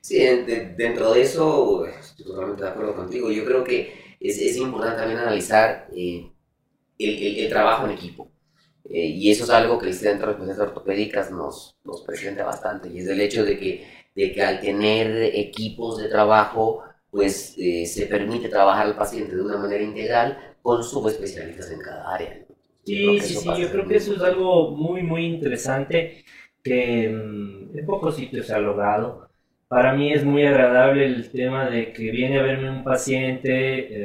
Sí, 0.00 0.18
de, 0.18 0.74
dentro 0.76 1.12
de 1.12 1.22
eso 1.22 1.86
estoy 1.86 2.26
totalmente 2.26 2.62
de 2.62 2.70
acuerdo 2.70 2.94
contigo. 2.94 3.30
Yo 3.30 3.44
creo 3.44 3.64
que 3.64 4.16
es, 4.20 4.40
es 4.40 4.56
importante 4.56 4.98
también 4.98 5.18
analizar 5.18 5.88
eh, 5.94 6.30
el, 6.98 7.10
el, 7.10 7.38
el, 7.40 7.48
trabajo 7.48 7.86
en 7.86 7.92
equipo. 7.92 8.31
Eh, 8.84 9.06
y 9.06 9.30
eso 9.30 9.44
es 9.44 9.50
algo 9.50 9.78
que 9.78 9.86
el 9.86 9.94
Centro 9.94 10.26
de 10.26 10.32
Especialidades 10.32 10.68
Ortopédicas 10.70 11.30
nos, 11.30 11.76
nos 11.84 12.02
presenta 12.02 12.44
bastante. 12.44 12.88
Y 12.88 12.98
es 12.98 13.08
el 13.08 13.20
hecho 13.20 13.44
de 13.44 13.58
que, 13.58 13.86
de 14.14 14.32
que 14.32 14.42
al 14.42 14.60
tener 14.60 15.22
equipos 15.34 15.98
de 15.98 16.08
trabajo, 16.08 16.82
pues 17.10 17.54
eh, 17.58 17.86
se 17.86 18.06
permite 18.06 18.48
trabajar 18.48 18.86
al 18.86 18.96
paciente 18.96 19.36
de 19.36 19.42
una 19.42 19.58
manera 19.58 19.82
integral 19.84 20.38
con 20.62 20.82
subespecialistas 20.84 21.70
en 21.70 21.80
cada 21.80 22.14
área. 22.14 22.38
¿no? 22.38 22.56
Sí, 22.84 23.20
sí, 23.20 23.36
sí, 23.36 23.56
yo 23.56 23.70
creo 23.70 23.86
que 23.86 23.96
eso 23.96 24.14
es 24.14 24.22
algo 24.22 24.72
muy, 24.72 25.02
muy 25.02 25.26
interesante 25.26 26.24
que 26.62 27.08
mmm, 27.08 27.78
en 27.78 27.86
pocos 27.86 28.16
sitios 28.16 28.46
se 28.46 28.54
ha 28.54 28.58
logrado. 28.58 29.28
para 29.68 29.94
mí 29.94 30.12
es 30.12 30.24
muy 30.24 30.44
agradable 30.46 31.06
el 31.06 31.30
tema 31.32 31.68
de 31.70 31.92
que 31.92 32.10
viene 32.10 32.38
a 32.38 32.42
verme 32.42 32.70
un 32.70 32.84
paciente 32.84 33.52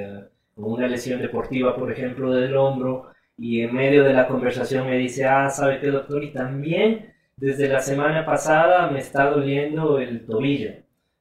eh, 0.02 0.30
con 0.56 0.66
una 0.74 0.88
lesión 0.88 1.22
deportiva, 1.22 1.76
por 1.76 1.92
ejemplo, 1.92 2.34
del 2.34 2.56
hombro, 2.56 3.12
y 3.38 3.62
en 3.62 3.74
medio 3.76 4.04
de 4.04 4.14
la 4.14 4.28
conversación 4.28 4.88
me 4.88 4.98
dice, 4.98 5.26
ah, 5.26 5.50
¿sabe 5.50 5.80
qué, 5.80 5.88
doctor? 5.88 6.24
Y 6.24 6.32
también 6.32 7.14
desde 7.36 7.68
la 7.68 7.82
semana 7.82 8.26
pasada 8.26 8.90
me 8.90 9.00
está 9.00 9.30
doliendo 9.30 10.00
el 10.00 10.26
tobillo. 10.26 10.72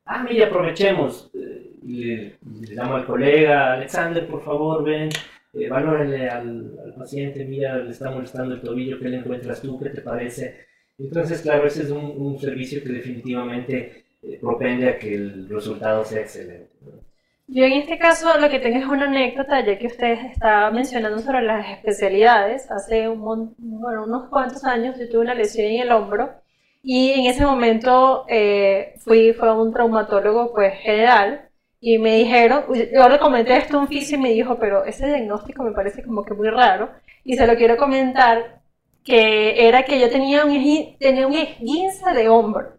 Ah, 0.07 0.25
mira, 0.29 0.47
aprovechemos. 0.47 1.31
Eh, 1.35 1.73
le, 1.85 2.17
le, 2.17 2.75
llamo 2.75 2.97
al 2.97 3.07
colega, 3.07 3.75
Alexander, 3.75 4.27
por 4.27 4.43
favor, 4.43 4.83
ven, 4.83 5.11
eh, 5.53 5.69
valórale 5.69 6.29
al, 6.29 6.73
al, 6.85 6.95
paciente, 6.95 7.45
mira, 7.45 7.77
le 7.79 7.91
está 7.91 8.11
molestando 8.11 8.55
el 8.55 8.62
tobillo, 8.62 8.99
¿qué 8.99 9.09
le 9.09 9.19
encuentras 9.19 9.61
tú? 9.61 9.79
¿Qué 9.79 9.91
te 9.91 10.01
parece? 10.01 10.67
Entonces, 10.99 11.43
claro, 11.43 11.67
ese 11.67 11.83
es 11.83 11.91
un, 11.91 12.05
un 12.17 12.39
servicio 12.39 12.83
que 12.83 12.89
definitivamente 12.89 14.05
eh, 14.23 14.39
propende 14.41 14.89
a 14.89 14.99
que 14.99 15.14
el 15.14 15.49
resultado 15.49 16.05
sea 16.05 16.23
excelente. 16.23 16.71
¿no? 16.81 17.06
Yo 17.49 17.65
en 17.65 17.75
este 17.75 17.99
caso 17.99 18.39
lo 18.39 18.49
que 18.51 18.59
tengo 18.59 18.79
es 18.79 18.87
una 18.87 19.05
anécdota, 19.07 19.65
ya 19.65 19.79
que 19.79 19.87
usted 19.87 20.13
estaba 20.33 20.71
mencionando 20.71 21.19
sobre 21.21 21.43
las 21.43 21.69
especialidades. 21.71 22.71
Hace 22.71 23.09
un, 23.09 23.55
bueno, 23.59 24.05
unos 24.05 24.29
cuantos 24.29 24.65
años 24.65 24.99
yo 24.99 25.09
tuve 25.09 25.21
una 25.23 25.35
lesión 25.35 25.67
en 25.67 25.83
el 25.83 25.93
hombro 25.93 26.31
y 26.83 27.13
en 27.13 27.27
ese 27.27 27.45
momento 27.45 28.25
eh, 28.29 28.95
fui 28.99 29.33
fue 29.33 29.49
a 29.49 29.55
un 29.55 29.73
traumatólogo 29.73 30.53
pues 30.53 30.75
general 30.81 31.49
y 31.81 31.99
me 31.99 32.17
dijeron, 32.17 32.65
yo 32.93 33.09
le 33.09 33.19
comenté 33.19 33.57
esto 33.57 33.77
a 33.79 33.81
un 33.81 33.89
fisio 33.89 34.19
y 34.19 34.21
me 34.23 34.31
dijo, 34.33 34.59
pero 34.59 34.85
ese 34.85 35.07
diagnóstico 35.07 35.63
me 35.63 35.73
parece 35.73 36.03
como 36.05 36.25
que 36.25 36.35
muy 36.35 36.49
raro 36.51 36.91
y 37.25 37.37
se 37.37 37.47
lo 37.47 37.57
quiero 37.57 37.77
comentar 37.77 38.61
que 39.05 39.69
era 39.69 39.85
que 39.85 40.01
yo 40.01 40.11
tenía 40.11 40.45
un, 40.45 40.97
tenía 40.99 41.27
un 41.27 41.35
esguince 41.35 42.13
de 42.13 42.29
hombro 42.29 42.76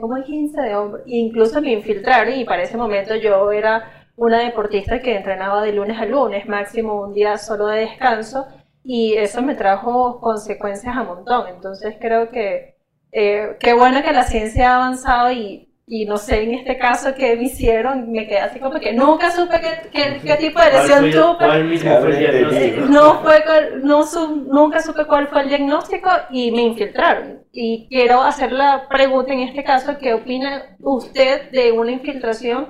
¿cómo 0.00 0.14
hay 0.16 0.24
15 0.24 0.60
de 0.60 0.76
hombro? 0.76 1.00
E 1.06 1.16
incluso 1.16 1.60
me 1.60 1.72
infiltraron 1.72 2.34
y 2.34 2.44
para 2.44 2.62
ese 2.62 2.76
momento 2.76 3.16
yo 3.16 3.50
era 3.52 4.06
una 4.16 4.40
deportista 4.40 5.00
que 5.00 5.16
entrenaba 5.16 5.62
de 5.62 5.72
lunes 5.72 5.98
a 5.98 6.04
lunes, 6.04 6.46
máximo 6.48 7.00
un 7.00 7.14
día 7.14 7.38
solo 7.38 7.66
de 7.68 7.80
descanso, 7.80 8.46
y 8.84 9.14
eso 9.14 9.42
me 9.42 9.54
trajo 9.54 10.20
consecuencias 10.20 10.96
a 10.96 11.04
montón. 11.04 11.48
Entonces 11.48 11.96
creo 12.00 12.30
que 12.30 12.76
eh, 13.12 13.56
qué 13.60 13.74
bueno 13.74 14.02
que 14.02 14.12
la 14.12 14.24
ciencia 14.24 14.72
ha 14.72 14.76
avanzado 14.76 15.32
y 15.32 15.67
y 15.88 16.04
no 16.04 16.18
sé 16.18 16.42
en 16.42 16.54
este 16.54 16.76
caso 16.76 17.14
qué 17.14 17.34
me 17.36 17.44
hicieron, 17.44 18.12
me 18.12 18.26
quedé 18.26 18.40
así 18.40 18.60
como 18.60 18.78
que 18.78 18.92
nunca 18.92 19.30
supe 19.30 19.58
qué, 19.60 19.88
qué, 19.90 20.20
qué 20.22 20.36
tipo 20.36 20.60
de 20.60 20.72
lesión 20.72 21.10
tuve. 21.10 21.46
¿Cuál 21.46 21.64
mismo 21.64 21.98
fue 21.98 22.10
el 22.10 22.18
diagnóstico? 22.18 22.86
No 22.86 23.20
fue, 23.22 23.44
no 23.82 24.02
su, 24.04 24.36
nunca 24.36 24.80
supe 24.82 25.06
cuál 25.06 25.28
fue 25.28 25.42
el 25.42 25.48
diagnóstico 25.48 26.10
y 26.30 26.50
me 26.52 26.62
infiltraron. 26.62 27.42
Y 27.52 27.88
quiero 27.88 28.22
hacer 28.22 28.52
la 28.52 28.86
pregunta 28.88 29.32
en 29.32 29.40
este 29.40 29.64
caso, 29.64 29.96
¿qué 29.98 30.12
opina 30.12 30.76
usted 30.80 31.50
de 31.50 31.72
una 31.72 31.92
infiltración 31.92 32.68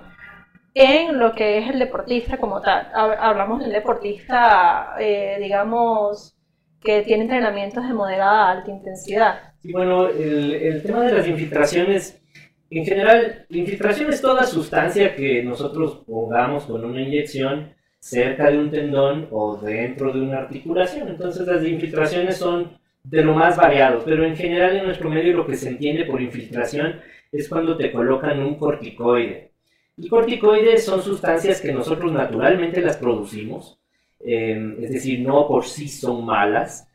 en 0.75 1.19
lo 1.19 1.35
que 1.35 1.59
es 1.59 1.71
el 1.71 1.81
deportista 1.81 2.37
como 2.37 2.61
tal? 2.61 2.89
Hablamos 2.95 3.61
del 3.61 3.73
deportista, 3.73 4.95
eh, 5.01 5.39
digamos, 5.41 6.37
que 6.81 7.03
tiene 7.03 7.25
entrenamientos 7.25 7.87
de 7.87 7.93
moderada 7.95 8.47
a 8.47 8.51
alta 8.53 8.71
intensidad. 8.71 9.41
Sí, 9.61 9.73
bueno, 9.73 10.09
el, 10.09 10.55
el 10.55 10.83
tema 10.85 11.03
de 11.03 11.13
las 11.15 11.27
infiltraciones 11.27 12.23
en 12.71 12.85
general, 12.85 13.47
la 13.49 13.59
infiltración 13.59 14.11
es 14.11 14.21
toda 14.21 14.45
sustancia 14.45 15.15
que 15.15 15.43
nosotros 15.43 16.03
pongamos 16.07 16.65
con 16.65 16.85
una 16.85 17.01
inyección 17.01 17.73
cerca 17.99 18.51
de 18.51 18.59
un 18.59 18.71
tendón 18.71 19.29
o 19.31 19.57
dentro 19.57 20.13
de 20.13 20.21
una 20.21 20.39
articulación. 20.39 21.09
Entonces 21.09 21.47
las 21.47 21.65
infiltraciones 21.65 22.37
son 22.37 22.79
de 23.03 23.25
lo 23.25 23.35
más 23.35 23.57
variado, 23.57 24.03
pero 24.05 24.25
en 24.25 24.37
general 24.37 24.77
en 24.77 24.85
nuestro 24.85 25.09
medio 25.09 25.37
lo 25.37 25.47
que 25.47 25.57
se 25.57 25.69
entiende 25.71 26.05
por 26.05 26.21
infiltración 26.21 27.01
es 27.33 27.49
cuando 27.49 27.77
te 27.77 27.91
colocan 27.91 28.41
un 28.41 28.57
corticoide. 28.57 29.51
Y 29.97 30.09
corticoides 30.09 30.85
son 30.85 31.03
sustancias 31.03 31.61
que 31.61 31.73
nosotros 31.73 32.13
naturalmente 32.13 32.81
las 32.81 32.97
producimos, 32.97 33.81
eh, 34.21 34.77
es 34.81 34.93
decir, 34.93 35.21
no 35.21 35.49
por 35.49 35.65
sí 35.65 35.89
son 35.89 36.25
malas, 36.25 36.89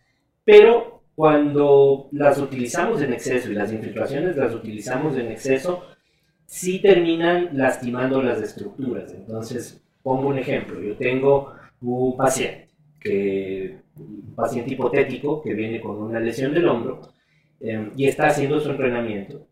pero 0.45 1.02
cuando 1.15 2.09
las 2.11 2.39
utilizamos 2.39 3.01
en 3.01 3.13
exceso 3.13 3.51
y 3.51 3.55
las 3.55 3.71
infiltraciones 3.71 4.35
las 4.35 4.53
utilizamos 4.53 5.15
en 5.17 5.31
exceso, 5.31 5.83
sí 6.45 6.79
terminan 6.79 7.49
lastimando 7.53 8.21
las 8.21 8.41
estructuras. 8.41 9.13
Entonces, 9.13 9.81
pongo 10.01 10.29
un 10.29 10.39
ejemplo. 10.39 10.81
Yo 10.81 10.95
tengo 10.95 11.53
un 11.81 12.17
paciente, 12.17 12.69
que, 12.99 13.77
un 13.97 14.33
paciente 14.35 14.73
hipotético 14.73 15.41
que 15.41 15.53
viene 15.53 15.79
con 15.81 16.01
una 16.01 16.19
lesión 16.19 16.53
del 16.53 16.67
hombro 16.67 17.01
eh, 17.59 17.91
y 17.95 18.05
está 18.07 18.27
haciendo 18.27 18.59
su 18.59 18.71
entrenamiento. 18.71 19.47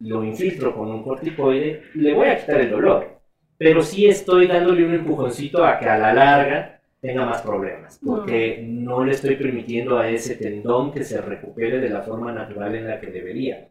Lo 0.00 0.24
infiltro 0.24 0.74
con 0.74 0.90
un 0.90 1.02
corticoide, 1.02 1.82
le 1.94 2.14
voy 2.14 2.28
a 2.28 2.38
quitar 2.38 2.60
el 2.60 2.70
dolor, 2.70 3.20
pero 3.58 3.82
sí 3.82 4.06
estoy 4.06 4.46
dándole 4.46 4.84
un 4.84 4.94
empujoncito 4.94 5.64
a 5.64 5.78
que 5.78 5.86
a 5.86 5.98
la 5.98 6.14
larga 6.14 6.79
tenga 7.00 7.24
más 7.24 7.42
problemas, 7.42 7.98
porque 8.04 8.62
no 8.66 9.04
le 9.04 9.12
estoy 9.12 9.36
permitiendo 9.36 9.98
a 9.98 10.08
ese 10.08 10.36
tendón 10.36 10.92
que 10.92 11.02
se 11.02 11.20
recupere 11.20 11.80
de 11.80 11.88
la 11.88 12.02
forma 12.02 12.32
natural 12.32 12.74
en 12.74 12.86
la 12.86 13.00
que 13.00 13.06
debería. 13.06 13.68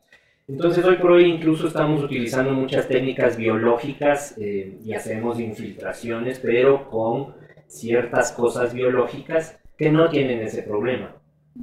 Entonces 0.48 0.84
hoy 0.84 0.96
por 0.96 1.12
hoy 1.12 1.26
incluso 1.26 1.68
estamos 1.68 2.04
utilizando 2.04 2.52
muchas 2.54 2.88
técnicas 2.88 3.38
biológicas 3.38 4.36
eh, 4.40 4.80
y 4.84 4.94
hacemos 4.94 5.40
infiltraciones, 5.40 6.40
pero 6.40 6.90
con 6.90 7.36
ciertas 7.68 8.32
cosas 8.32 8.74
biológicas 8.74 9.60
que 9.78 9.92
no 9.92 10.10
tienen 10.10 10.42
ese 10.42 10.64
problema. 10.64 11.16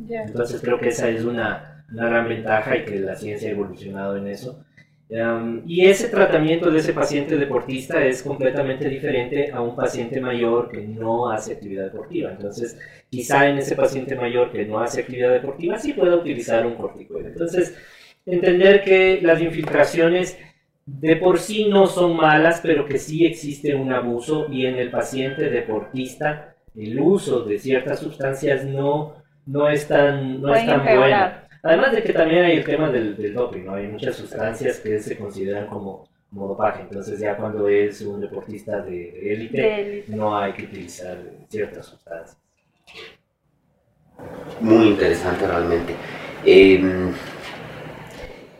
Entonces 0.08 0.60
creo 0.60 0.78
que 0.78 0.90
esa 0.90 1.08
es 1.08 1.24
una, 1.24 1.84
una 1.92 2.08
gran 2.08 2.28
ventaja 2.28 2.76
y 2.76 2.84
que 2.84 3.00
la 3.00 3.16
ciencia 3.16 3.48
ha 3.48 3.52
evolucionado 3.52 4.16
en 4.16 4.28
eso. 4.28 4.64
Um, 5.08 5.62
y 5.66 5.86
ese 5.86 6.08
tratamiento 6.08 6.68
de 6.68 6.80
ese 6.80 6.92
paciente 6.92 7.36
deportista 7.36 8.04
es 8.04 8.24
completamente 8.24 8.88
diferente 8.88 9.52
a 9.52 9.60
un 9.60 9.76
paciente 9.76 10.20
mayor 10.20 10.68
que 10.68 10.80
no 10.80 11.30
hace 11.30 11.52
actividad 11.52 11.84
deportiva. 11.84 12.32
Entonces, 12.32 12.76
quizá 13.08 13.48
en 13.48 13.58
ese 13.58 13.76
paciente 13.76 14.16
mayor 14.16 14.50
que 14.50 14.64
no 14.64 14.80
hace 14.80 15.02
actividad 15.02 15.32
deportiva 15.32 15.78
sí 15.78 15.92
pueda 15.92 16.16
utilizar 16.16 16.66
un 16.66 16.74
corticoide. 16.74 17.28
Entonces, 17.28 17.76
entender 18.24 18.82
que 18.82 19.20
las 19.22 19.40
infiltraciones 19.40 20.36
de 20.86 21.16
por 21.16 21.38
sí 21.38 21.68
no 21.68 21.86
son 21.86 22.16
malas, 22.16 22.60
pero 22.60 22.84
que 22.86 22.98
sí 22.98 23.26
existe 23.26 23.76
un 23.76 23.92
abuso 23.92 24.48
y 24.50 24.66
en 24.66 24.76
el 24.76 24.90
paciente 24.90 25.50
deportista 25.50 26.56
el 26.76 26.98
uso 27.00 27.44
de 27.44 27.58
ciertas 27.58 28.00
sustancias 28.00 28.64
no, 28.64 29.14
no 29.46 29.68
es 29.68 29.86
tan, 29.86 30.42
no 30.42 30.52
es 30.52 30.66
tan 30.66 30.84
bueno. 30.84 31.45
Además 31.66 31.92
de 31.92 32.02
que 32.04 32.12
también 32.12 32.44
hay 32.44 32.58
el 32.58 32.64
tema 32.64 32.90
del, 32.90 33.16
del 33.16 33.34
doping, 33.34 33.64
¿no? 33.64 33.74
Hay 33.74 33.88
muchas 33.88 34.14
sustancias 34.14 34.78
que 34.78 35.00
se 35.00 35.18
consideran 35.18 35.66
como, 35.66 36.06
como 36.30 36.46
dopaje, 36.46 36.82
entonces 36.82 37.18
ya 37.18 37.36
cuando 37.36 37.68
es 37.68 38.00
un 38.02 38.20
deportista 38.20 38.82
de 38.82 39.32
élite, 39.32 40.04
no 40.06 40.38
hay 40.38 40.52
que 40.52 40.62
utilizar 40.62 41.18
ciertas 41.48 41.86
sustancias. 41.86 42.38
Muy 44.60 44.86
interesante 44.86 45.44
realmente. 45.44 45.96
Eh, 46.44 47.10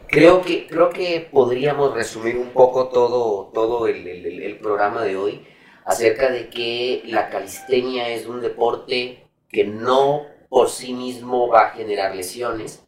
creo, 0.09 0.43
que, 0.43 0.67
creo 0.67 0.91
que 0.91 1.29
podríamos 1.31 1.95
resumir 1.95 2.37
un 2.37 2.49
poco 2.51 2.89
todo, 2.89 3.53
todo 3.55 3.87
el, 3.87 4.05
el, 4.05 4.43
el 4.43 4.59
programa 4.59 5.03
de 5.05 5.17
hoy 5.17 5.47
acerca 5.85 6.29
de 6.33 6.49
que 6.49 7.03
la 7.07 7.29
calistenia 7.31 8.09
es 8.09 8.27
un 8.27 8.41
deporte 8.41 9.29
que 9.49 9.65
no 9.65 10.23
por 10.49 10.69
sí 10.71 10.93
mismo 10.93 11.47
va 11.47 11.67
a 11.67 11.71
generar 11.71 12.17
lesiones, 12.17 12.86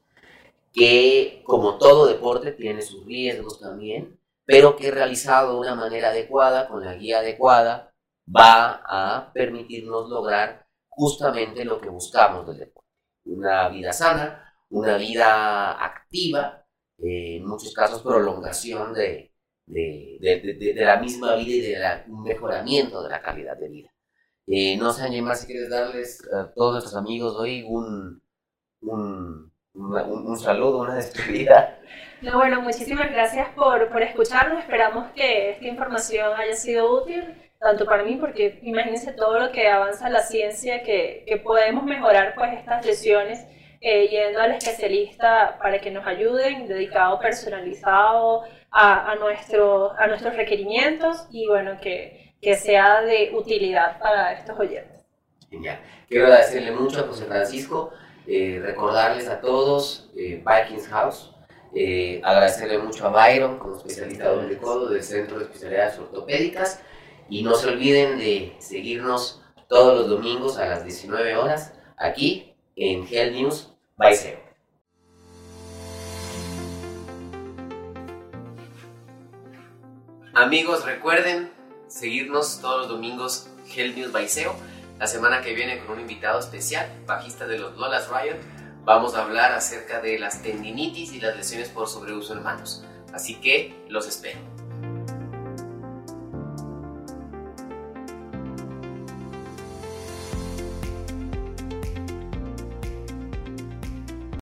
que 0.73 1.43
como 1.45 1.79
todo 1.79 2.07
deporte 2.07 2.53
tiene 2.53 2.83
sus 2.83 3.05
riesgos 3.07 3.61
también, 3.61 4.19
pero 4.45 4.77
que 4.77 4.91
realizado 4.91 5.55
de 5.55 5.61
una 5.61 5.75
manera 5.75 6.09
adecuada, 6.09 6.69
con 6.69 6.85
la 6.85 6.95
guía 6.95 7.19
adecuada, 7.19 7.95
va 8.27 8.83
a 8.87 9.33
permitirnos 9.33 10.09
lograr 10.09 10.67
justamente 10.89 11.65
lo 11.65 11.81
que 11.81 11.89
buscamos 11.89 12.47
del 12.47 12.59
deporte. 12.59 12.89
Una 13.25 13.69
vida 13.69 13.93
sana, 13.93 14.55
una 14.71 14.97
vida 14.97 15.85
activa, 15.85 16.67
eh, 16.99 17.37
en 17.37 17.47
muchos 17.47 17.73
casos 17.75 18.03
prolongación 18.03 18.93
de, 18.95 19.33
de, 19.67 20.19
de, 20.21 20.85
la 20.85 20.99
misma 20.99 21.37
vida 21.37 21.55
y 21.55 21.61
de 21.61 22.05
un 22.09 22.23
mejoramiento 22.23 23.03
de 23.03 23.11
la 23.11 23.23
calidad 23.23 23.57
de 23.57 23.69
vida. 23.69 23.91
Eh, 24.47 24.77
no 24.79 24.93
sé, 24.93 25.03
Angie, 25.03 25.23
si 25.37 25.47
quieres 25.47 25.69
darles 25.69 26.27
a 26.33 26.53
todos 26.55 26.73
nuestros 26.73 26.97
amigos 26.97 27.37
hoy 27.37 27.65
un, 27.69 28.23
un 28.81 29.53
un, 29.79 30.27
un 30.27 30.39
saludo, 30.39 30.81
una 30.81 30.95
despedida. 30.97 31.79
No, 32.21 32.37
bueno, 32.37 32.61
muchísimas 32.61 33.11
gracias 33.13 33.49
por, 33.51 33.89
por 33.91 34.03
escucharnos. 34.03 34.59
Esperamos 34.61 35.11
que 35.15 35.51
esta 35.51 35.67
información 35.67 36.33
haya 36.37 36.55
sido 36.55 36.93
útil, 36.93 37.35
tanto 37.61 37.85
para 37.87 38.03
mí, 38.03 38.17
porque 38.17 38.59
imagínense 38.63 39.13
todo 39.13 39.39
lo 39.39 39.53
que 39.53 39.69
avanza 39.69 40.11
la 40.11 40.23
ciencia, 40.23 40.83
que, 40.83 41.25
que 41.27 41.37
podemos 41.37 41.85
mejorar 41.85 42.35
pues 42.35 42.59
estas 42.59 42.85
lesiones 42.85 43.47
eh, 43.81 44.09
yendo 44.09 44.41
al 44.41 44.53
especialista 44.53 45.59
para 45.63 45.81
que 45.81 45.93
nos 45.93 46.05
ayuden, 46.05 46.67
dedicado, 46.67 47.21
personalizado 47.21 48.43
a, 48.73 49.13
a, 49.13 49.15
nuestro, 49.15 49.93
a 49.97 50.09
nuestros 50.09 50.37
requerimientos 50.37 51.29
y 51.31 51.47
bueno, 51.47 51.79
que, 51.81 52.35
que 52.43 52.57
sea 52.57 53.03
de 53.03 53.31
utilidad 53.33 54.01
para 54.01 54.33
estos 54.33 54.59
oyentes. 54.59 55.05
Genial. 55.49 55.79
Quiero 56.09 56.27
agradecerle 56.27 56.73
mucho 56.73 57.01
a 57.01 57.03
José 57.05 57.25
Francisco. 57.27 57.93
Eh, 58.31 58.61
recordarles 58.63 59.27
a 59.27 59.41
todos, 59.41 60.11
eh, 60.15 60.45
Vikings 60.45 60.87
House 60.89 61.35
Eh, 61.75 62.23
agradecerle 62.25 62.79
mucho 62.79 63.07
a 63.07 63.11
Byron, 63.11 63.59
como 63.59 63.77
especialista 63.77 64.35
de 64.35 64.57
codo 64.57 64.89
del 64.89 65.03
Centro 65.03 65.39
de 65.39 65.45
Especialidades 65.45 65.99
Ortopédicas. 65.99 66.81
Y 67.29 67.43
no 67.43 67.55
se 67.55 67.69
olviden 67.69 68.19
de 68.19 68.57
seguirnos 68.59 69.43
todos 69.69 69.99
los 69.99 70.09
domingos 70.09 70.57
a 70.57 70.67
las 70.67 70.83
19 70.83 71.37
horas 71.37 71.75
aquí 71.99 72.55
en 72.75 73.07
Health 73.07 73.35
News 73.35 73.69
by. 73.99 74.17
Amigos, 80.33 80.87
recuerden 80.87 81.53
seguirnos 81.87 82.61
todos 82.63 82.79
los 82.79 82.89
domingos 82.89 83.51
Health 83.75 83.95
News 83.95 84.11
by. 84.11 84.27
La 84.99 85.07
semana 85.07 85.43
que 85.43 85.55
viene 85.55 85.79
con 85.79 85.95
un 85.95 86.01
invitado 86.01 86.41
especial, 86.41 86.91
bajista 87.07 87.47
de 87.47 87.57
los 87.57 87.77
Lolas 87.77 88.09
Riot, 88.09 88.37
vamos 88.85 89.15
a 89.15 89.23
hablar 89.23 89.53
acerca 89.53 90.01
de 90.01 90.19
las 90.19 90.43
tendinitis 90.43 91.13
y 91.13 91.21
las 91.21 91.37
lesiones 91.37 91.69
por 91.69 91.87
sobreuso 91.87 92.33
en 92.33 92.43
manos. 92.43 92.85
Así 93.13 93.37
que 93.37 93.81
los 93.89 94.09
espero. 94.09 94.58